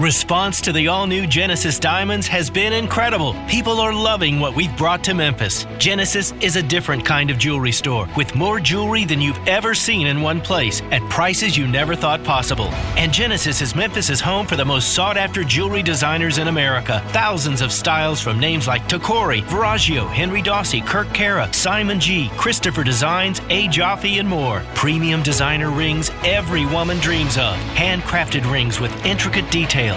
Response 0.00 0.60
to 0.62 0.72
the 0.72 0.88
all 0.88 1.06
new 1.06 1.26
Genesis 1.26 1.78
Diamonds 1.78 2.26
has 2.26 2.48
been 2.48 2.72
incredible. 2.72 3.36
People 3.46 3.78
are 3.78 3.92
loving 3.92 4.40
what 4.40 4.56
we've 4.56 4.74
brought 4.76 5.04
to 5.04 5.14
Memphis. 5.14 5.66
Genesis 5.78 6.32
is 6.40 6.56
a 6.56 6.62
different 6.62 7.04
kind 7.04 7.30
of 7.30 7.38
jewelry 7.38 7.72
store 7.72 8.08
with 8.16 8.34
more 8.34 8.58
jewelry 8.58 9.04
than 9.04 9.20
you've 9.20 9.38
ever 9.46 9.74
seen 9.74 10.06
in 10.06 10.22
one 10.22 10.40
place 10.40 10.80
at 10.90 11.08
prices 11.10 11.56
you 11.56 11.68
never 11.68 11.94
thought 11.94 12.24
possible. 12.24 12.66
And 12.96 13.12
Genesis 13.12 13.60
is 13.60 13.76
Memphis's 13.76 14.20
home 14.20 14.46
for 14.46 14.56
the 14.56 14.64
most 14.64 14.94
sought 14.94 15.18
after 15.18 15.44
jewelry 15.44 15.82
designers 15.82 16.38
in 16.38 16.48
America. 16.48 17.04
Thousands 17.08 17.60
of 17.60 17.70
styles 17.70 18.20
from 18.20 18.40
names 18.40 18.66
like 18.66 18.88
Tacori, 18.88 19.42
Veragio, 19.42 20.08
Henri 20.08 20.42
Daussi, 20.42 20.84
Kirk 20.84 21.12
Kara, 21.12 21.52
Simon 21.52 22.00
G, 22.00 22.30
Christopher 22.38 22.82
Designs, 22.82 23.40
A. 23.50 23.68
Jaffe, 23.68 24.18
and 24.18 24.28
more. 24.28 24.62
Premium 24.74 25.22
designer 25.22 25.70
rings 25.70 26.10
every 26.24 26.64
woman 26.66 26.98
dreams 26.98 27.36
of. 27.36 27.54
Handcrafted 27.76 28.50
rings 28.50 28.80
with 28.80 28.92
intricate 29.04 29.50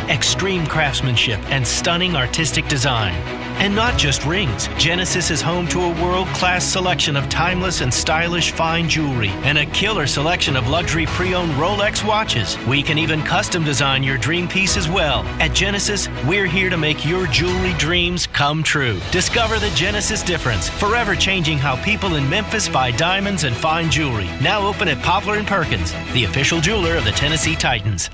extreme 0.09 0.65
craftsmanship, 0.65 1.39
and 1.51 1.65
stunning 1.67 2.15
artistic 2.15 2.67
design. 2.67 3.13
And 3.57 3.73
not 3.73 3.97
just 3.97 4.25
rings. 4.25 4.67
Genesis 4.77 5.31
is 5.31 5.41
home 5.41 5.65
to 5.69 5.79
a 5.79 6.03
world 6.03 6.27
class 6.29 6.65
selection 6.65 7.15
of 7.15 7.29
timeless 7.29 7.79
and 7.79 7.93
stylish 7.93 8.51
fine 8.51 8.89
jewelry 8.89 9.29
and 9.43 9.57
a 9.57 9.65
killer 9.67 10.07
selection 10.07 10.57
of 10.57 10.67
luxury 10.67 11.05
pre 11.05 11.33
owned 11.33 11.53
Rolex 11.53 12.05
watches. 12.05 12.57
We 12.67 12.83
can 12.83 12.97
even 12.97 13.21
custom 13.23 13.63
design 13.63 14.03
your 14.03 14.17
dream 14.17 14.49
piece 14.49 14.75
as 14.75 14.89
well. 14.89 15.23
At 15.39 15.53
Genesis, 15.53 16.09
we're 16.27 16.47
here 16.47 16.69
to 16.69 16.77
make 16.77 17.05
your 17.05 17.27
jewelry 17.27 17.73
dreams 17.75 18.27
come 18.27 18.61
true. 18.61 18.99
Discover 19.11 19.59
the 19.59 19.69
Genesis 19.69 20.21
difference, 20.21 20.67
forever 20.67 21.15
changing 21.15 21.57
how 21.57 21.81
people 21.81 22.15
in 22.15 22.29
Memphis 22.29 22.67
buy 22.67 22.91
diamonds 22.91 23.45
and 23.45 23.55
fine 23.55 23.89
jewelry. 23.89 24.29
Now 24.41 24.67
open 24.67 24.89
at 24.89 25.01
Poplar 25.01 25.37
and 25.37 25.47
Perkins, 25.47 25.93
the 26.13 26.25
official 26.25 26.59
jeweler 26.59 26.97
of 26.97 27.05
the 27.05 27.11
Tennessee 27.11 27.55
Titans. 27.55 28.09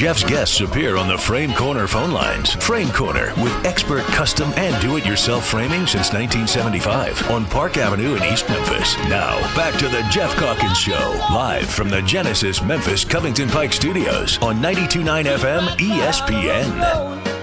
Geoff's 0.00 0.24
guests 0.24 0.62
appear 0.62 0.96
on 0.96 1.08
the 1.08 1.18
Frame 1.18 1.52
Corner 1.52 1.86
phone 1.86 2.10
lines. 2.10 2.54
Frame 2.54 2.88
Corner 2.88 3.34
with 3.36 3.52
expert 3.66 4.02
custom 4.04 4.50
and 4.56 4.80
do 4.80 4.96
it 4.96 5.04
yourself 5.04 5.46
framing 5.46 5.86
since 5.86 6.10
1975 6.14 7.30
on 7.30 7.44
Park 7.44 7.76
Avenue 7.76 8.14
in 8.14 8.22
East 8.24 8.48
Memphis. 8.48 8.96
Now, 9.10 9.38
back 9.54 9.78
to 9.78 9.88
the 9.88 10.00
Geoff 10.10 10.34
Calkins 10.36 10.78
Show, 10.78 11.20
live 11.30 11.68
from 11.68 11.90
the 11.90 12.00
Genesis 12.00 12.62
Memphis 12.62 13.04
Covington 13.04 13.50
Pike 13.50 13.74
Studios 13.74 14.38
on 14.38 14.58
929 14.62 15.26
FM 15.26 15.68
ESPN. 15.76 17.39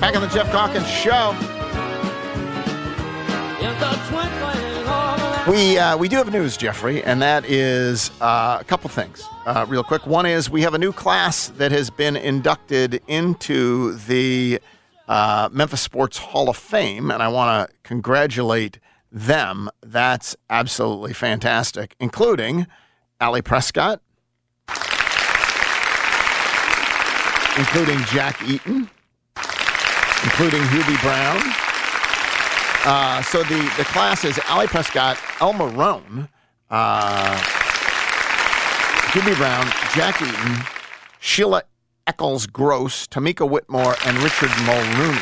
Back 0.00 0.16
on 0.16 0.22
the 0.22 0.28
Geoff 0.28 0.50
Calkins 0.50 0.88
show. 0.88 1.30
We 5.50 5.78
uh, 5.78 5.96
we 5.96 6.08
do 6.08 6.16
have 6.16 6.32
news, 6.32 6.56
Jeffrey, 6.56 7.02
and 7.04 7.22
that 7.22 7.44
is 7.44 8.10
uh, 8.20 8.58
a 8.60 8.64
couple 8.64 8.90
things. 8.90 9.22
Uh, 9.46 9.64
real 9.68 9.84
quick, 9.84 10.06
one 10.06 10.26
is 10.26 10.50
we 10.50 10.62
have 10.62 10.74
a 10.74 10.78
new 10.78 10.92
class 10.92 11.48
that 11.48 11.70
has 11.70 11.90
been 11.90 12.16
inducted 12.16 13.02
into 13.06 13.92
the 13.92 14.60
uh, 15.06 15.48
Memphis 15.52 15.82
Sports 15.82 16.18
Hall 16.18 16.48
of 16.48 16.56
Fame, 16.56 17.10
and 17.10 17.22
I 17.22 17.28
want 17.28 17.70
to 17.70 17.76
congratulate 17.82 18.78
them. 19.12 19.70
That's 19.82 20.34
absolutely 20.50 21.12
fantastic, 21.12 21.94
including 22.00 22.66
Allie 23.20 23.42
Prescott, 23.42 24.00
including 27.58 27.98
Jack 28.06 28.42
Eaton, 28.48 28.90
including 30.24 30.60
Hubie 30.62 31.00
Brown. 31.02 31.40
Uh, 32.86 33.22
so 33.22 33.42
the, 33.44 33.72
the 33.76 33.84
class 33.84 34.24
is 34.24 34.38
Allie 34.46 34.66
Prescott, 34.66 35.18
Elma 35.40 35.66
Roane, 35.68 36.28
uh, 36.70 37.36
Hubie 39.12 39.36
Brown, 39.36 39.66
Jack 39.94 40.20
Eaton, 40.20 40.66
Sheila 41.20 41.62
Eccles 42.06 42.46
Gross, 42.46 43.06
Tamika 43.06 43.48
Whitmore, 43.48 43.94
and 44.06 44.18
Richard 44.18 44.50
Mulrooney. 44.66 45.18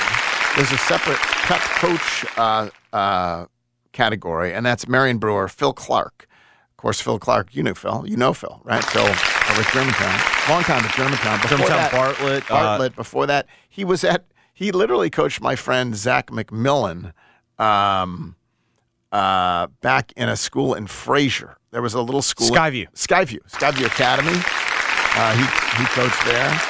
There's 0.56 0.72
a 0.72 0.78
separate 0.78 1.18
prep 1.18 1.60
coach 1.60 2.24
uh, 2.36 2.68
uh, 2.92 3.46
category, 3.92 4.52
and 4.52 4.66
that's 4.66 4.88
Marion 4.88 5.18
Brewer, 5.18 5.48
Phil 5.48 5.72
Clark. 5.72 6.26
Of 6.70 6.76
course, 6.76 7.00
Phil 7.00 7.20
Clark, 7.20 7.54
you 7.54 7.62
know 7.62 7.74
Phil. 7.74 8.04
You 8.06 8.16
know 8.16 8.32
Phil, 8.32 8.60
right? 8.64 8.84
Phil 8.84 9.02
over 9.02 9.60
at 9.60 9.72
Germantown. 9.72 10.20
Long 10.48 10.62
time 10.64 10.84
at 10.84 10.94
Germantown. 10.96 11.40
Before 11.40 11.58
Germantown 11.58 11.76
that, 11.76 11.92
Bartlett, 11.92 12.44
uh, 12.44 12.54
Bartlett. 12.54 12.96
before 12.96 13.26
that, 13.26 13.46
he 13.68 13.84
was 13.84 14.02
at, 14.02 14.24
he 14.52 14.72
literally 14.72 15.10
coached 15.10 15.40
my 15.40 15.56
friend 15.56 15.96
Zach 15.96 16.28
McMillan 16.28 17.12
um, 17.58 18.36
uh, 19.10 19.66
back 19.80 20.12
in 20.16 20.28
a 20.28 20.36
school 20.36 20.74
in 20.74 20.86
Frayser. 20.86 21.56
There 21.70 21.82
was 21.82 21.94
a 21.94 22.02
little 22.02 22.22
school. 22.22 22.48
Skyview. 22.48 22.86
Skyview. 22.94 23.40
Skyview 23.50 23.86
Academy. 23.86 24.38
Uh, 25.14 25.34
he, 25.36 25.42
he 25.78 25.84
coached 25.88 26.24
there. 26.24 26.60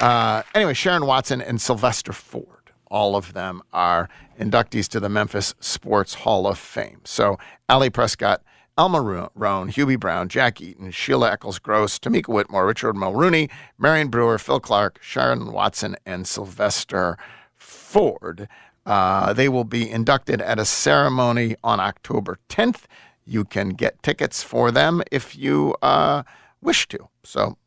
Uh, 0.00 0.42
anyway, 0.54 0.74
Sharon 0.74 1.06
Watson 1.06 1.40
and 1.40 1.60
Sylvester 1.60 2.12
Ford, 2.12 2.70
all 2.90 3.16
of 3.16 3.32
them 3.32 3.62
are 3.72 4.08
inductees 4.38 4.88
to 4.88 5.00
the 5.00 5.08
Memphis 5.08 5.54
Sports 5.60 6.14
Hall 6.14 6.46
of 6.46 6.58
Fame. 6.58 7.00
So, 7.04 7.38
Allie 7.68 7.90
Prescott, 7.90 8.42
Elma 8.78 9.00
Roane, 9.34 9.72
Hubie 9.72 9.98
Brown, 9.98 10.28
Jack 10.28 10.60
Eaton, 10.60 10.92
Sheila 10.92 11.32
Eccles 11.32 11.58
Gross, 11.58 11.98
Tamika 11.98 12.32
Whitmore, 12.32 12.64
Richard 12.64 12.94
Mulrooney, 12.94 13.50
Marion 13.76 14.08
Brewer, 14.08 14.38
Phil 14.38 14.60
Clark, 14.60 15.00
Sharon 15.02 15.50
Watson, 15.50 15.96
and 16.06 16.28
Sylvester 16.28 17.18
Ford. 17.56 18.48
Uh, 18.86 19.32
they 19.32 19.48
will 19.48 19.64
be 19.64 19.90
inducted 19.90 20.40
at 20.40 20.60
a 20.60 20.64
ceremony 20.64 21.56
on 21.64 21.80
October 21.80 22.38
10th. 22.48 22.84
You 23.26 23.44
can 23.44 23.70
get 23.70 24.00
tickets 24.02 24.44
for 24.44 24.70
them 24.70 25.02
if 25.10 25.36
you 25.36 25.74
uh, 25.82 26.22
wish 26.62 26.86
to. 26.88 27.08
So, 27.24 27.58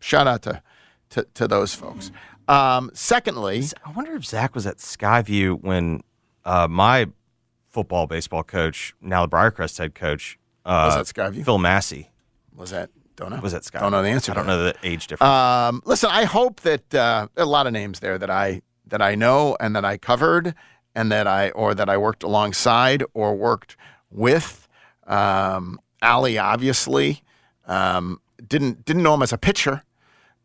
shout 0.00 0.26
out 0.26 0.42
to 0.42 0.62
to, 1.10 1.26
to 1.34 1.48
those 1.48 1.74
folks. 1.74 2.10
Um, 2.48 2.90
secondly, 2.94 3.62
I 3.84 3.92
wonder 3.92 4.14
if 4.14 4.24
Zach 4.24 4.54
was 4.54 4.66
at 4.66 4.78
Skyview 4.78 5.62
when 5.62 6.02
uh, 6.44 6.68
my 6.68 7.06
football 7.68 8.06
baseball 8.06 8.42
coach, 8.42 8.94
now 9.00 9.24
the 9.24 9.30
Briarcrest 9.30 9.78
head 9.78 9.94
coach, 9.94 10.38
Was 10.68 10.94
that 11.12 11.14
Skyview? 11.14 11.44
Phil 11.44 11.58
Massey. 11.58 12.10
Was 12.54 12.70
that 12.70 12.90
don't 13.16 13.30
know? 13.30 13.40
Was 13.40 13.52
that 13.52 13.62
Skyview? 13.62 13.80
Don't 13.80 13.92
know 13.92 14.02
the 14.02 14.08
answer 14.10 14.32
I 14.32 14.34
don't 14.34 14.46
know 14.46 14.62
the 14.64 14.74
age 14.82 15.06
difference. 15.08 15.28
Um, 15.28 15.82
listen, 15.84 16.10
I 16.12 16.24
hope 16.24 16.60
that 16.60 16.94
uh, 16.94 17.28
a 17.36 17.44
lot 17.46 17.66
of 17.66 17.72
names 17.72 18.00
there 18.00 18.18
that 18.18 18.30
I 18.30 18.62
that 18.86 19.02
I 19.02 19.14
know 19.14 19.56
and 19.60 19.74
that 19.76 19.84
I 19.84 19.96
covered 19.98 20.54
and 20.94 21.10
that 21.12 21.26
I 21.26 21.50
or 21.50 21.74
that 21.74 21.88
I 21.88 21.96
worked 21.96 22.22
alongside 22.22 23.02
or 23.14 23.34
worked 23.34 23.76
with. 24.10 24.68
Um, 25.06 25.80
Allie 26.02 26.38
obviously 26.38 27.22
um, 27.66 28.20
didn't 28.46 28.84
didn't 28.84 29.02
know 29.02 29.14
him 29.14 29.22
as 29.22 29.32
a 29.32 29.38
pitcher, 29.38 29.82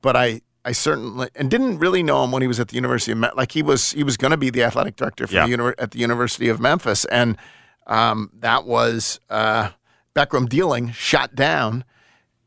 but 0.02 0.16
I 0.16 0.42
I 0.66 0.72
certainly 0.72 1.30
and 1.36 1.52
didn't 1.52 1.80
really 1.80 2.02
know 2.04 2.24
him 2.24 2.32
when 2.32 2.42
he 2.42 2.48
was 2.48 2.60
at 2.60 2.70
the 2.70 2.76
University 2.76 3.12
of 3.12 3.18
Memphis. 3.20 3.38
Like 3.38 3.52
he 3.52 3.62
was 3.62 3.92
he 3.92 4.04
was 4.04 4.18
going 4.18 4.32
to 4.32 4.38
be 4.38 4.50
the 4.50 4.64
athletic 4.64 4.96
director 4.96 5.28
for 5.28 5.34
Yeah. 5.36 5.44
the 5.46 5.50
uni- 5.52 5.74
at 5.78 5.92
the 5.92 6.00
University 6.00 6.50
of 6.50 6.60
Memphis, 6.60 7.06
and 7.06 7.38
um, 7.88 8.32
that 8.40 8.66
was 8.66 9.20
uh, 9.30 9.70
backroom 10.14 10.47
dealing 10.47 10.91
shot 10.91 11.36
down. 11.36 11.84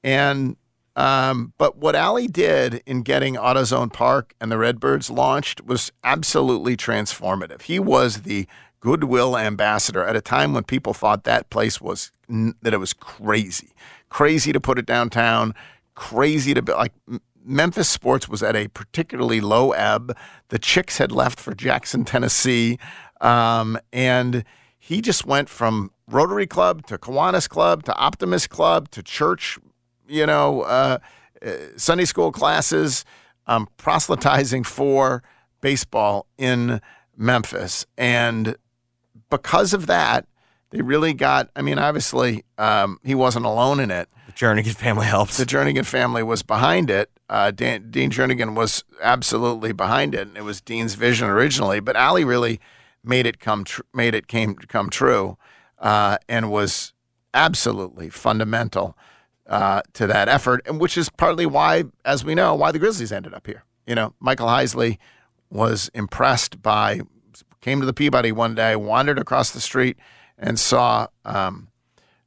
And 0.03 0.57
um, 0.97 1.53
but 1.59 1.77
what 1.77 1.95
Allie 1.95 2.27
did 2.27 2.83
in 2.87 3.03
getting 3.03 3.35
AutoZone 3.35 3.93
Park 3.93 4.35
and 4.41 4.51
the 4.51 4.57
Redbirds 4.57 5.11
launched 5.11 5.65
was 5.65 5.93
absolutely 6.03 6.75
transformative. 6.75 7.63
He 7.63 7.79
was 7.79 8.23
the 8.23 8.47
goodwill 8.81 9.37
ambassador 9.37 10.05
at 10.05 10.17
a 10.17 10.23
time 10.23 10.55
when 10.55 10.65
people 10.65 10.95
thought 10.95 11.25
that 11.25 11.51
place 11.51 11.81
was 11.81 12.13
that 12.63 12.73
it 12.73 12.79
was 12.79 12.95
crazy, 12.95 13.73
crazy 14.09 14.53
to 14.53 14.61
put 14.61 14.79
it 14.79 14.87
downtown, 14.87 15.55
crazy 15.95 16.55
to 16.55 16.63
be 16.63 16.73
like. 16.73 16.93
Memphis 17.49 17.89
sports 17.89 18.29
was 18.29 18.43
at 18.43 18.57
a 18.57 18.67
particularly 18.67 19.41
low 19.41 19.71
ebb. 19.71 20.17
The 20.49 20.59
Chicks 20.59 20.99
had 20.99 21.13
left 21.13 21.39
for 21.39 21.55
Jackson, 21.55 22.05
Tennessee, 22.05 22.77
um, 23.21 23.79
and 23.93 24.45
he 24.77 25.01
just 25.01 25.25
went 25.25 25.49
from 25.49 25.93
Rotary 26.09 26.47
Club 26.47 26.87
to 26.87 26.99
Kiwanis 26.99 27.49
Club 27.49 27.83
to 27.85 27.95
Optimist 27.97 28.51
Club 28.51 28.91
to 28.91 29.03
church 29.03 29.59
you 30.09 30.27
know, 30.27 30.63
uh, 30.63 30.99
uh, 31.45 31.51
Sunday 31.77 32.05
school 32.05 32.33
classes, 32.33 33.05
um, 33.47 33.69
proselytizing 33.77 34.65
for 34.65 35.23
baseball 35.61 36.27
in 36.39 36.81
Memphis. 37.17 37.87
And 37.97 38.57
because 39.31 39.73
of 39.73 39.87
that, 39.87 40.27
they 40.71 40.83
really 40.83 41.15
got, 41.15 41.51
I 41.55 41.63
mean, 41.63 41.79
obviously, 41.79 42.45
um, 42.59 42.99
he 43.05 43.15
wasn't 43.15 43.47
alone 43.47 43.81
in 43.81 43.91
it. 43.91 44.09
the 44.27 44.33
Jernigan 44.33 44.75
family 44.75 45.07
helps. 45.07 45.37
The 45.37 45.47
Jernigan 45.47 45.85
family 45.85 46.23
was 46.23 46.43
behind 46.43 46.91
it. 46.91 47.11
Uh, 47.29 47.51
Dan, 47.51 47.91
Dean 47.91 48.11
Jernigan 48.11 48.55
was 48.55 48.85
absolutely 49.03 49.73
behind 49.73 50.15
it, 50.15 50.29
and 50.29 50.37
it 50.37 50.45
was 50.45 50.61
Dean's 50.61 50.95
vision 50.95 51.29
originally. 51.29 51.81
But 51.81 51.97
Allie 51.97 52.25
really 52.25 52.61
made 53.03 53.27
it 53.27 53.41
come 53.41 53.65
tr- 53.65 53.83
made 53.95 54.15
it 54.15 54.27
came 54.27 54.55
come 54.55 54.91
true, 54.91 55.37
uh, 55.79 56.19
and 56.29 56.51
was 56.51 56.93
absolutely 57.35 58.09
fundamental 58.11 58.97
uh, 59.47 59.83
to 59.93 60.07
that 60.07 60.29
effort, 60.29 60.63
and 60.67 60.81
which 60.81 60.97
is 60.99 61.09
partly 61.09 61.47
why, 61.47 61.85
as 62.05 62.25
we 62.25 62.35
know, 62.35 62.55
why 62.55 62.73
the 62.73 62.79
Grizzlies 62.79 63.13
ended 63.13 63.35
up 63.35 63.47
here. 63.47 63.65
You 63.87 63.95
know, 63.95 64.15
Michael 64.19 64.49
Heisley 64.49 64.99
was 65.51 65.91
impressed 65.95 66.63
by 66.63 67.03
came 67.61 67.81
to 67.81 67.87
the 67.87 67.93
Peabody 67.93 68.33
one 68.33 68.55
day, 68.55 68.77
wandered 68.77 69.19
across 69.19 69.51
the 69.51 69.61
street, 69.61 69.97
and 70.39 70.59
saw 70.59 71.09
um, 71.25 71.69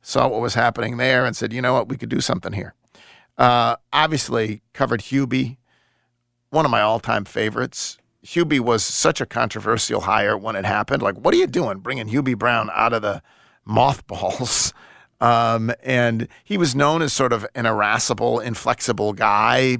saw 0.01 0.27
what 0.27 0.41
was 0.41 0.53
happening 0.53 0.97
there, 0.97 1.25
and 1.25 1.35
said, 1.35 1.51
"You 1.51 1.61
know 1.61 1.73
what? 1.73 1.89
We 1.89 1.97
could 1.97 2.09
do 2.09 2.21
something 2.21 2.53
here." 2.53 2.73
Uh, 3.37 3.77
obviously, 3.93 4.61
covered 4.73 5.01
Hubie, 5.01 5.57
one 6.49 6.65
of 6.65 6.71
my 6.71 6.81
all-time 6.81 7.23
favorites. 7.23 7.97
Hubie 8.25 8.59
was 8.59 8.83
such 8.83 9.21
a 9.21 9.25
controversial 9.25 10.01
hire 10.01 10.37
when 10.37 10.57
it 10.57 10.65
happened. 10.65 11.01
Like, 11.01 11.15
what 11.15 11.33
are 11.33 11.37
you 11.37 11.47
doing, 11.47 11.79
bringing 11.79 12.09
Hubie 12.09 12.37
Brown 12.37 12.69
out 12.73 12.91
of 12.91 13.01
the 13.01 13.21
mothballs? 13.69 14.73
Um, 15.21 15.73
and 15.83 16.29
he 16.45 16.57
was 16.57 16.75
known 16.75 17.01
as 17.01 17.11
sort 17.11 17.33
of 17.33 17.45
an 17.53 17.65
irascible, 17.65 18.39
inflexible 18.39 19.11
guy 19.11 19.79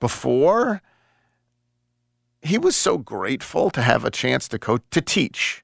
before. 0.00 0.80
He 2.40 2.56
was 2.56 2.74
so 2.74 2.96
grateful 2.96 3.70
to 3.70 3.82
have 3.82 4.06
a 4.06 4.10
chance 4.10 4.48
to 4.48 4.58
coach, 4.58 4.80
to 4.92 5.02
teach. 5.02 5.62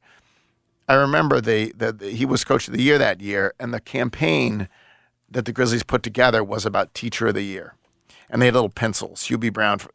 I 0.88 0.94
remember 0.94 1.40
the, 1.40 1.72
the, 1.74 1.92
the 1.92 2.10
he 2.10 2.26
was 2.26 2.44
coach 2.44 2.68
of 2.68 2.74
the 2.74 2.82
year 2.82 2.98
that 2.98 3.20
year, 3.22 3.54
and 3.58 3.72
the 3.72 3.80
campaign 3.80 4.68
that 5.30 5.46
the 5.46 5.52
Grizzlies 5.52 5.82
put 5.82 6.02
together 6.02 6.44
was 6.44 6.66
about 6.66 6.92
teacher 6.92 7.28
of 7.28 7.34
the 7.34 7.42
year, 7.42 7.74
and 8.28 8.42
they 8.42 8.46
had 8.46 8.54
little 8.54 8.68
pencils, 8.68 9.28
Hubie 9.28 9.52
Brown, 9.52 9.78
for, 9.78 9.90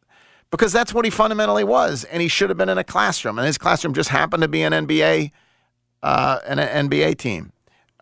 because 0.50 0.74
that's 0.74 0.94
what 0.94 1.06
he 1.06 1.12
fundamentally 1.12 1.64
was, 1.64 2.06
and 2.06 2.24
he 2.24 2.28
should 2.28 2.50
have 2.50 2.58
been 2.58 2.70
in 2.70 2.80
a 2.80 2.84
classroom, 2.84 3.38
and 3.38 3.46
his 3.46 3.60
classroom 3.60 3.94
just 3.94 4.10
happened 4.10 4.42
to 4.42 4.48
be 4.48 4.64
an 4.64 4.74
NBA, 4.74 5.32
uh, 6.04 6.40
an 6.48 6.58
NBA 6.58 7.18
team. 7.18 7.52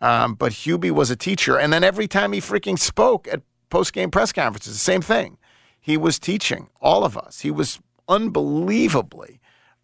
Um, 0.00 0.34
but 0.34 0.52
Hubie 0.52 0.92
was 0.92 1.10
a 1.10 1.16
teacher, 1.16 1.58
and 1.58 1.72
then 1.72 1.82
every 1.82 2.06
time 2.06 2.32
he 2.32 2.40
freaking 2.40 2.78
spoke 2.78 3.26
at 3.28 3.42
post 3.68 3.92
game 3.92 4.10
press 4.10 4.32
conferences, 4.32 4.74
the 4.74 4.78
same 4.78 5.02
thing. 5.02 5.38
He 5.80 5.96
was 5.96 6.18
teaching 6.18 6.68
all 6.80 7.04
of 7.04 7.16
us. 7.16 7.40
He 7.40 7.50
was 7.50 7.80
unbelievably 8.08 9.40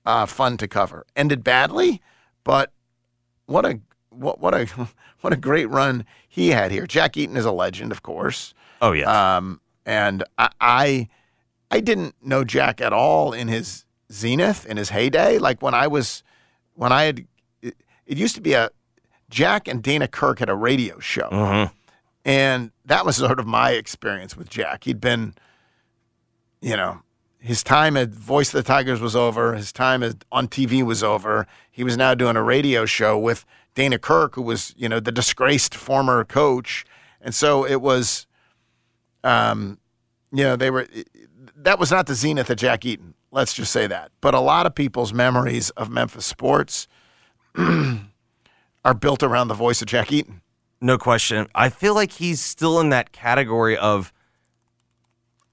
uh, 0.07 0.27
fun 0.27 0.57
to 0.59 0.69
cover. 0.69 1.07
Ended 1.17 1.43
badly, 1.43 2.01
but 2.45 2.73
what 3.47 3.65
a 3.65 3.81
what 4.11 4.41
what 4.41 4.55
a 4.55 4.67
what 5.21 5.33
a 5.33 5.37
great 5.37 5.67
run 5.67 6.05
he 6.29 6.51
had 6.51 6.71
here. 6.71 6.87
Jack 6.87 7.17
Eaton 7.17 7.37
is 7.37 7.45
a 7.45 7.53
legend, 7.53 7.91
of 7.91 8.03
course. 8.03 8.55
Oh 8.81 8.93
yeah. 8.93 9.37
Um, 9.37 9.61
and 9.87 10.25
I, 10.39 10.51
I 10.61 11.09
I 11.71 11.81
didn't 11.81 12.15
know 12.23 12.45
Jack 12.45 12.81
at 12.81 12.93
all 12.93 13.33
in 13.33 13.49
his 13.49 13.85
zenith, 14.13 14.67
in 14.67 14.77
his 14.77 14.91
heyday. 14.91 15.39
Like 15.39 15.63
when 15.63 15.75
I 15.75 15.87
was 15.87 16.23
when 16.75 16.93
I 16.93 17.05
had 17.05 17.27
it, 18.07 18.19
used 18.19 18.35
to 18.35 18.41
be 18.41 18.53
a 18.53 18.71
Jack 19.31 19.69
and 19.69 19.83
Dana 19.83 20.07
Kirk 20.09 20.39
had 20.39 20.49
a 20.49 20.55
radio 20.55 20.99
show. 20.99 21.29
Mhm. 21.31 21.73
And 22.25 22.71
that 22.85 23.05
was 23.05 23.17
sort 23.17 23.39
of 23.39 23.47
my 23.47 23.73
experience 23.73 24.37
with 24.37 24.49
Jack. 24.49 24.85
He'd 24.85 25.01
been, 25.01 25.35
you 26.61 26.77
know, 26.77 27.03
his 27.39 27.63
time 27.63 27.97
at 27.97 28.09
Voice 28.09 28.49
of 28.55 28.65
the 28.65 28.67
Tigers 28.67 29.01
was 29.01 29.15
over. 29.15 29.55
His 29.55 29.73
time 29.73 30.03
at, 30.03 30.25
on 30.33 30.49
TV 30.49 30.83
was 30.83 31.03
over. 31.03 31.47
He 31.71 31.85
was 31.85 31.97
now 31.97 32.15
doing 32.15 32.37
a 32.37 32.43
radio 32.43 32.87
show 32.87 33.19
with 33.19 33.45
Dana 33.75 33.99
Kirk, 33.99 34.35
who 34.37 34.43
was, 34.43 34.73
you 34.79 34.89
know, 34.89 35.01
the 35.01 35.13
disgraced 35.13 35.75
former 35.75 36.25
coach. 36.25 36.87
And 37.21 37.35
so 37.35 37.67
it 37.67 37.83
was, 37.83 38.27
um, 39.23 39.79
you 40.33 40.45
know, 40.45 40.57
they 40.57 40.71
were, 40.71 40.87
that 41.57 41.79
was 41.79 41.91
not 41.91 42.07
the 42.07 42.15
zenith 42.15 42.49
of 42.49 42.57
Jack 42.57 42.87
Eaton. 42.87 43.15
Let's 43.31 43.53
just 43.53 43.73
say 43.73 43.87
that. 43.89 44.11
But 44.23 44.35
a 44.35 44.41
lot 44.41 44.65
of 44.65 44.75
people's 44.75 45.13
memories 45.13 45.71
of 45.71 45.91
Memphis 45.91 46.25
sports 46.25 46.87
are 48.85 48.95
built 48.95 49.23
around 49.23 49.49
the 49.49 49.55
voice 49.55 49.81
of 49.83 49.89
Jack 49.89 50.13
Eaton. 50.13 50.41
No 50.81 50.99
question. 50.99 51.47
I 51.55 51.69
feel 51.71 51.95
like 51.95 52.13
he's 52.13 52.41
still 52.41 52.81
in 52.81 52.91
that 52.91 53.13
category 53.13 53.77
of 53.77 54.13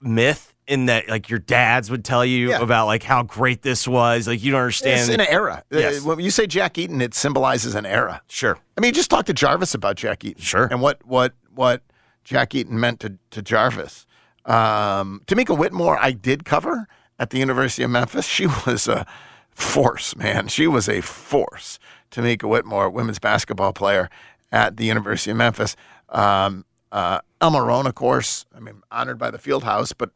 myth 0.02 0.54
in 0.68 0.86
that 0.88 1.08
like 1.10 1.30
your 1.30 1.39
dads 1.39 1.89
would 1.91 2.04
tell 2.06 2.26
you 2.26 2.49
Yeah. 2.49 2.62
about 2.62 2.86
like 2.88 3.04
how 3.04 3.24
great 3.24 3.62
this 3.62 3.88
was. 3.88 4.28
Like 4.28 4.43
you 4.43 4.52
don't 4.52 4.62
understand. 4.62 4.99
It's 5.02 5.10
an 5.10 5.22
era. 5.22 5.64
Yes. 5.70 5.99
Uh, 6.06 6.10
When 6.10 6.20
you 6.20 6.32
say 6.32 6.47
Jack 6.47 6.78
Eaton, 6.78 7.02
it 7.02 7.14
symbolizes 7.14 7.76
an 7.76 7.86
era. 7.86 8.22
Sure. 8.28 8.58
I 8.78 8.82
mean, 8.82 8.93
just 8.93 9.10
talk 9.10 9.26
to 9.26 9.34
Jarvis 9.34 9.74
about 9.74 9.95
Jack 9.95 10.24
Eaton. 10.26 10.41
Sure. 10.41 10.68
And 10.72 10.82
what 10.82 11.06
what 11.06 11.34
what 11.54 11.84
Jack 12.24 12.56
Eaton 12.56 12.80
meant 12.80 12.99
to 13.02 13.18
to 13.32 13.41
Jarvis. 13.41 14.06
Um, 14.45 15.22
Tamika 15.28 15.56
Whitmore, 15.58 15.99
I 15.99 16.12
did 16.12 16.45
cover 16.45 16.88
at 17.20 17.30
the 17.30 17.38
University 17.38 17.84
of 17.84 17.91
Memphis. 17.91 18.26
She 18.26 18.47
was 18.66 18.88
a 18.88 19.06
force, 19.52 20.16
man. 20.16 20.47
She 20.47 20.66
was 20.68 20.89
a 20.89 21.02
force. 21.02 21.78
Tamika 22.12 22.47
Whitmore, 22.47 22.89
women's 22.89 23.20
basketball 23.20 23.74
player 23.74 24.09
at 24.51 24.78
the 24.78 24.86
University 24.86 25.32
of 25.32 25.38
Memphis. 25.38 25.76
Um, 26.09 26.66
uh, 26.91 27.20
of 27.41 27.95
course. 27.95 28.45
I 28.55 28.59
mean, 28.59 28.82
honored 28.91 29.18
by 29.18 29.32
the 29.32 29.39
field 29.39 29.64
house, 29.64 29.93
but 29.93 30.12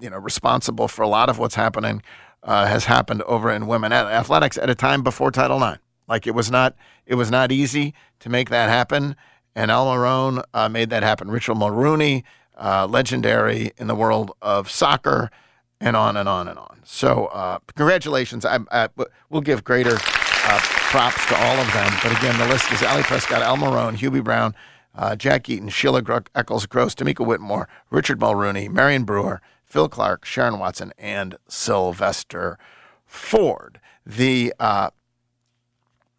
you 0.00 0.10
know, 0.10 0.18
responsible 0.18 0.88
for 0.88 1.02
a 1.02 1.08
lot 1.08 1.28
of 1.28 1.38
what's 1.38 1.54
happening 1.54 2.02
uh, 2.42 2.66
has 2.66 2.84
happened 2.86 3.22
over 3.22 3.50
in 3.50 3.66
women 3.66 3.92
athletics 3.92 4.58
at 4.58 4.70
a 4.70 4.74
time 4.74 5.02
before 5.02 5.30
Title 5.30 5.62
IX. 5.62 5.78
Like 6.08 6.26
it 6.26 6.34
was 6.34 6.50
not, 6.50 6.76
it 7.06 7.16
was 7.16 7.30
not 7.30 7.50
easy 7.50 7.94
to 8.20 8.28
make 8.28 8.50
that 8.50 8.68
happen, 8.68 9.16
and 9.54 9.70
Elma 9.70 9.98
Roane 9.98 10.42
uh, 10.54 10.68
made 10.68 10.90
that 10.90 11.02
happen. 11.02 11.30
Richard 11.30 11.56
Mulrooney, 11.56 12.24
uh, 12.56 12.86
legendary 12.86 13.72
in 13.76 13.86
the 13.86 13.94
world 13.94 14.32
of 14.40 14.70
soccer, 14.70 15.30
and 15.80 15.96
on 15.96 16.16
and 16.16 16.28
on 16.28 16.46
and 16.48 16.58
on. 16.58 16.80
So, 16.84 17.26
uh, 17.26 17.58
congratulations! 17.74 18.44
I, 18.44 18.60
I, 18.70 18.88
we'll 19.28 19.40
give 19.40 19.64
greater 19.64 19.98
uh, 20.48 20.60
props 20.62 21.26
to 21.26 21.36
all 21.36 21.56
of 21.56 21.72
them. 21.72 21.92
But 22.02 22.16
again, 22.16 22.38
the 22.38 22.46
list 22.46 22.70
is 22.72 22.82
Allie 22.82 23.02
Prescott, 23.02 23.42
Elma 23.42 23.70
Roane, 23.70 23.96
Hubie 23.96 24.22
Brown, 24.22 24.54
uh, 24.94 25.16
Jack 25.16 25.48
Eaton, 25.48 25.68
Sheila 25.68 26.02
Gro- 26.02 26.20
Eccles 26.34 26.66
Gross, 26.66 26.94
Tamika 26.94 27.26
Whitmore, 27.26 27.68
Richard 27.90 28.20
Mulrooney, 28.20 28.68
Marion 28.68 29.04
Brewer, 29.04 29.40
Phil 29.64 29.88
Clark, 29.88 30.24
Sharon 30.24 30.58
Watson, 30.58 30.92
and 30.98 31.36
Sylvester 31.48 32.58
Ford. 33.04 33.80
The 34.04 34.54
uh, 34.60 34.90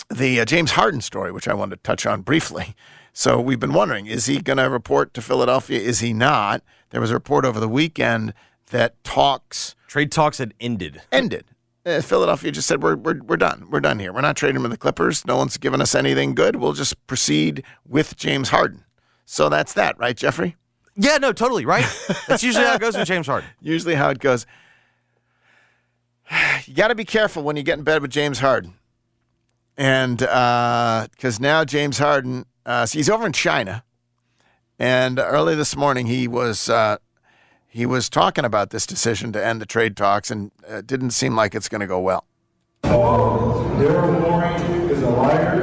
the 0.10 0.42
uh, 0.42 0.46
James 0.46 0.72
Harden 0.72 1.02
story, 1.02 1.32
which 1.32 1.48
I 1.48 1.54
wanted 1.54 1.78
to 1.78 1.82
touch 1.84 2.06
on 2.06 2.22
briefly. 2.22 2.76
So 3.14 3.42
we've 3.42 3.60
been 3.60 3.74
wondering: 3.74 4.06
is 4.06 4.28
he 4.28 4.40
going 4.40 4.58
to 4.58 4.70
report 4.70 5.12
to 5.16 5.24
Philadelphia? 5.24 5.80
Is 5.80 6.02
he 6.02 6.14
not? 6.14 6.62
There 6.92 7.02
was 7.02 7.10
a 7.10 7.16
report 7.16 7.46
over 7.46 7.60
the 7.60 7.68
weekend 7.68 8.36
that 8.70 9.04
talks 9.04 9.76
trade 9.88 10.12
talks 10.12 10.38
had 10.38 10.54
ended. 10.60 11.02
Ended. 11.12 11.46
Uh, 11.88 12.02
Philadelphia 12.02 12.52
just 12.52 12.68
said 12.68 12.84
we're, 12.84 12.98
we're 12.98 13.22
we're 13.24 13.38
done. 13.38 13.66
We're 13.72 13.80
done 13.80 13.98
here. 13.98 14.12
We're 14.12 14.20
not 14.20 14.36
trading 14.36 14.62
with 14.62 14.72
the 14.72 14.78
Clippers. 14.78 15.26
No 15.26 15.38
one's 15.38 15.56
given 15.56 15.80
us 15.80 15.96
anything 15.96 16.36
good. 16.36 16.58
We'll 16.58 16.74
just 16.74 17.08
proceed 17.08 17.64
with 17.88 18.18
James 18.18 18.50
Harden. 18.50 18.84
So 19.24 19.48
that's 19.48 19.74
that, 19.74 19.98
right, 19.98 20.16
Jeffrey? 20.16 20.58
Yeah, 20.98 21.18
no, 21.18 21.32
totally 21.32 21.66
right. 21.66 21.86
That's 22.28 22.44
usually 22.44 22.66
how 22.66 22.74
it 22.74 22.82
goes 22.82 22.98
with 22.98 23.08
James 23.08 23.28
Harden. 23.28 23.50
Usually 23.62 23.96
how 23.96 24.10
it 24.10 24.20
goes. 24.20 24.46
You 26.66 26.74
got 26.74 26.90
to 26.90 26.96
be 26.96 27.06
careful 27.06 27.44
when 27.44 27.56
you 27.56 27.64
get 27.64 27.78
in 27.78 27.86
bed 27.86 28.02
with 28.02 28.12
James 28.12 28.40
Harden, 28.40 28.74
and 29.78 30.18
because 30.18 31.40
now 31.40 31.64
James 31.64 31.98
Harden, 32.00 32.46
uh, 32.66 32.86
so 32.86 33.00
he's 33.00 33.10
over 33.10 33.26
in 33.26 33.32
China, 33.32 33.86
and 34.78 35.18
early 35.18 35.56
this 35.56 35.78
morning 35.78 36.08
he 36.08 36.28
was 36.28 36.68
uh, 36.68 36.98
he 37.68 37.86
was 37.86 38.10
talking 38.10 38.46
about 38.46 38.70
this 38.72 38.86
decision 38.86 39.32
to 39.34 39.46
end 39.46 39.62
the 39.62 39.66
trade 39.66 39.96
talks, 39.98 40.32
and 40.32 40.52
uh, 40.70 40.78
it 40.78 40.88
didn't 40.88 41.12
seem 41.12 41.36
like 41.36 41.54
it's 41.54 41.70
going 41.70 41.82
to 41.82 41.88
go 41.88 42.00
well. 42.00 42.26
Daryl 42.84 44.20
Morey 44.22 44.92
is 44.92 45.02
a 45.04 45.10
liar, 45.10 45.62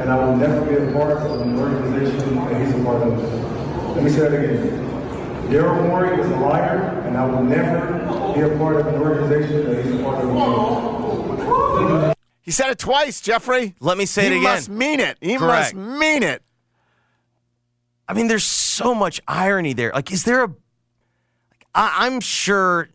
and 0.00 0.10
I 0.10 0.24
will 0.24 0.36
never 0.36 0.64
be 0.64 0.76
a 0.76 0.92
part 0.92 1.16
of 1.18 1.40
an 1.40 1.58
organization 1.58 2.36
that 2.36 2.64
he's 2.64 2.74
a 2.74 2.84
part 2.84 3.02
of. 3.02 3.96
Let 3.96 4.04
me 4.04 4.10
say 4.10 4.20
that 4.20 4.32
again. 4.32 4.88
Daryl 5.50 5.86
Morey 5.88 6.20
is 6.20 6.30
a 6.30 6.36
liar, 6.36 7.02
and 7.06 7.16
I 7.16 7.26
will 7.26 7.42
never 7.42 7.98
be 8.34 8.40
a 8.40 8.56
part 8.56 8.76
of 8.76 8.86
an 8.86 8.94
organization 9.00 9.66
that 9.66 9.84
he's 9.84 10.00
a 10.00 10.02
part 10.04 10.24
of. 10.24 12.14
He 12.42 12.52
said 12.52 12.70
it 12.70 12.78
twice, 12.78 13.20
Jeffrey. 13.20 13.74
Let 13.80 13.98
me 13.98 14.06
say 14.06 14.22
he 14.22 14.28
it 14.28 14.30
again. 14.30 14.40
He 14.40 14.46
must 14.46 14.68
mean 14.70 15.00
it. 15.00 15.18
He 15.20 15.36
Correct. 15.36 15.74
must 15.74 15.98
mean 15.98 16.22
it. 16.22 16.42
I 18.08 18.12
mean, 18.14 18.28
there's 18.28 18.44
so 18.44 18.94
much 18.94 19.20
irony 19.28 19.72
there. 19.72 19.92
Like, 19.94 20.10
is 20.10 20.24
there 20.24 20.44
a? 20.44 20.54
I, 21.74 22.06
I'm 22.06 22.20
sure 22.20 22.88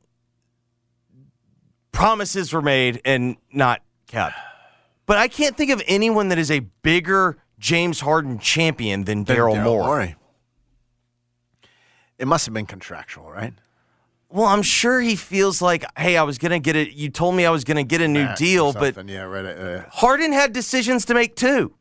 promises 1.91 2.53
were 2.53 2.61
made 2.61 3.01
and 3.05 3.37
not 3.51 3.81
kept, 4.07 4.35
but 5.05 5.17
I 5.17 5.27
can't 5.27 5.55
think 5.55 5.71
of 5.71 5.81
anyone 5.87 6.29
that 6.29 6.37
is 6.37 6.51
a 6.51 6.59
bigger 6.59 7.37
James 7.59 8.01
Harden 8.01 8.39
champion 8.39 9.05
than 9.05 9.25
Daryl 9.25 9.55
Daryl 9.55 9.63
Morey. 9.63 9.85
Morey. 9.85 10.15
It 12.17 12.27
must 12.27 12.45
have 12.45 12.53
been 12.53 12.65
contractual, 12.65 13.29
right? 13.29 13.53
Well, 14.29 14.45
I'm 14.45 14.63
sure 14.63 14.99
he 14.99 15.15
feels 15.15 15.61
like, 15.61 15.85
hey, 15.97 16.17
I 16.17 16.23
was 16.23 16.37
gonna 16.37 16.59
get 16.59 16.75
it. 16.75 16.91
You 16.91 17.09
told 17.09 17.35
me 17.35 17.45
I 17.45 17.51
was 17.51 17.63
gonna 17.63 17.83
get 17.83 18.01
a 18.01 18.07
new 18.07 18.25
Max 18.25 18.39
deal, 18.39 18.73
but 18.73 19.07
yeah, 19.07 19.21
right. 19.21 19.45
uh, 19.45 19.83
Harden 19.89 20.33
had 20.33 20.51
decisions 20.51 21.05
to 21.05 21.13
make 21.13 21.35
too. 21.35 21.73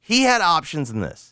He 0.00 0.22
had 0.22 0.40
options 0.40 0.90
in 0.90 1.00
this. 1.00 1.31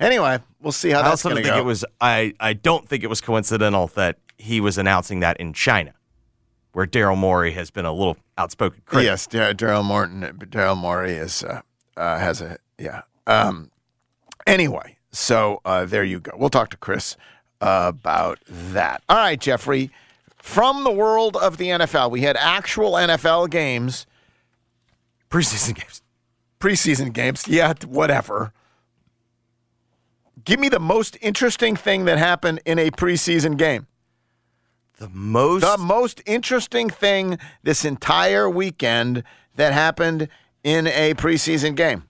Anyway, 0.00 0.38
we'll 0.60 0.72
see 0.72 0.90
how 0.90 1.00
I 1.00 1.02
that's 1.02 1.22
going 1.22 1.36
to 1.36 1.42
think 1.42 1.54
go. 1.54 1.58
it 1.58 1.64
was. 1.64 1.84
I 2.00 2.34
I 2.38 2.52
don't 2.52 2.88
think 2.88 3.02
it 3.02 3.08
was 3.08 3.20
coincidental 3.20 3.88
that 3.88 4.18
he 4.36 4.60
was 4.60 4.78
announcing 4.78 5.20
that 5.20 5.36
in 5.38 5.52
China, 5.52 5.92
where 6.72 6.86
Daryl 6.86 7.16
Morey 7.16 7.52
has 7.52 7.70
been 7.70 7.84
a 7.84 7.92
little 7.92 8.16
outspoken 8.36 8.82
critic. 8.86 9.06
Yes, 9.06 9.26
Daryl 9.26 9.84
Morton, 9.84 10.22
Daryl 10.50 10.76
Morey 10.76 11.12
is 11.14 11.42
uh, 11.42 11.62
uh, 11.96 12.18
has 12.18 12.40
a 12.40 12.58
yeah. 12.78 13.02
Um, 13.26 13.70
anyway, 14.46 14.96
so 15.10 15.60
uh, 15.64 15.84
there 15.84 16.04
you 16.04 16.20
go. 16.20 16.32
We'll 16.36 16.48
talk 16.48 16.70
to 16.70 16.76
Chris 16.76 17.16
about 17.60 18.38
that. 18.46 19.02
All 19.08 19.16
right, 19.16 19.40
Jeffrey. 19.40 19.90
From 20.36 20.84
the 20.84 20.92
world 20.92 21.36
of 21.36 21.56
the 21.56 21.66
NFL, 21.66 22.10
we 22.12 22.20
had 22.22 22.36
actual 22.36 22.92
NFL 22.92 23.50
games, 23.50 24.06
preseason 25.28 25.74
games, 25.74 26.00
preseason 26.60 27.12
games. 27.12 27.46
Yeah, 27.48 27.74
whatever. 27.86 28.52
Give 30.44 30.60
me 30.60 30.68
the 30.68 30.80
most 30.80 31.16
interesting 31.20 31.76
thing 31.76 32.04
that 32.04 32.18
happened 32.18 32.60
in 32.64 32.78
a 32.78 32.90
preseason 32.90 33.56
game. 33.56 33.86
The 34.98 35.08
most 35.08 35.62
the 35.62 35.78
most 35.78 36.22
interesting 36.26 36.90
thing 36.90 37.38
this 37.62 37.84
entire 37.84 38.50
weekend 38.50 39.22
that 39.54 39.72
happened 39.72 40.28
in 40.64 40.88
a 40.88 41.14
preseason 41.14 41.76
game. 41.76 42.04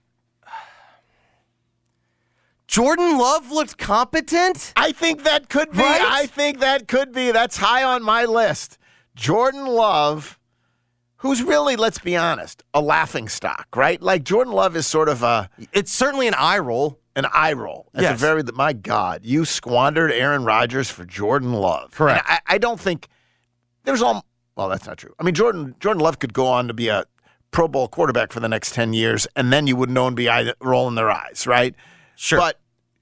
Jordan 2.67 3.17
Love 3.17 3.51
looked 3.51 3.77
competent. 3.77 4.73
I 4.75 4.91
think 4.91 5.23
that 5.23 5.49
could 5.49 5.71
be. 5.71 5.79
Right? 5.79 6.01
I 6.01 6.25
think 6.27 6.59
that 6.59 6.87
could 6.87 7.11
be. 7.11 7.31
That's 7.31 7.57
high 7.57 7.83
on 7.83 8.03
my 8.03 8.25
list. 8.25 8.77
Jordan 9.15 9.65
Love, 9.65 10.38
who's 11.19 11.41
really, 11.43 11.75
let's 11.75 11.99
be 11.99 12.17
honest, 12.17 12.63
a 12.73 12.81
laughing 12.81 13.29
stock, 13.29 13.67
right? 13.75 14.01
Like 14.01 14.23
Jordan 14.23 14.53
Love 14.53 14.75
is 14.75 14.85
sort 14.87 15.07
of 15.09 15.23
a. 15.23 15.49
It's 15.73 15.91
certainly 15.91 16.27
an 16.27 16.33
eye 16.35 16.59
roll. 16.59 16.99
An 17.15 17.25
eye 17.33 17.53
roll. 17.53 17.89
At 17.93 18.01
Yes. 18.03 18.11
the 18.19 18.25
very, 18.25 18.43
my 18.53 18.71
God, 18.73 19.21
you 19.23 19.43
squandered 19.45 20.11
Aaron 20.11 20.45
Rodgers 20.45 20.89
for 20.89 21.05
Jordan 21.05 21.53
Love. 21.53 21.91
Correct. 21.91 22.25
And 22.29 22.39
I, 22.47 22.55
I 22.55 22.57
don't 22.57 22.79
think 22.79 23.07
there's 23.83 24.01
all. 24.01 24.25
Well, 24.55 24.69
that's 24.69 24.85
not 24.87 24.97
true. 24.97 25.13
I 25.19 25.23
mean, 25.23 25.35
Jordan 25.35 25.75
Jordan 25.79 26.01
Love 26.01 26.19
could 26.19 26.33
go 26.33 26.47
on 26.47 26.67
to 26.67 26.73
be 26.73 26.87
a 26.89 27.05
Pro 27.51 27.67
Bowl 27.67 27.87
quarterback 27.87 28.31
for 28.31 28.39
the 28.39 28.47
next 28.49 28.73
ten 28.73 28.93
years, 28.93 29.27
and 29.35 29.51
then 29.51 29.67
you 29.67 29.75
wouldn't 29.75 29.93
know 29.95 30.07
and 30.07 30.15
be 30.15 30.29
eye, 30.29 30.53
rolling 30.61 30.95
their 30.95 31.09
eyes, 31.09 31.45
right? 31.47 31.73
Sure. 32.15 32.39
But 32.39 32.59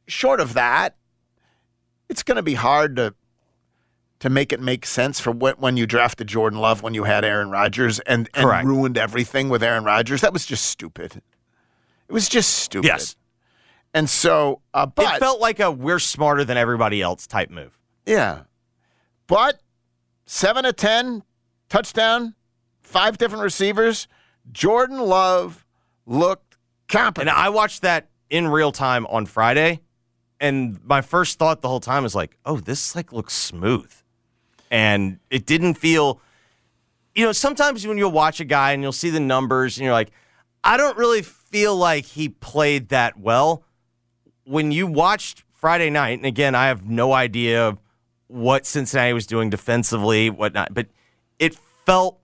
short 0.07 0.39
of 0.39 0.53
that, 0.53 0.95
it's 2.09 2.23
going 2.23 2.37
to 2.37 2.43
be 2.43 2.53
hard 2.53 2.95
to 2.95 3.13
to 4.19 4.29
make 4.29 4.51
it 4.51 4.59
make 4.59 4.85
sense 4.85 5.19
for 5.19 5.31
when, 5.31 5.55
when 5.55 5.77
you 5.77 5.85
drafted 5.85 6.27
Jordan 6.27 6.59
Love 6.59 6.81
when 6.81 6.93
you 6.93 7.03
had 7.03 7.23
Aaron 7.23 7.49
Rodgers 7.51 7.99
and, 8.01 8.29
and 8.33 8.45
Correct. 8.45 8.65
ruined 8.65 8.97
everything 8.97 9.49
with 9.49 9.61
Aaron 9.61 9.83
Rodgers. 9.83 10.21
That 10.21 10.33
was 10.33 10.45
just 10.45 10.65
stupid. 10.65 11.21
It 12.07 12.13
was 12.13 12.27
just 12.27 12.53
stupid. 12.53 12.87
Yes. 12.87 13.15
And 13.93 14.09
so, 14.09 14.61
uh, 14.73 14.85
but 14.85 15.15
it 15.15 15.19
felt 15.19 15.39
like 15.39 15.59
a 15.59 15.71
we're 15.71 15.99
smarter 15.99 16.43
than 16.43 16.57
everybody 16.57 17.01
else 17.01 17.25
type 17.27 17.49
move. 17.49 17.79
yeah, 18.05 18.41
but 19.27 19.61
seven 20.25 20.63
to 20.63 20.73
ten 20.73 21.23
touchdown, 21.69 22.35
five 22.81 23.17
different 23.17 23.43
receivers. 23.43 24.07
Jordan 24.51 24.99
Love 24.99 25.65
looked 26.05 26.57
competent. 26.87 27.29
And 27.29 27.37
I 27.37 27.49
watched 27.49 27.81
that 27.81 28.09
in 28.29 28.47
real 28.47 28.71
time 28.71 29.05
on 29.07 29.25
Friday, 29.25 29.79
and 30.39 30.79
my 30.83 31.01
first 31.01 31.39
thought 31.39 31.61
the 31.61 31.69
whole 31.69 31.79
time 31.79 32.05
is 32.05 32.13
like, 32.13 32.37
"Oh, 32.45 32.57
this 32.57 32.95
like 32.95 33.11
looks 33.11 33.33
smooth." 33.33 33.91
And 34.71 35.19
it 35.29 35.45
didn't 35.45 35.75
feel. 35.75 36.21
You 37.15 37.25
know, 37.25 37.31
sometimes 37.31 37.87
when 37.87 37.97
you'll 37.97 38.11
watch 38.11 38.39
a 38.39 38.45
guy 38.45 38.73
and 38.73 38.83
you'll 38.83 38.91
see 38.91 39.09
the 39.09 39.19
numbers 39.19 39.77
and 39.77 39.85
you're 39.85 39.93
like, 39.93 40.11
I 40.63 40.77
don't 40.77 40.97
really 40.97 41.23
feel 41.23 41.75
like 41.75 42.05
he 42.05 42.29
played 42.29 42.89
that 42.89 43.19
well. 43.19 43.63
When 44.43 44.71
you 44.71 44.85
watched 44.85 45.43
Friday 45.51 45.89
night, 45.89 46.19
and 46.19 46.25
again, 46.25 46.53
I 46.53 46.67
have 46.67 46.87
no 46.87 47.13
idea 47.13 47.77
what 48.27 48.65
Cincinnati 48.65 49.13
was 49.13 49.25
doing 49.25 49.49
defensively, 49.49 50.29
whatnot, 50.29 50.73
but 50.73 50.87
it 51.39 51.55
felt 51.85 52.19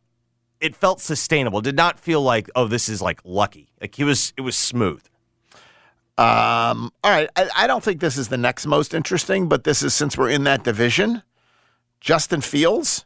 it 0.64 0.78
felt 0.78 1.02
sustainable. 1.02 1.60
It 1.60 1.66
did 1.66 1.76
not 1.76 2.00
feel 2.00 2.22
like, 2.22 2.50
oh, 2.56 2.68
this 2.68 2.88
is 2.88 3.02
like 3.02 3.20
lucky. 3.26 3.68
Like 3.82 3.96
he 3.96 4.06
was, 4.06 4.32
it 4.38 4.41
was 4.41 4.56
smooth. 4.56 5.04
Um, 6.18 6.94
all 7.04 7.12
right. 7.12 7.30
I, 7.36 7.50
I 7.54 7.68
don't 7.68 7.84
think 7.84 8.00
this 8.00 8.18
is 8.18 8.30
the 8.30 8.38
next 8.38 8.66
most 8.66 8.94
interesting, 8.94 9.50
but 9.50 9.66
this 9.66 9.84
is 9.84 9.94
since 9.94 10.18
we're 10.18 10.30
in 10.30 10.46
that 10.46 10.64
division. 10.64 11.22
Justin 12.04 12.41
Fields. 12.41 13.06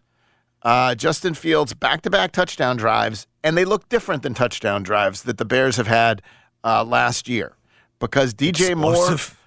Uh, 0.63 0.95
Justin 0.95 1.35
Fields 1.35 1.73
back 1.75 2.01
to 2.01 2.09
back 2.09 2.31
touchdown 2.31 2.75
drives, 2.75 3.27
and 3.43 3.55
they 3.55 3.63
look 3.63 3.87
different 3.89 4.23
than 4.23 4.33
touchdown 4.33 4.81
drives 4.81 5.21
that 5.23 5.37
the 5.37 5.45
Bears 5.45 5.77
have 5.77 5.85
had 5.85 6.21
uh, 6.63 6.83
last 6.83 7.29
year 7.29 7.55
because 7.99 8.33
DJ 8.33 8.71
Explosive. 8.71 9.37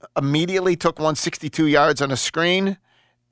Moore 0.00 0.08
immediately 0.16 0.76
took 0.76 0.98
162 0.98 1.66
yards 1.66 2.00
on 2.00 2.12
a 2.12 2.16
screen 2.16 2.78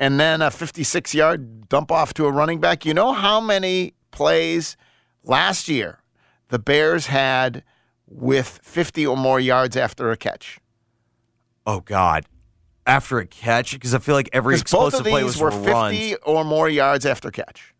and 0.00 0.18
then 0.18 0.42
a 0.42 0.50
56 0.50 1.14
yard 1.14 1.68
dump 1.68 1.92
off 1.92 2.12
to 2.14 2.26
a 2.26 2.32
running 2.32 2.58
back. 2.58 2.84
You 2.84 2.92
know 2.92 3.12
how 3.12 3.40
many 3.40 3.94
plays 4.10 4.76
last 5.22 5.68
year 5.68 6.00
the 6.48 6.58
Bears 6.58 7.06
had 7.06 7.62
with 8.08 8.60
50 8.64 9.06
or 9.06 9.16
more 9.16 9.38
yards 9.38 9.76
after 9.76 10.10
a 10.10 10.16
catch? 10.16 10.58
Oh 11.64 11.80
God! 11.80 12.26
After 12.88 13.18
a 13.18 13.26
catch, 13.26 13.72
because 13.72 13.94
I 13.94 13.98
feel 13.98 14.14
like 14.14 14.30
every 14.32 14.54
explosive 14.56 15.04
play 15.04 15.22
was 15.22 15.38
were 15.38 15.50
for 15.50 15.90
50 15.90 16.16
or 16.16 16.42
more 16.42 16.68
yards 16.68 17.04
after 17.04 17.30
catch. 17.30 17.74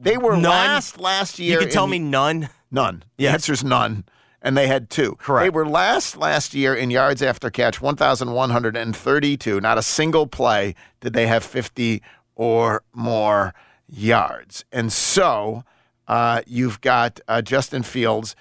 They 0.00 0.16
were 0.16 0.32
None? 0.32 0.42
last 0.42 0.98
last 0.98 1.38
year. 1.38 1.52
You 1.54 1.58
can 1.58 1.70
tell 1.70 1.84
in- 1.84 1.90
me 1.90 1.98
none. 1.98 2.48
None. 2.70 3.02
The 3.16 3.28
answer 3.28 3.52
is 3.52 3.62
none. 3.64 4.04
And 4.40 4.56
they 4.56 4.66
had 4.66 4.90
two. 4.90 5.16
Correct. 5.16 5.44
They 5.44 5.50
were 5.50 5.66
last 5.66 6.16
last 6.16 6.54
year 6.54 6.74
in 6.74 6.90
yards 6.90 7.22
after 7.22 7.50
catch, 7.50 7.80
1,132. 7.80 9.60
Not 9.60 9.78
a 9.78 9.82
single 9.82 10.26
play 10.26 10.74
did 11.00 11.12
they 11.12 11.26
have 11.28 11.44
50 11.44 12.02
or 12.34 12.82
more 12.92 13.54
yards. 13.88 14.64
And 14.72 14.92
so 14.92 15.64
uh, 16.08 16.42
you've 16.46 16.80
got 16.80 17.20
uh, 17.28 17.42
Justin 17.42 17.82
Fields, 17.84 18.34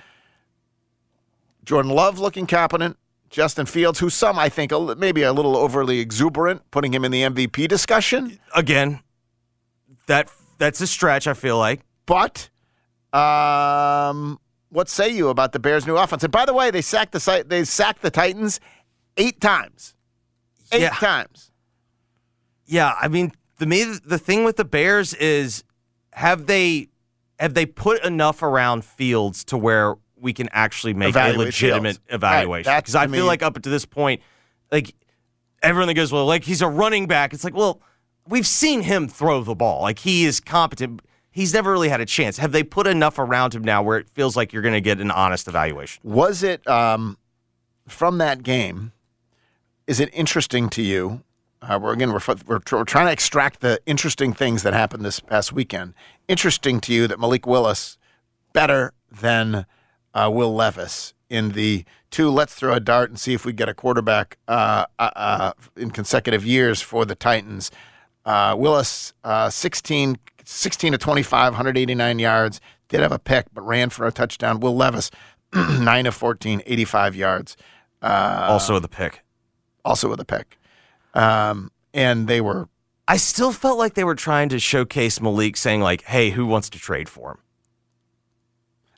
Jordan 1.63 1.91
Love 1.91 2.17
looking 2.17 2.47
competent. 2.47 2.97
Justin 3.31 3.65
Fields, 3.65 3.99
who 3.99 4.09
some 4.09 4.37
I 4.37 4.49
think 4.49 4.71
maybe 4.97 5.23
a 5.23 5.31
little 5.33 5.55
overly 5.55 5.99
exuberant, 5.99 6.69
putting 6.69 6.93
him 6.93 7.03
in 7.05 7.11
the 7.11 7.21
MVP 7.23 7.67
discussion. 7.67 8.37
Again, 8.53 8.99
that 10.07 10.29
that's 10.57 10.81
a 10.81 10.87
stretch. 10.87 11.25
I 11.27 11.33
feel 11.33 11.57
like. 11.57 11.81
But 12.05 12.49
um, 13.13 14.37
what 14.69 14.89
say 14.89 15.09
you 15.09 15.29
about 15.29 15.53
the 15.53 15.59
Bears' 15.59 15.87
new 15.87 15.97
offense? 15.97 16.23
And 16.23 16.31
by 16.31 16.45
the 16.45 16.53
way, 16.53 16.71
they 16.71 16.81
sacked 16.81 17.13
the. 17.13 17.45
They 17.47 17.63
sacked 17.63 18.01
the 18.01 18.11
Titans 18.11 18.59
eight 19.17 19.39
times. 19.41 19.95
Eight 20.73 20.81
Yeah. 20.81 20.89
times. 20.91 21.51
Yeah, 22.65 22.93
I 23.01 23.07
mean, 23.07 23.31
the 23.57 23.65
me 23.65 23.83
the 23.83 24.17
thing 24.17 24.43
with 24.43 24.57
the 24.57 24.65
Bears 24.65 25.13
is 25.13 25.63
have 26.13 26.47
they 26.47 26.87
have 27.39 27.53
they 27.53 27.65
put 27.65 28.03
enough 28.03 28.43
around 28.43 28.83
Fields 28.85 29.43
to 29.45 29.57
where 29.57 29.95
we 30.21 30.33
can 30.33 30.47
actually 30.51 30.93
make 30.93 31.15
a 31.15 31.33
legitimate 31.33 31.97
Fields. 31.97 31.99
Evaluation? 32.09 32.73
Because 32.75 32.95
I 32.95 33.07
to 33.07 33.11
feel 33.11 33.25
like 33.25 33.41
up 33.41 33.61
to 33.61 33.69
this 33.69 33.85
point, 33.85 34.21
like 34.71 34.93
everyone 35.61 35.87
that 35.87 35.95
goes, 35.95 36.11
well, 36.11 36.25
like 36.25 36.43
he's 36.43 36.61
a 36.61 36.67
running 36.67 37.07
back. 37.07 37.33
It's 37.33 37.43
like, 37.43 37.55
well, 37.55 37.81
we've 38.27 38.47
seen 38.47 38.81
him 38.81 39.07
throw 39.07 39.43
the 39.43 39.55
ball. 39.55 39.81
Like 39.81 39.99
he 39.99 40.25
is 40.25 40.39
competent. 40.39 41.01
He's 41.31 41.53
never 41.53 41.71
really 41.71 41.89
had 41.89 42.01
a 42.01 42.05
chance. 42.05 42.37
Have 42.37 42.51
they 42.51 42.63
put 42.63 42.87
enough 42.87 43.17
around 43.17 43.55
him 43.55 43.63
now 43.63 43.81
where 43.81 43.97
it 43.97 44.09
feels 44.09 44.35
like 44.35 44.53
you're 44.53 44.61
going 44.61 44.73
to 44.73 44.81
get 44.81 44.99
an 44.99 45.11
honest 45.11 45.47
evaluation? 45.47 46.01
Was 46.03 46.43
it 46.43 46.67
um, 46.67 47.17
from 47.87 48.17
that 48.19 48.43
game? 48.43 48.91
Is 49.87 49.99
it 49.99 50.09
interesting 50.13 50.69
to 50.69 50.81
you? 50.81 51.23
Uh, 51.61 51.77
we're 51.81 51.93
again 51.93 52.11
we're, 52.11 52.19
we're, 52.47 52.59
we're 52.71 52.83
trying 52.83 53.05
to 53.05 53.11
extract 53.11 53.61
the 53.61 53.79
interesting 53.85 54.33
things 54.33 54.63
that 54.63 54.73
happened 54.73 55.05
this 55.05 55.19
past 55.19 55.53
weekend. 55.53 55.93
Interesting 56.27 56.79
to 56.81 56.93
you 56.93 57.07
that 57.07 57.19
Malik 57.19 57.45
Willis 57.45 57.97
better 58.51 58.93
than 59.11 59.65
uh, 60.13 60.29
Will 60.33 60.53
Levis 60.53 61.13
in 61.29 61.53
the 61.53 61.85
two. 62.11 62.29
Let's 62.29 62.53
throw 62.53 62.73
a 62.73 62.79
dart 62.79 63.09
and 63.09 63.19
see 63.19 63.33
if 63.33 63.45
we 63.45 63.53
get 63.53 63.69
a 63.69 63.73
quarterback 63.73 64.37
uh, 64.47 64.85
uh, 64.99 65.09
uh, 65.15 65.53
in 65.75 65.91
consecutive 65.91 66.45
years 66.45 66.81
for 66.81 67.05
the 67.05 67.15
Titans. 67.15 67.71
Uh, 68.25 68.55
Willis, 68.57 69.13
uh, 69.23 69.49
16, 69.49 70.17
16 70.43 70.91
to 70.91 70.97
25, 70.97 71.53
189 71.53 72.19
yards. 72.19 72.61
Did 72.89 72.99
have 72.99 73.11
a 73.11 73.19
pick, 73.19 73.47
but 73.53 73.61
ran 73.61 73.89
for 73.89 74.05
a 74.05 74.11
touchdown. 74.11 74.59
Will 74.59 74.75
Levis, 74.75 75.09
9 75.53 76.05
of 76.05 76.13
14, 76.13 76.61
85 76.65 77.15
yards. 77.15 77.57
Uh, 78.01 78.47
also 78.49 78.73
with 78.73 78.85
a 78.85 78.89
pick. 78.89 79.21
Also 79.85 80.09
with 80.09 80.19
a 80.19 80.25
pick. 80.25 80.59
Um, 81.13 81.71
and 81.93 82.27
they 82.27 82.41
were. 82.41 82.67
I 83.07 83.17
still 83.17 83.51
felt 83.51 83.77
like 83.77 83.95
they 83.95 84.03
were 84.03 84.15
trying 84.15 84.49
to 84.49 84.59
showcase 84.59 85.19
Malik, 85.19 85.57
saying 85.57 85.81
like, 85.81 86.03
"Hey, 86.03 86.29
who 86.29 86.45
wants 86.45 86.69
to 86.69 86.79
trade 86.79 87.09
for 87.09 87.31
him?" 87.31 87.37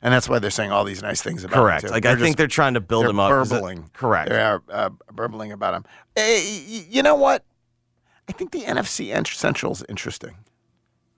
And 0.04 0.12
that's 0.12 0.28
why 0.28 0.38
they're 0.38 0.50
saying 0.50 0.70
all 0.70 0.84
these 0.84 1.02
nice 1.02 1.22
things 1.22 1.42
about 1.44 1.56
Correct. 1.56 1.82
him. 1.84 1.88
too. 1.88 1.94
Like, 1.94 2.04
I 2.04 2.14
think 2.14 2.36
they're 2.36 2.46
trying 2.46 2.74
to 2.74 2.80
build 2.80 3.06
him 3.06 3.18
up 3.18 3.30
'cause 3.30 3.50
it- 3.50 3.92
correct. 3.94 4.28
They're 4.28 4.60
uh, 4.70 4.90
burbling 5.10 5.50
about 5.50 5.74
him. 5.74 5.84
Eh, 6.14 6.84
you 6.90 7.02
know 7.02 7.14
what? 7.16 7.42
I 8.28 8.32
think 8.32 8.52
the 8.52 8.60
NFC 8.64 9.10
Central 9.26 9.72
is 9.72 9.82
interesting. 9.88 10.36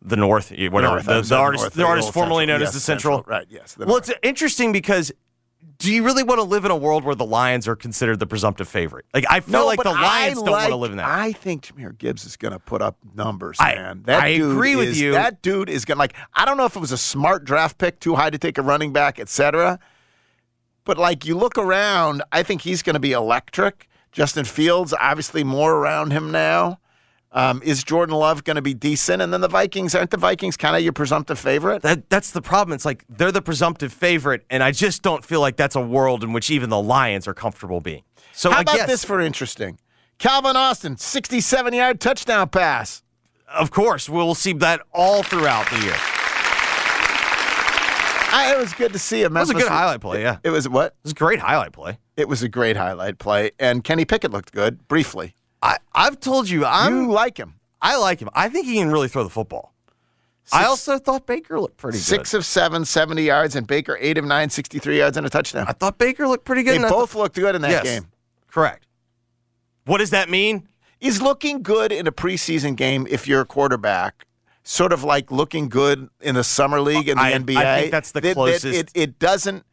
The 0.02 0.16
North, 0.16 0.50
whatever. 0.52 0.80
North, 0.94 1.06
the, 1.06 1.14
the 1.20 1.22
the 1.22 1.36
artist, 1.36 1.64
North, 1.64 1.72
the 1.74 1.78
the 1.80 1.86
artist 1.86 2.06
old 2.06 2.14
formerly 2.14 2.42
Central. 2.42 2.54
known 2.54 2.60
Yes, 2.60 2.68
as 2.68 2.74
the 2.74 2.80
Central. 2.80 3.16
Central. 3.18 3.36
Right, 3.38 3.46
yes, 3.50 3.74
the 3.74 3.86
Well, 3.86 3.96
it's 3.96 4.12
interesting 4.22 4.70
because 4.70 5.10
do 5.78 5.92
you 5.92 6.04
really 6.04 6.22
want 6.22 6.38
to 6.38 6.42
live 6.44 6.64
in 6.64 6.70
a 6.70 6.76
world 6.76 7.04
where 7.04 7.14
the 7.14 7.24
Lions 7.24 7.68
are 7.68 7.76
considered 7.76 8.18
the 8.18 8.26
presumptive 8.26 8.68
favorite? 8.68 9.04
Like, 9.12 9.24
I 9.28 9.40
feel 9.40 9.60
No, 9.60 9.66
like 9.66 9.82
the 9.82 9.90
Lions 9.90 10.36
don't 10.42 10.50
want 10.50 10.68
to 10.70 10.76
live 10.76 10.90
in 10.92 10.96
that. 10.96 11.06
I 11.08 11.32
think 11.32 11.66
Jahmyr 11.66 11.96
Gibbs 11.98 12.24
is 12.24 12.36
going 12.36 12.52
to 12.52 12.58
put 12.58 12.80
up 12.82 12.96
numbers, 13.14 13.58
I- 13.60 13.74
man. 13.74 14.02
That 14.06 14.22
I 14.22 14.36
dude 14.36 14.52
agree 14.52 14.76
with 14.76 14.88
is- 14.88 15.00
you. 15.00 15.12
That 15.12 15.42
dude 15.42 15.68
is 15.68 15.84
going 15.84 15.96
to 15.96 15.98
like. 15.98 16.14
I 16.34 16.44
don't 16.44 16.56
know 16.56 16.64
if 16.64 16.76
it 16.76 16.80
was 16.80 16.92
a 16.92 16.98
smart 16.98 17.44
draft 17.44 17.78
pick, 17.78 18.00
too 18.00 18.14
high 18.14 18.30
to 18.30 18.38
take 18.38 18.58
a 18.58 18.62
running 18.62 18.92
back, 18.92 19.18
etc. 19.20 19.78
But 20.84 20.98
like 20.98 21.24
you 21.26 21.36
look 21.36 21.58
around, 21.58 22.22
I 22.32 22.42
think 22.42 22.62
he's 22.62 22.82
going 22.82 22.94
to 22.94 23.00
be 23.00 23.12
electric. 23.12 23.88
Justin 24.12 24.44
Fields, 24.46 24.94
obviously, 24.98 25.44
more 25.44 25.74
around 25.74 26.12
him 26.12 26.30
now. 26.30 26.78
Um, 27.36 27.60
is 27.62 27.84
Jordan 27.84 28.14
Love 28.16 28.44
going 28.44 28.54
to 28.56 28.62
be 28.62 28.72
decent? 28.72 29.20
And 29.20 29.30
then 29.30 29.42
the 29.42 29.48
Vikings 29.48 29.94
aren't 29.94 30.10
the 30.10 30.16
Vikings 30.16 30.56
kind 30.56 30.74
of 30.74 30.80
your 30.82 30.94
presumptive 30.94 31.38
favorite? 31.38 31.82
That 31.82 32.08
that's 32.08 32.30
the 32.30 32.40
problem. 32.40 32.74
It's 32.74 32.86
like 32.86 33.04
they're 33.10 33.30
the 33.30 33.42
presumptive 33.42 33.92
favorite, 33.92 34.44
and 34.48 34.62
I 34.62 34.72
just 34.72 35.02
don't 35.02 35.22
feel 35.22 35.40
like 35.40 35.56
that's 35.56 35.76
a 35.76 35.80
world 35.82 36.24
in 36.24 36.32
which 36.32 36.50
even 36.50 36.70
the 36.70 36.80
Lions 36.80 37.28
are 37.28 37.34
comfortable 37.34 37.80
being. 37.82 38.02
So 38.32 38.50
How 38.50 38.58
I 38.58 38.60
about 38.62 38.76
guess, 38.76 38.86
this 38.88 39.04
for 39.04 39.20
interesting? 39.20 39.78
Calvin 40.18 40.56
Austin, 40.56 40.96
67 40.96 41.74
yard 41.74 42.00
touchdown 42.00 42.48
pass. 42.48 43.02
of 43.54 43.70
course, 43.70 44.08
we'll 44.08 44.34
see 44.34 44.54
that 44.54 44.80
all 44.94 45.22
throughout 45.22 45.68
the 45.70 45.78
year. 45.84 45.96
I, 48.32 48.54
it 48.54 48.58
was 48.58 48.72
good 48.74 48.92
to 48.92 48.98
see 48.98 49.22
him. 49.22 49.32
That 49.34 49.40
was 49.40 49.50
a 49.50 49.54
good 49.54 49.68
highlight 49.68 50.00
play. 50.00 50.22
Yeah, 50.22 50.38
It 50.42 50.50
was 50.50 50.68
what? 50.68 50.86
it 50.88 50.94
was 51.04 51.12
a 51.12 51.14
great 51.14 51.38
highlight 51.40 51.72
play. 51.72 51.98
It 52.16 52.28
was 52.28 52.42
a 52.42 52.48
great 52.48 52.76
highlight 52.76 53.18
play, 53.18 53.50
and 53.58 53.84
Kenny 53.84 54.04
Pickett 54.04 54.30
looked 54.30 54.52
good 54.52 54.86
briefly. 54.88 55.34
I 55.62 55.78
I've 55.94 56.20
told 56.20 56.48
you 56.48 56.64
I'm 56.64 57.02
you 57.04 57.10
like 57.12 57.38
him. 57.38 57.54
I 57.80 57.96
like 57.96 58.20
him. 58.20 58.28
I 58.34 58.48
think 58.48 58.66
he 58.66 58.74
can 58.74 58.90
really 58.90 59.08
throw 59.08 59.22
the 59.24 59.30
football. 59.30 59.72
I 60.52 60.64
also 60.64 60.98
thought 60.98 61.26
Baker 61.26 61.58
looked 61.60 61.76
pretty 61.76 61.98
Six 61.98 62.30
good. 62.30 62.38
of 62.38 62.44
seven, 62.46 62.84
70 62.84 63.22
yards, 63.22 63.56
and 63.56 63.66
Baker 63.66 63.98
eight 64.00 64.16
of 64.16 64.24
nine, 64.24 64.48
63 64.48 64.98
yards 64.98 65.16
and 65.16 65.26
a 65.26 65.30
touchdown. 65.30 65.66
I 65.68 65.72
thought 65.72 65.98
Baker 65.98 66.28
looked 66.28 66.44
pretty 66.44 66.62
good. 66.62 66.80
They 66.80 66.88
both 66.88 67.10
thought- 67.10 67.18
looked 67.18 67.34
good 67.36 67.54
in 67.56 67.62
that 67.62 67.70
Yes, 67.70 67.82
game. 67.82 68.06
Correct. 68.48 68.86
What 69.86 69.98
does 69.98 70.10
that 70.10 70.30
mean? 70.30 70.68
Is 71.00 71.20
looking 71.20 71.62
good 71.62 71.90
in 71.92 72.06
a 72.06 72.12
preseason 72.12 72.76
game 72.76 73.06
if 73.10 73.26
you're 73.26 73.40
a 73.40 73.44
quarterback. 73.46 74.24
Sort 74.62 74.92
of 74.92 75.04
like 75.04 75.30
looking 75.30 75.68
good 75.68 76.08
in 76.20 76.34
the 76.36 76.42
summer 76.44 76.80
league 76.80 77.08
in 77.08 77.16
the 77.18 77.22
I- 77.22 77.30
I 77.30 77.32
NBA. 77.38 77.80
think 77.80 77.90
that's 77.92 78.12
the 78.12 78.20
closest- 78.32 78.64
It, 78.66 78.90
it 78.94 79.18
doesn't. 79.18 79.64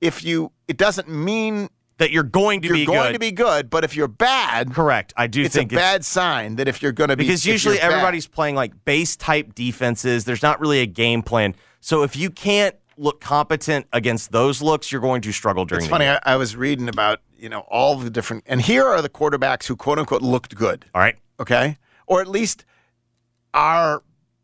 If 0.00 0.22
you, 0.24 0.52
it 0.68 0.76
doesn't 0.76 1.08
mean 1.08 1.68
That 1.98 2.10
you're 2.10 2.22
going 2.24 2.60
to 2.60 2.68
be. 2.68 2.80
you're 2.80 2.86
be 2.86 2.92
going 2.92 3.08
good. 3.08 3.12
to 3.14 3.18
be 3.18 3.32
good. 3.32 3.70
But 3.70 3.82
if 3.84 3.96
you're 3.96 4.06
bad, 4.08 4.74
Correct. 4.74 5.14
I 5.16 5.26
do 5.26 5.40
think 5.40 5.46
it's 5.46 5.54
think 5.54 5.72
a 5.72 5.76
bad 5.76 6.04
sign 6.04 6.56
that 6.56 6.68
if 6.68 6.82
you're 6.82 6.92
going 6.92 7.08
to 7.08 7.16
be 7.16 7.24
because 7.24 7.46
usually 7.46 7.76
you're 7.76 7.82
bad- 7.82 7.92
everybody's 7.92 8.26
playing 8.26 8.54
like 8.54 8.84
base 8.84 9.16
type 9.16 9.54
defenses. 9.54 10.24
There's 10.26 10.42
not 10.42 10.60
really 10.60 10.80
a 10.80 10.86
game 10.86 11.22
plan. 11.22 11.54
So 11.80 12.02
if 12.02 12.14
you 12.16 12.30
can't 12.30 12.74
look 12.98 13.20
competent 13.20 13.86
against 13.92 14.32
those 14.32 14.60
looks, 14.60 14.92
you're 14.92 15.00
going 15.00 15.22
to 15.22 15.32
struggle 15.32 15.64
during 15.64 15.84
It's 15.84 15.88
the 15.88 15.90
funny. 15.90 16.06
I, 16.06 16.18
I 16.24 16.36
was 16.36 16.54
reading 16.54 16.88
about 16.88 17.20
you 17.38 17.48
know 17.48 17.60
all 17.60 17.96
the 17.96 18.10
different, 18.10 18.44
and 18.46 18.60
here 18.60 18.84
are 18.84 19.00
the 19.00 19.08
quarterbacks 19.08 19.66
who 19.66 19.76
quote 19.76 19.98
unquote 19.98 20.22
looked 20.22 20.54
good. 20.54 20.84
All 20.94 21.00
right. 21.00 21.16
Okay, 21.40 21.78
or 22.06 22.20
at 22.20 22.28
least 22.28 22.64
are 23.54 24.02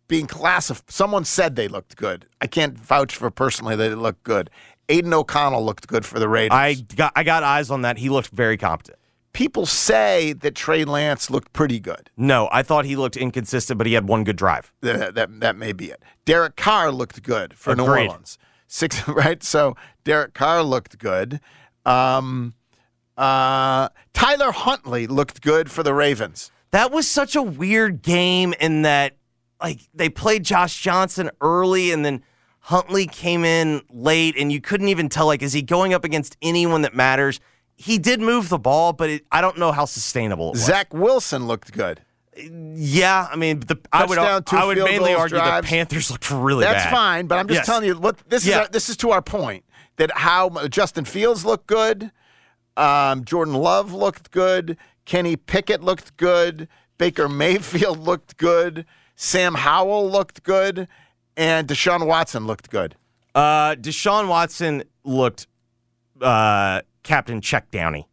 being 0.09 0.27
classified. 0.27 0.91
Someone 0.91 1.25
said 1.25 1.57
they 1.57 1.69
looked 1.69 1.97
good. 1.97 2.27
I 2.41 2.47
can't 2.47 2.79
vouch 2.79 3.15
for 3.15 3.31
personally 3.31 3.77
that 3.77 3.91
it 3.91 3.97
looked 3.97 4.23
good. 4.25 4.51
Aidan 4.93 5.15
O'Connell 5.15 5.65
looked 5.65 5.87
good 5.87 6.05
for 6.05 6.19
the 6.19 6.29
Raiders. 6.29 6.55
I 6.55 6.75
got 6.75 7.13
I 7.17 7.23
got 7.23 7.43
eyes 7.43 7.71
on 7.71 7.83
that. 7.83 7.99
He 7.99 8.09
looked 8.09 8.29
very 8.29 8.57
competent. 8.57 8.99
people 9.33 9.65
say 9.65 10.35
that 10.35 10.55
Trey 10.55 10.85
Lance 10.85 11.31
looked 11.31 11.53
pretty 11.53 11.81
good. 11.81 12.11
No, 12.17 12.49
I 12.53 12.63
thought 12.63 12.85
he 12.85 12.97
looked 12.97 13.17
inconsistent, 13.17 13.79
but 13.79 13.87
he 13.87 13.95
had 13.95 14.07
one 14.07 14.25
good 14.25 14.37
drive. 14.37 14.73
That 14.83 15.15
that, 15.15 15.41
that 15.41 15.57
may 15.57 15.73
be 15.73 15.87
it. 15.91 16.03
Derek 16.25 16.57
Carr 16.57 16.93
looked 16.93 17.23
good 17.23 17.55
for 17.55 17.75
New 17.75 17.87
Orleans. 17.87 18.39
Six 18.67 19.07
right. 19.23 19.43
So 19.43 19.77
Derek 20.05 20.35
Carr 20.35 20.63
looked 20.63 20.99
good. 20.99 21.41
Um, 21.85 22.55
uh, 23.17 23.89
Tyler 24.13 24.53
Huntley 24.53 25.07
looked 25.07 25.43
good 25.43 25.71
for 25.71 25.83
the 25.83 25.95
Ravens. 25.95 26.51
That 26.71 26.91
was 26.91 27.07
such 27.09 27.37
a 27.37 27.43
weird 27.43 28.03
game 28.03 28.55
in 28.59 28.83
that, 28.83 29.17
like, 29.61 29.81
they 29.93 30.09
played 30.09 30.45
Josh 30.45 30.81
Johnson 30.81 31.31
early 31.43 31.93
and 31.93 32.03
then 32.05 32.23
Huntley 32.67 33.07
came 33.07 33.45
in 33.45 33.83
late, 33.91 34.37
and 34.39 34.53
you 34.53 34.61
couldn't 34.61 34.89
even 34.89 35.09
tell, 35.09 35.27
like, 35.27 35.43
is 35.43 35.53
he 35.53 35.63
going 35.63 35.93
up 35.95 36.05
against 36.05 36.37
anyone 36.43 36.83
that 36.83 36.95
matters? 36.95 37.41
He 37.75 37.99
did 37.99 38.21
move 38.21 38.49
the 38.49 38.59
ball, 38.59 38.93
but 38.93 39.11
it, 39.11 39.25
I 39.33 39.41
don't 39.41 39.59
know 39.59 39.73
how 39.73 39.85
sustainable 39.85 40.49
it 40.49 40.53
was. 40.53 40.65
Zach 40.65 40.95
Wilson 40.95 41.47
looked 41.49 41.73
good. 41.73 42.03
Yeah, 42.37 43.27
I 43.31 43.37
mean, 43.37 43.61
the, 43.61 43.77
I 43.93 44.05
would, 44.07 44.17
I 44.19 44.65
would 44.65 44.79
mainly 44.79 45.11
goals, 45.11 45.21
argue 45.21 45.39
drives. 45.39 45.67
the 45.67 45.71
Panthers 45.71 46.11
looked 46.11 46.31
really 46.31 46.65
That's 46.65 46.85
bad. 46.85 46.91
fine, 46.93 47.27
but 47.27 47.39
I'm 47.39 47.49
just 47.49 47.59
Yes. 47.59 47.67
telling 47.67 47.85
you 47.85 47.99
what 47.99 48.19
this 48.29 48.47
Yeah. 48.47 48.63
is. 48.63 48.69
This 48.71 48.89
is 48.89 48.97
to 48.99 49.11
our 49.11 49.21
point 49.23 49.65
that 49.97 50.11
how 50.17 50.49
Justin 50.69 51.05
Fields 51.05 51.45
looked 51.45 51.67
good, 51.67 52.11
um, 52.77 53.25
Jordan 53.25 53.55
Love 53.55 53.93
looked 53.93 54.31
good, 54.31 54.79
Kenny 55.05 55.37
Pickett 55.37 55.83
looked 55.83 56.17
good, 56.17 56.69
Baker 56.97 57.29
Mayfield 57.29 57.99
looked 57.99 58.37
good, 58.39 58.87
Sam 59.15 59.55
Howell 59.55 60.09
looked 60.11 60.43
good, 60.43 60.89
and 61.37 61.67
Deshaun 61.69 62.07
Watson 62.07 62.47
looked 62.47 62.71
good. 62.71 62.97
Uh, 63.35 63.75
Deshaun 63.77 64.29
Watson 64.29 64.85
looked 65.05 65.47
uh, 66.21 66.83
Captain 67.03 67.41
Check 67.41 67.71
Downey. 67.71 68.07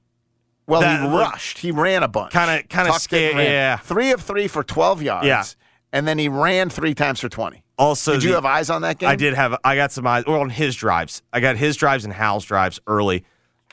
Well, 0.68 0.82
That 0.82 1.02
he 1.02 1.08
rushed. 1.08 1.58
He 1.60 1.72
ran 1.72 2.04
a 2.04 2.08
bunch. 2.08 2.32
Kinda- 2.32 2.64
kinda 2.64 2.92
Tucked 2.92 3.02
scared- 3.02 3.38
yeah. 3.38 3.78
Three 3.78 4.12
of 4.12 4.22
three 4.22 4.48
for 4.48 4.64
12 4.64 5.02
yards. 5.02 5.26
Yeah. 5.28 5.44
And 5.92 6.08
then 6.08 6.20
he 6.20 6.30
ran 6.30 6.70
three 6.70 6.94
times 6.94 7.20
for 7.20 7.30
20. 7.30 7.64
Also, 7.78 8.14
Did 8.14 8.24
you 8.24 8.30
the- 8.30 8.36
have 8.36 8.46
eyes 8.46 8.70
on 8.70 8.84
that 8.84 9.00
game? 9.00 9.10
I 9.10 9.16
did 9.16 9.34
have. 9.34 9.58
I 9.64 9.76
got 9.76 9.92
some 9.92 10.06
eyes 10.06 10.26
well, 10.28 10.42
on 10.42 10.50
his 10.52 10.76
drives. 10.76 11.24
I 11.34 11.40
got 11.40 11.56
his 11.58 11.76
drives 11.76 12.04
and 12.06 12.14
Howell's 12.14 12.46
drives 12.46 12.80
early. 12.86 13.24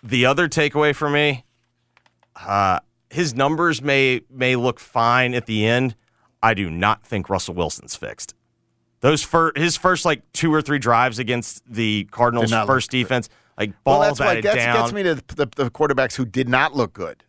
The 0.03 0.25
other 0.25 0.49
takeaway 0.49 0.95
for 0.95 1.11
me, 1.11 1.45
uh, 2.47 2.81
his 3.11 3.35
numbers 3.35 3.83
may 3.83 4.21
may 4.31 4.55
look 4.57 4.79
fine 4.81 5.35
at 5.35 5.47
the 5.47 5.67
end. 5.67 5.97
I 6.43 6.55
do 6.55 6.71
not 6.71 7.05
think 7.05 7.29
Russell 7.29 7.55
Wilson's 7.55 7.97
fixed. 7.97 8.35
Those 9.01 9.23
fir- 9.23 9.53
his 9.55 9.77
first 9.77 10.05
like 10.05 10.23
two 10.33 10.53
or 10.53 10.63
three 10.63 10.79
drives 10.79 11.19
against 11.19 11.63
the 11.71 12.09
Cardinals' 12.11 12.51
first 12.51 12.91
defense, 12.91 13.29
like 13.59 13.71
Well, 13.85 14.01
ball 14.01 14.15
that's 14.15 14.43
gets, 14.43 14.57
down. 14.57 14.77
gets 14.77 14.93
me 14.93 15.03
to 15.03 15.15
the, 15.17 15.23
the, 15.35 15.47
the 15.65 15.71
quarterbacks 15.71 16.17
who 16.17 16.25
did 16.25 16.49
not 16.49 16.75
look 16.75 16.93
good. 16.93 17.23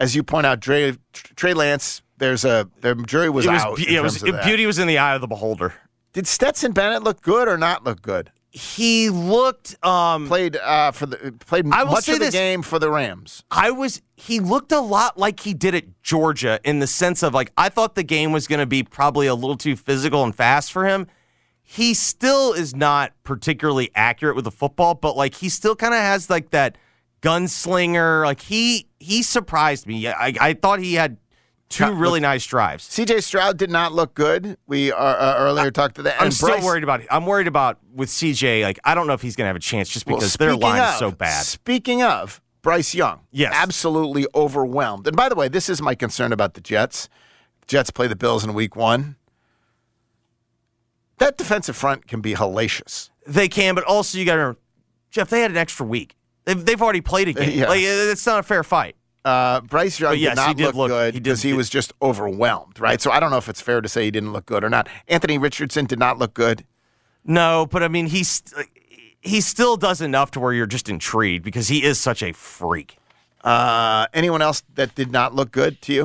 As 0.00 0.14
you 0.14 0.22
point 0.22 0.46
out, 0.46 0.60
Trey, 0.60 0.94
Trey 1.12 1.54
Lance, 1.54 2.02
there's 2.18 2.44
a 2.44 2.68
the 2.80 2.94
jury 2.94 3.28
was, 3.30 3.46
it 3.46 3.50
was, 3.50 3.62
out. 3.62 3.80
it 3.80 4.00
was 4.00 4.22
beauty 4.44 4.66
was 4.66 4.78
in 4.78 4.86
the 4.86 4.98
eye 4.98 5.14
of 5.14 5.20
the 5.20 5.26
beholder. 5.26 5.74
Did 6.12 6.26
Stetson 6.26 6.72
Bennett 6.72 7.02
look 7.02 7.20
good 7.20 7.48
or 7.48 7.58
not 7.58 7.84
look 7.84 8.02
good? 8.02 8.30
He 8.50 9.10
looked 9.10 9.76
um 9.84 10.26
played 10.26 10.56
uh, 10.56 10.92
for 10.92 11.04
the 11.06 11.32
played 11.46 11.66
much 11.66 12.08
of 12.08 12.14
the 12.14 12.26
this. 12.26 12.32
game 12.32 12.62
for 12.62 12.78
the 12.78 12.90
Rams. 12.90 13.44
I 13.50 13.70
was 13.70 14.00
he 14.16 14.40
looked 14.40 14.72
a 14.72 14.80
lot 14.80 15.18
like 15.18 15.40
he 15.40 15.52
did 15.52 15.74
at 15.74 16.02
Georgia 16.02 16.58
in 16.64 16.78
the 16.78 16.86
sense 16.86 17.22
of 17.22 17.34
like 17.34 17.52
I 17.58 17.68
thought 17.68 17.94
the 17.94 18.02
game 18.02 18.32
was 18.32 18.46
going 18.46 18.60
to 18.60 18.66
be 18.66 18.82
probably 18.82 19.26
a 19.26 19.34
little 19.34 19.56
too 19.56 19.76
physical 19.76 20.24
and 20.24 20.34
fast 20.34 20.72
for 20.72 20.86
him. 20.86 21.06
He 21.62 21.92
still 21.92 22.54
is 22.54 22.74
not 22.74 23.12
particularly 23.22 23.90
accurate 23.94 24.34
with 24.34 24.46
the 24.46 24.50
football, 24.50 24.94
but 24.94 25.14
like 25.14 25.34
he 25.34 25.50
still 25.50 25.76
kind 25.76 25.92
of 25.92 26.00
has 26.00 26.30
like 26.30 26.48
that 26.50 26.78
gunslinger. 27.20 28.24
Like 28.24 28.40
he 28.40 28.88
he 28.98 29.22
surprised 29.22 29.86
me. 29.86 30.08
I 30.08 30.32
I 30.40 30.54
thought 30.54 30.78
he 30.80 30.94
had 30.94 31.18
two 31.68 31.92
really 31.92 32.20
nice 32.20 32.46
drives. 32.46 32.88
CJ 32.88 33.22
Stroud 33.22 33.56
did 33.56 33.70
not 33.70 33.92
look 33.92 34.14
good. 34.14 34.56
We 34.66 34.92
uh, 34.92 34.96
uh, 34.96 35.34
earlier 35.38 35.70
talked 35.70 35.96
to 35.96 36.02
that. 36.02 36.16
I'm 36.20 36.26
and 36.26 36.34
still 36.34 36.60
worried 36.62 36.82
about. 36.82 37.02
I'm 37.10 37.26
worried 37.26 37.46
about 37.46 37.78
with 37.94 38.08
CJ. 38.08 38.62
Like 38.62 38.78
I 38.84 38.94
don't 38.94 39.06
know 39.06 39.12
if 39.12 39.22
he's 39.22 39.36
going 39.36 39.44
to 39.44 39.48
have 39.48 39.56
a 39.56 39.60
chance 39.60 39.88
just 39.88 40.06
Well, 40.06 40.16
because 40.16 40.34
their 40.34 40.56
line 40.56 40.80
of, 40.80 40.94
is 40.94 40.98
so 40.98 41.10
bad. 41.10 41.44
Speaking 41.44 42.02
of 42.02 42.40
Bryce 42.62 42.94
Young, 42.94 43.20
Yes. 43.30 43.52
absolutely 43.54 44.26
overwhelmed. 44.34 45.06
And 45.06 45.16
by 45.16 45.28
the 45.28 45.34
way, 45.34 45.48
this 45.48 45.68
is 45.68 45.80
my 45.80 45.94
concern 45.94 46.32
about 46.32 46.54
the 46.54 46.60
Jets. 46.60 47.08
Jets 47.66 47.90
play 47.90 48.06
the 48.06 48.16
Bills 48.16 48.44
in 48.44 48.54
Week 48.54 48.74
One. 48.74 49.16
That 51.18 51.36
defensive 51.36 51.76
front 51.76 52.06
can 52.06 52.20
be 52.20 52.34
hellacious. 52.34 53.10
They 53.26 53.48
can, 53.48 53.74
but 53.74 53.84
also 53.84 54.18
you 54.18 54.24
got 54.24 54.34
to 54.34 54.38
remember, 54.38 54.60
Geoff. 55.10 55.28
They 55.30 55.40
had 55.40 55.50
an 55.50 55.56
extra 55.56 55.84
week. 55.84 56.16
They've, 56.44 56.64
they've 56.64 56.80
already 56.80 57.00
played 57.00 57.28
a 57.28 57.32
game. 57.32 57.50
Yes. 57.58 57.68
Like 57.68 57.80
it's 57.82 58.24
not 58.24 58.38
a 58.40 58.42
fair 58.42 58.62
fight. 58.62 58.96
Uh, 59.28 59.60
Bryce 59.60 60.00
Young 60.00 60.16
yes, 60.16 60.30
did 60.30 60.36
not 60.36 60.48
he 60.48 60.54
did 60.54 60.64
look, 60.66 60.74
look- 60.74 60.88
good 60.88 61.14
because 61.14 61.42
he, 61.42 61.52
was 61.52 61.68
just 61.68 61.92
overwhelmed, 62.00 62.80
right? 62.80 62.98
So 63.00 63.10
I 63.10 63.20
don't 63.20 63.30
know 63.30 63.36
if 63.36 63.48
it's 63.48 63.60
fair 63.60 63.82
to 63.82 63.88
say 63.88 64.04
he 64.04 64.10
didn't 64.10 64.32
look 64.32 64.46
good 64.46 64.64
or 64.64 64.70
not. 64.70 64.88
Anthony 65.06 65.36
Richardson 65.36 65.84
did 65.84 65.98
not 65.98 66.18
look 66.18 66.32
good. 66.32 66.64
No, 67.24 67.66
but 67.70 67.82
I 67.82 67.88
mean 67.88 68.06
he's 68.06 68.42
he 69.20 69.42
still 69.42 69.76
does 69.76 70.00
enough 70.00 70.30
to 70.30 70.40
where 70.40 70.54
you're 70.54 70.66
just 70.66 70.88
intrigued 70.88 71.44
because 71.44 71.68
he 71.68 71.82
is 71.82 72.00
such 72.00 72.22
a 72.22 72.32
freak. 72.32 72.96
Uh, 73.44 74.06
anyone 74.14 74.40
else 74.40 74.62
that 74.74 74.94
did 74.94 75.12
not 75.12 75.34
look 75.34 75.50
good 75.50 75.82
to 75.82 75.92
you? 75.92 76.04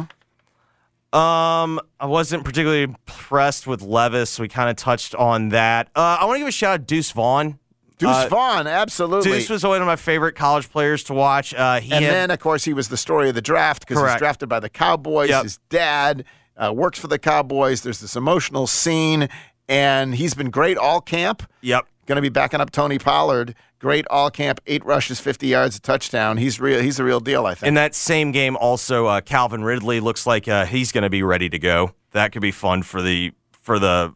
Um, 1.17 1.80
I 1.99 2.07
wasn't 2.07 2.43
particularly 2.43 2.84
impressed 2.84 3.67
with 3.67 3.82
Levis. 3.82 4.39
We 4.39 4.49
kind 4.49 4.69
of 4.69 4.76
touched 4.76 5.15
on 5.15 5.49
that. 5.49 5.88
Uh, 5.95 6.17
I 6.19 6.26
want 6.26 6.36
to 6.36 6.39
give 6.39 6.47
a 6.47 6.51
shout 6.51 6.74
out 6.74 6.88
to 6.88 6.95
Deuce 6.95 7.11
Vaughn. 7.11 7.59
Deuce 8.03 8.25
Uh, 8.25 8.27
Vaughn, 8.29 8.67
absolutely. 8.67 9.31
Deuce 9.31 9.49
was 9.49 9.63
one 9.63 9.81
of 9.81 9.87
my 9.87 9.95
favorite 9.95 10.35
college 10.35 10.69
players 10.69 11.03
to 11.05 11.13
watch. 11.13 11.53
Uh, 11.53 11.79
he 11.79 11.91
and 11.91 12.03
had, 12.03 12.13
then, 12.13 12.31
of 12.31 12.39
course, 12.39 12.63
he 12.65 12.73
was 12.73 12.89
the 12.89 12.97
story 12.97 13.29
of 13.29 13.35
the 13.35 13.41
draft 13.41 13.87
because 13.87 14.03
he's 14.11 14.19
drafted 14.19 14.49
by 14.49 14.59
the 14.59 14.69
Cowboys. 14.69 15.29
Yep. 15.29 15.43
His 15.43 15.59
dad 15.69 16.25
uh, 16.57 16.73
works 16.73 16.99
for 16.99 17.07
the 17.07 17.19
Cowboys. 17.19 17.81
There's 17.81 17.99
this 17.99 18.15
emotional 18.15 18.67
scene, 18.67 19.29
and 19.67 20.15
he's 20.15 20.33
been 20.33 20.49
great 20.49 20.77
all 20.77 21.01
camp. 21.01 21.43
Yep. 21.61 21.85
Going 22.05 22.17
to 22.17 22.21
be 22.21 22.29
backing 22.29 22.59
up 22.59 22.69
Tony 22.71 22.99
Pollard. 22.99 23.55
Great 23.79 24.05
all 24.09 24.29
camp, 24.29 24.61
eight 24.65 24.83
rushes, 24.85 25.19
50 25.19 25.47
yards, 25.47 25.75
a 25.75 25.81
touchdown. 25.81 26.37
He's 26.37 26.59
real. 26.59 26.81
He's 26.81 26.97
the 26.97 27.03
real 27.03 27.19
deal, 27.19 27.45
I 27.45 27.53
think. 27.53 27.67
in 27.67 27.73
that 27.73 27.95
same 27.95 28.31
game, 28.31 28.55
also 28.55 29.07
uh, 29.07 29.19
Calvin 29.21 29.63
Ridley 29.63 29.99
looks 29.99 30.25
like 30.25 30.47
uh, 30.47 30.65
he's 30.65 30.93
going 30.93 31.01
to 31.01 31.09
be 31.09 31.21
ready 31.21 31.49
to 31.49 31.59
go. 31.59 31.91
That 32.11 32.31
could 32.31 32.41
be 32.41 32.51
fun 32.51 32.83
for 32.83 33.01
the 33.01 33.33
for 33.51 33.79
the 33.79 34.13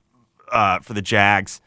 uh, 0.52 0.80
for 0.80 0.94
the 0.94 1.02
Jags. 1.02 1.60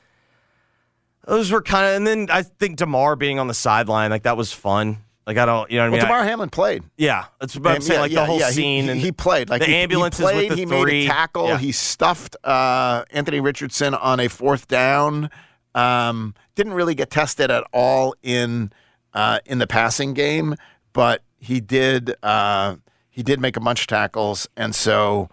Those 1.26 1.52
were 1.52 1.62
kind 1.62 1.86
of, 1.86 1.96
and 1.96 2.06
then 2.06 2.28
I 2.30 2.42
think 2.42 2.76
Damar 2.76 3.14
being 3.16 3.38
on 3.38 3.46
the 3.46 3.54
sideline, 3.54 4.10
like 4.10 4.22
that 4.24 4.36
was 4.36 4.52
fun. 4.52 4.98
Like 5.26 5.36
I 5.36 5.44
don't, 5.46 5.70
you 5.70 5.76
know 5.76 5.84
what 5.84 5.86
I 5.86 5.90
well, 5.90 5.98
mean? 5.98 6.08
Damar 6.08 6.20
I- 6.20 6.24
Hamlin 6.24 6.50
played. 6.50 6.82
yeah, 6.96 7.26
that's 7.38 7.54
what 7.56 7.66
I'm 7.70 7.80
saying. 7.82 7.98
yeah, 7.98 8.00
like 8.02 8.10
yeah, 8.10 8.20
the 8.20 8.26
whole 8.26 8.38
yeah, 8.40 8.50
scene 8.50 8.84
He, 8.84 8.90
and 8.90 9.00
he 9.00 9.12
played 9.12 9.48
like 9.48 9.60
the 9.60 9.66
he, 9.68 9.74
ambulances 9.76 10.18
He, 10.18 10.24
played, 10.24 10.50
with 10.50 10.58
the 10.58 10.64
he 10.64 10.66
three. 10.66 10.84
made 10.84 11.04
a 11.04 11.08
tackle. 11.08 11.56
He 11.56 11.72
stuffed 11.72 12.36
uh, 12.42 13.04
Anthony 13.12 13.38
Richardson 13.38 13.94
on 13.94 14.18
a 14.18 14.28
fourth 14.28 14.66
down. 14.66 15.30
Um, 15.74 16.34
didn't 16.56 16.72
really 16.72 16.94
get 16.96 17.10
tested 17.10 17.50
at 17.50 17.64
all 17.72 18.14
in 18.22 18.72
uh, 19.14 19.38
in 19.46 19.58
the 19.58 19.66
passing 19.68 20.14
game, 20.14 20.56
but 20.92 21.22
he 21.38 21.60
did. 21.60 22.14
Uh, 22.22 22.76
he 23.08 23.22
did 23.22 23.40
make 23.40 23.56
a 23.56 23.60
bunch 23.60 23.82
of 23.82 23.86
tackles, 23.88 24.48
and 24.56 24.74
so 24.74 25.28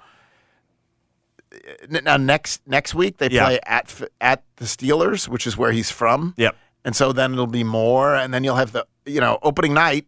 now 1.90 2.18
next 2.18 2.62
next 2.68 2.94
week 2.96 3.18
they 3.18 3.30
Yeah. 3.30 3.46
play 3.46 3.60
at 3.66 3.94
at 4.22 4.44
the 4.58 4.66
Steelers, 4.66 5.28
which 5.28 5.48
is 5.48 5.58
where 5.58 5.72
he's 5.72 5.92
from. 5.92 6.34
Yep. 6.38 6.56
And 6.86 6.96
so 6.96 7.12
then 7.12 7.34
it'll 7.34 7.48
be 7.48 7.64
more, 7.64 8.16
and 8.16 8.34
then 8.34 8.44
you'll 8.44 8.56
have 8.56 8.72
the 8.72 8.86
you 9.06 9.20
know 9.22 9.40
opening 9.42 9.74
night. 9.74 10.06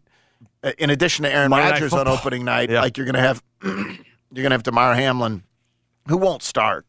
uh, 0.62 0.72
In 0.78 0.90
addition 0.90 1.24
to 1.24 1.32
Aaron 1.32 1.50
Rodgers 1.50 1.92
on 1.92 2.06
opening 2.08 2.44
night, 2.44 2.70
Yeah. 2.70 2.80
like 2.82 2.96
you're 2.96 3.06
gonna 3.06 3.20
have 3.20 3.42
you're 3.62 4.42
gonna 4.42 4.50
have 4.54 4.62
Damar 4.62 4.94
Hamlin, 4.94 5.42
who 6.08 6.16
won't 6.16 6.42
start, 6.42 6.86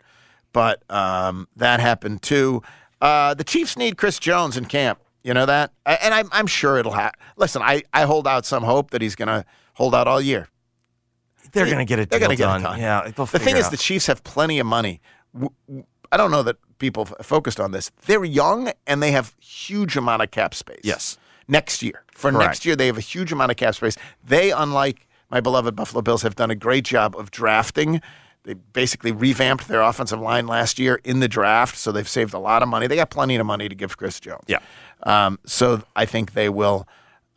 but 0.53 0.83
um, 0.89 1.47
that 1.55 1.79
happened 1.79 2.21
too. 2.21 2.61
Uh, 3.01 3.33
the 3.33 3.43
Chiefs 3.43 3.77
need 3.77 3.97
Chris 3.97 4.19
Jones 4.19 4.57
in 4.57 4.65
camp. 4.65 4.99
You 5.23 5.33
know 5.33 5.45
that, 5.45 5.71
and 5.85 6.13
I'm 6.13 6.29
I'm 6.31 6.47
sure 6.47 6.77
it'll 6.77 6.91
happen. 6.93 7.19
Listen, 7.37 7.61
I 7.61 7.83
I 7.93 8.03
hold 8.03 8.27
out 8.27 8.45
some 8.45 8.63
hope 8.63 8.91
that 8.91 9.01
he's 9.01 9.15
gonna 9.15 9.45
hold 9.75 9.93
out 9.95 10.07
all 10.07 10.19
year. 10.21 10.47
They're 11.51 11.65
going 11.65 11.77
to 11.79 11.85
get 11.85 11.99
it 11.99 12.09
They're 12.09 12.19
gonna 12.19 12.35
get 12.35 12.45
done. 12.45 12.61
it 12.61 12.63
done. 12.63 12.79
Yeah, 12.79 13.11
The 13.15 13.25
thing 13.39 13.57
is, 13.57 13.65
out. 13.65 13.71
the 13.71 13.77
Chiefs 13.77 14.07
have 14.07 14.23
plenty 14.23 14.59
of 14.59 14.65
money. 14.65 15.01
I 16.11 16.17
don't 16.17 16.31
know 16.31 16.43
that 16.43 16.57
people 16.79 17.05
focused 17.05 17.59
on 17.59 17.71
this. 17.71 17.91
They're 18.05 18.23
young 18.25 18.71
and 18.87 19.01
they 19.01 19.11
have 19.11 19.33
huge 19.39 19.95
amount 19.95 20.21
of 20.23 20.31
cap 20.31 20.53
space. 20.53 20.81
Yes. 20.83 21.17
Next 21.47 21.81
year, 21.83 22.03
for 22.13 22.31
Correct. 22.31 22.47
next 22.49 22.65
year, 22.65 22.75
they 22.75 22.87
have 22.87 22.97
a 22.97 23.01
huge 23.01 23.31
amount 23.31 23.51
of 23.51 23.57
cap 23.57 23.75
space. 23.75 23.97
They, 24.23 24.51
unlike 24.51 25.07
my 25.29 25.41
beloved 25.41 25.75
Buffalo 25.75 26.01
Bills, 26.01 26.21
have 26.23 26.35
done 26.35 26.49
a 26.51 26.55
great 26.55 26.85
job 26.85 27.15
of 27.15 27.29
drafting. 27.31 28.01
They 28.43 28.53
basically 28.55 29.11
revamped 29.11 29.67
their 29.67 29.81
offensive 29.81 30.19
line 30.19 30.47
last 30.47 30.79
year 30.79 30.99
in 31.03 31.19
the 31.19 31.27
draft, 31.27 31.77
so 31.77 31.91
they've 31.91 32.07
saved 32.07 32.33
a 32.33 32.39
lot 32.39 32.63
of 32.63 32.69
money. 32.69 32.87
They 32.87 32.95
got 32.95 33.09
plenty 33.09 33.35
of 33.35 33.45
money 33.45 33.69
to 33.69 33.75
give 33.75 33.97
Chris 33.97 34.19
Jones. 34.19 34.43
Yeah. 34.47 34.59
Um, 35.03 35.39
so 35.45 35.83
I 35.95 36.05
think 36.05 36.33
they 36.33 36.49
will 36.49 36.87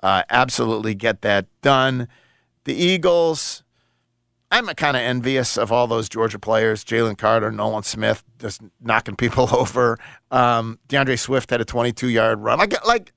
uh, 0.02 0.22
absolutely 0.30 0.94
get 0.94 1.20
that 1.22 1.46
done. 1.60 2.08
The 2.64 2.74
Eagles, 2.74 3.63
I'm 4.54 4.66
kind 4.68 4.96
of 4.96 5.02
envious 5.02 5.56
of 5.58 5.72
all 5.72 5.86
those 5.86 6.08
Georgia 6.08 6.38
players, 6.38 6.84
Jalen 6.84 7.18
Carter, 7.18 7.50
Nolan 7.50 7.82
Smith, 7.82 8.22
just 8.38 8.60
knocking 8.80 9.16
people 9.16 9.48
over. 9.56 9.98
Um, 10.30 10.78
D'Andre 10.88 11.16
Swift 11.16 11.50
had 11.50 11.60
a 11.60 11.64
22 11.64 12.08
yard 12.08 12.40
run. 12.40 12.58
Like, 12.58 12.86
like, 12.86 13.12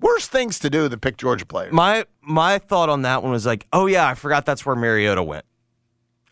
Worse 0.00 0.28
things 0.28 0.60
to 0.60 0.70
do 0.70 0.86
than 0.86 1.00
pick 1.00 1.16
Georgia 1.16 1.44
players. 1.44 1.72
My 1.72 2.04
my 2.22 2.58
thought 2.58 2.88
on 2.88 3.02
that 3.02 3.24
one 3.24 3.32
was 3.32 3.44
like, 3.44 3.66
oh 3.72 3.86
yeah, 3.86 4.06
I 4.06 4.14
forgot 4.14 4.46
that's 4.46 4.64
where 4.64 4.76
Mariota 4.76 5.24
went. 5.24 5.44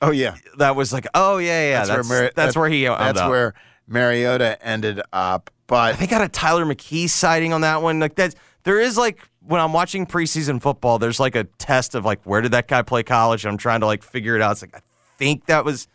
Oh 0.01 0.13
yeah, 0.13 0.37
that 0.59 0.77
was 0.77 0.93
like, 0.93 1.05
oh 1.15 1.39
yeah, 1.39 1.71
yeah, 1.71 1.85
that's, 1.85 2.09
where 2.09 2.19
Mari- 2.21 2.33
that's 2.37 2.55
that- 2.55 2.61
where 2.61 2.69
he. 2.69 2.85
That's 2.85 3.19
up. 3.19 3.29
where 3.29 3.55
Mariota 3.89 4.57
ended 4.65 5.01
up. 5.13 5.51
But 5.67 5.99
they 5.99 6.07
got 6.07 6.23
a 6.23 6.29
Tyler 6.29 6.65
McKee 6.65 7.11
sighting 7.11 7.53
on 7.53 7.63
that 7.63 7.83
one. 7.83 7.99
Like 7.99 8.15
that, 8.15 8.37
there 8.63 8.79
is 8.79 8.97
like 8.97 9.19
when 9.47 9.61
I'm 9.61 9.73
watching 9.73 10.07
preseason 10.07 10.61
football, 10.61 10.99
there's 10.99 11.21
like 11.21 11.37
a 11.37 11.45
test 11.45 11.95
of 11.95 12.05
like 12.05 12.23
where 12.25 12.41
did 12.41 12.53
that 12.53 12.69
guy 12.69 12.83
play 12.83 13.03
college? 13.03 13.47
I'm 13.47 13.57
trying 13.57 13.81
to 13.81 13.87
like 13.87 14.03
figure 14.03 14.37
it 14.37 14.43
out. 14.43 14.53
It's 14.53 14.63
like 14.63 14.75
I 14.75 14.81
think 15.19 15.47
that 15.47 15.65
was 15.65 15.89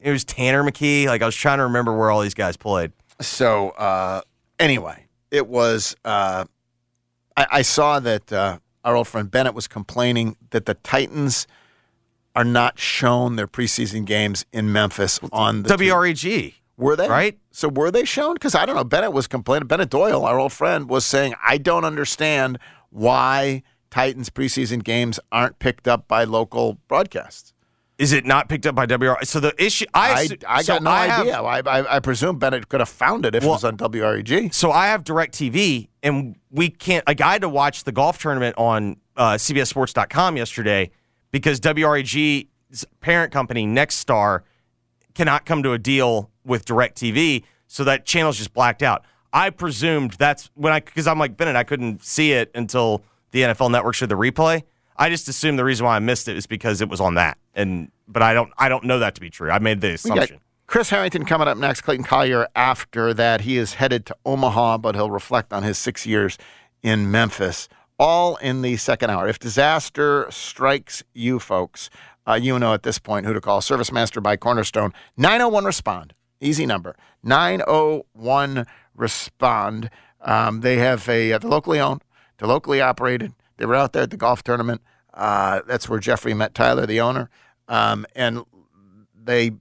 it 0.00 0.10
was 0.10 0.24
Tanner 0.24 0.62
McKee. 0.62 1.06
Like 1.06 1.22
I 1.22 1.26
was 1.26 1.36
trying 1.36 1.58
to 1.58 1.64
remember 1.64 1.96
where 1.96 2.10
all 2.10 2.20
these 2.20 2.34
guys 2.34 2.56
played. 2.56 2.92
So 3.20 3.70
uh, 3.70 4.22
anyway, 4.58 5.06
it 5.30 5.46
was. 5.46 5.96
Uh, 6.04 6.44
I, 7.36 7.46
I 7.50 7.62
saw 7.62 8.00
that 8.00 8.32
uh, 8.32 8.58
our 8.84 8.96
old 8.96 9.08
friend 9.08 9.30
Bennett 9.30 9.54
was 9.54 9.68
complaining 9.68 10.36
that 10.50 10.66
the 10.66 10.74
Titans 10.74 11.46
are 12.34 12.44
not 12.44 12.78
shown 12.78 13.36
their 13.36 13.48
preseason 13.48 14.04
games 14.04 14.44
in 14.52 14.72
Memphis 14.72 15.18
on 15.32 15.62
the 15.62 15.70
WREG. 15.70 16.54
Were 16.78 16.94
they 16.94 17.08
right? 17.08 17.38
So 17.50 17.68
were 17.68 17.90
they 17.90 18.04
shown? 18.04 18.34
Because 18.34 18.54
I 18.54 18.66
don't 18.66 18.76
know. 18.76 18.84
Bennett 18.84 19.12
was 19.12 19.26
complaining. 19.26 19.66
Bennett 19.66 19.88
Doyle, 19.88 20.24
our 20.24 20.38
old 20.38 20.52
friend, 20.52 20.90
was 20.90 21.06
saying, 21.06 21.34
"I 21.42 21.56
don't 21.56 21.84
understand 21.84 22.58
why 22.96 23.62
Titans 23.90 24.30
preseason 24.30 24.82
games 24.82 25.20
aren't 25.30 25.58
picked 25.58 25.86
up 25.86 26.08
by 26.08 26.24
local 26.24 26.78
broadcasts." 26.88 27.52
Is 27.98 28.12
it 28.12 28.26
not 28.26 28.50
picked 28.50 28.66
up 28.66 28.74
by 28.74 28.84
WR? 28.84 29.16
So 29.24 29.40
the 29.40 29.54
issue, 29.62 29.86
I 29.94 30.28
I, 30.46 30.56
I 30.58 30.62
so 30.62 30.74
got 30.74 30.82
no 30.82 30.90
I 30.90 31.06
have- 31.06 31.20
idea. 31.22 31.40
I, 31.40 31.60
I, 31.60 31.96
I 31.96 32.00
presume 32.00 32.38
Bennett 32.38 32.68
could 32.68 32.80
have 32.80 32.90
found 32.90 33.24
it 33.24 33.34
if 33.34 33.42
it 33.42 33.46
was 33.46 33.64
on 33.64 33.78
WREG. 33.78 34.52
So 34.52 34.70
I 34.70 34.88
have 34.88 35.02
Direct 35.02 35.32
TV, 35.34 35.88
and 36.02 36.36
we 36.50 36.68
can't. 36.68 37.06
Like 37.06 37.22
I 37.22 37.32
had 37.32 37.40
to 37.40 37.48
watch 37.48 37.84
the 37.84 37.92
golf 37.92 38.18
tournament 38.18 38.54
on 38.58 38.98
uh, 39.16 39.34
CBSSports.com 39.34 40.36
yesterday 40.36 40.90
because 41.30 41.58
WREG's 41.60 42.84
parent 43.00 43.32
company 43.32 43.66
Nexstar 43.66 44.40
cannot 45.14 45.46
come 45.46 45.62
to 45.62 45.72
a 45.72 45.78
deal 45.78 46.30
with 46.44 46.66
Direct 46.66 46.98
TV, 46.98 47.44
so 47.66 47.82
that 47.84 48.04
channel's 48.04 48.36
just 48.36 48.52
blacked 48.52 48.82
out. 48.82 49.04
I 49.36 49.50
presumed 49.50 50.12
that's 50.12 50.50
when 50.54 50.72
I 50.72 50.80
because 50.80 51.06
I'm 51.06 51.18
like 51.18 51.36
Bennett, 51.36 51.56
I 51.56 51.62
couldn't 51.64 52.02
see 52.02 52.32
it 52.32 52.50
until 52.54 53.02
the 53.32 53.42
NFL 53.42 53.70
Network 53.70 53.94
showed 53.94 54.08
the 54.08 54.14
replay. 54.14 54.62
I 54.96 55.10
just 55.10 55.28
assumed 55.28 55.58
the 55.58 55.64
reason 55.64 55.84
why 55.84 55.94
I 55.94 55.98
missed 55.98 56.26
it 56.26 56.38
is 56.38 56.46
because 56.46 56.80
it 56.80 56.88
was 56.88 57.02
on 57.02 57.14
that, 57.16 57.36
and 57.54 57.90
but 58.08 58.22
I 58.22 58.32
don't 58.32 58.50
I 58.56 58.70
don't 58.70 58.84
know 58.84 58.98
that 58.98 59.14
to 59.16 59.20
be 59.20 59.28
true. 59.28 59.50
I 59.50 59.58
made 59.58 59.82
the 59.82 59.92
assumption. 59.92 60.40
Chris 60.66 60.88
Harrington 60.88 61.26
coming 61.26 61.48
up 61.48 61.58
next. 61.58 61.82
Clayton 61.82 62.06
Collier 62.06 62.48
after 62.56 63.12
that. 63.12 63.42
He 63.42 63.58
is 63.58 63.74
headed 63.74 64.06
to 64.06 64.16
Omaha, 64.24 64.78
but 64.78 64.94
he'll 64.94 65.10
reflect 65.10 65.52
on 65.52 65.62
his 65.62 65.76
six 65.76 66.06
years 66.06 66.38
in 66.82 67.10
Memphis. 67.10 67.68
All 67.98 68.36
in 68.36 68.62
the 68.62 68.78
second 68.78 69.10
hour. 69.10 69.28
If 69.28 69.38
disaster 69.38 70.26
strikes 70.30 71.04
you 71.12 71.38
folks, 71.38 71.90
uh, 72.26 72.38
you 72.40 72.58
know 72.58 72.72
at 72.72 72.84
this 72.84 72.98
point 72.98 73.26
who 73.26 73.34
to 73.34 73.40
call. 73.42 73.60
Service 73.60 73.92
Master 73.92 74.22
by 74.22 74.36
Cornerstone. 74.38 74.94
901 75.18 75.66
Respond. 75.66 76.14
Easy 76.40 76.64
number. 76.64 76.96
901 77.22 78.66
Respond. 78.96 79.90
Um, 80.20 80.60
they 80.60 80.76
have 80.78 81.08
a, 81.08 81.32
uh, 81.32 81.38
they're 81.38 81.50
locally 81.50 81.78
owned, 81.78 82.02
they're 82.38 82.48
locally 82.48 82.80
operated. 82.80 83.32
They 83.58 83.66
were 83.66 83.74
out 83.74 83.92
there 83.92 84.02
at 84.02 84.10
the 84.10 84.16
golf 84.16 84.42
tournament. 84.42 84.82
Uh, 85.14 85.60
that's 85.66 85.88
where 85.88 85.98
Jeffrey 85.98 86.34
met 86.34 86.54
Tyler, 86.54 86.86
the 86.86 87.00
owner. 87.00 87.30
Um, 87.68 88.06
and 88.14 88.44
they 89.14 89.52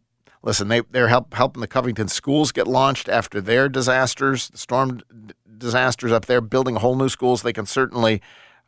listen. 0.43 0.67
They 0.67 0.81
they're 0.91 1.07
help, 1.07 1.33
helping 1.33 1.61
the 1.61 1.67
Covington 1.67 2.07
schools 2.07 2.51
get 2.51 2.67
launched 2.67 3.07
after 3.09 3.39
their 3.41 3.69
disasters, 3.69 4.49
the 4.49 4.57
storm 4.57 4.97
d- 4.97 5.33
disasters 5.57 6.11
up 6.11 6.25
there. 6.25 6.41
Building 6.41 6.75
whole 6.75 6.95
new 6.95 7.09
schools. 7.09 7.41
They 7.41 7.53
can 7.53 7.65
certainly 7.65 8.21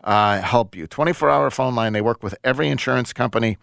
uh, 0.03 0.41
help 0.41 0.75
you. 0.75 0.87
Twenty 0.87 1.13
four 1.13 1.29
hour 1.29 1.49
phone 1.51 1.75
line. 1.75 1.93
They 1.93 2.01
work 2.01 2.23
with 2.23 2.35
every 2.43 2.69
insurance 2.69 3.13
company. 3.13 3.57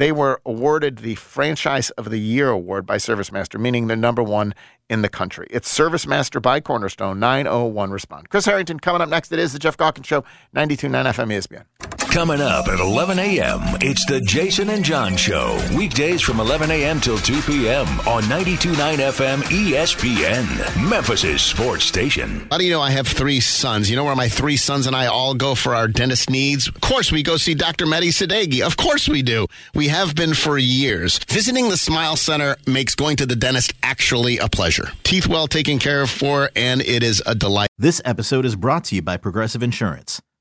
They 0.00 0.12
were 0.12 0.40
awarded 0.46 1.00
the 1.00 1.14
Franchise 1.16 1.90
of 1.90 2.08
the 2.08 2.18
Year 2.18 2.48
award 2.48 2.86
by 2.86 2.96
ServiceMaster, 2.96 3.60
meaning 3.60 3.86
they're 3.86 3.98
number 3.98 4.22
one 4.22 4.54
in 4.88 5.02
the 5.02 5.10
country. 5.10 5.46
It's 5.50 5.70
ServiceMaster 5.70 6.40
by 6.40 6.60
Cornerstone, 6.60 7.20
901 7.20 7.90
Respond. 7.90 8.30
Chris 8.30 8.46
Harrington 8.46 8.80
coming 8.80 9.02
up 9.02 9.10
next. 9.10 9.30
It 9.30 9.38
is 9.38 9.52
the 9.52 9.58
Geoff 9.58 9.76
Calkins 9.76 10.06
Show, 10.06 10.24
92.9 10.56 11.04
FM 11.04 11.64
ESPN. 11.84 11.99
Coming 12.10 12.40
up 12.40 12.66
at 12.66 12.80
11 12.80 13.20
a.m., 13.20 13.60
it's 13.80 14.04
the 14.06 14.20
Jason 14.20 14.68
and 14.70 14.84
John 14.84 15.16
Show. 15.16 15.56
Weekdays 15.76 16.20
from 16.20 16.40
11 16.40 16.68
a.m. 16.72 17.00
till 17.00 17.16
2 17.18 17.40
p.m. 17.42 17.86
on 18.00 18.24
92.9 18.24 18.96
FM 18.96 19.38
ESPN, 19.42 20.90
Memphis' 20.90 21.40
sports 21.40 21.84
station. 21.84 22.48
How 22.50 22.58
do 22.58 22.64
you 22.64 22.72
know 22.72 22.80
I 22.80 22.90
have 22.90 23.06
three 23.06 23.38
sons? 23.38 23.88
You 23.88 23.94
know 23.94 24.02
where 24.02 24.16
my 24.16 24.28
three 24.28 24.56
sons 24.56 24.88
and 24.88 24.96
I 24.96 25.06
all 25.06 25.34
go 25.34 25.54
for 25.54 25.72
our 25.76 25.86
dentist 25.86 26.28
needs? 26.28 26.66
Of 26.66 26.80
course, 26.80 27.12
we 27.12 27.22
go 27.22 27.36
see 27.36 27.54
Dr. 27.54 27.86
Mehdi 27.86 28.08
Sadeghi. 28.08 28.60
Of 28.60 28.76
course 28.76 29.08
we 29.08 29.22
do. 29.22 29.46
We 29.76 29.86
have 29.86 30.16
been 30.16 30.34
for 30.34 30.58
years. 30.58 31.18
Visiting 31.28 31.68
the 31.68 31.76
Smile 31.76 32.16
Center 32.16 32.56
makes 32.66 32.96
going 32.96 33.18
to 33.18 33.26
the 33.26 33.36
dentist 33.36 33.72
actually 33.84 34.38
a 34.38 34.48
pleasure. 34.48 34.88
Teeth 35.04 35.28
well 35.28 35.46
taken 35.46 35.78
care 35.78 36.02
of 36.02 36.10
for, 36.10 36.50
and 36.56 36.80
it 36.80 37.04
is 37.04 37.22
a 37.24 37.36
delight. 37.36 37.68
This 37.78 38.02
episode 38.04 38.44
is 38.44 38.56
brought 38.56 38.82
to 38.86 38.96
you 38.96 39.02
by 39.02 39.16
Progressive 39.16 39.62
Insurance. 39.62 40.20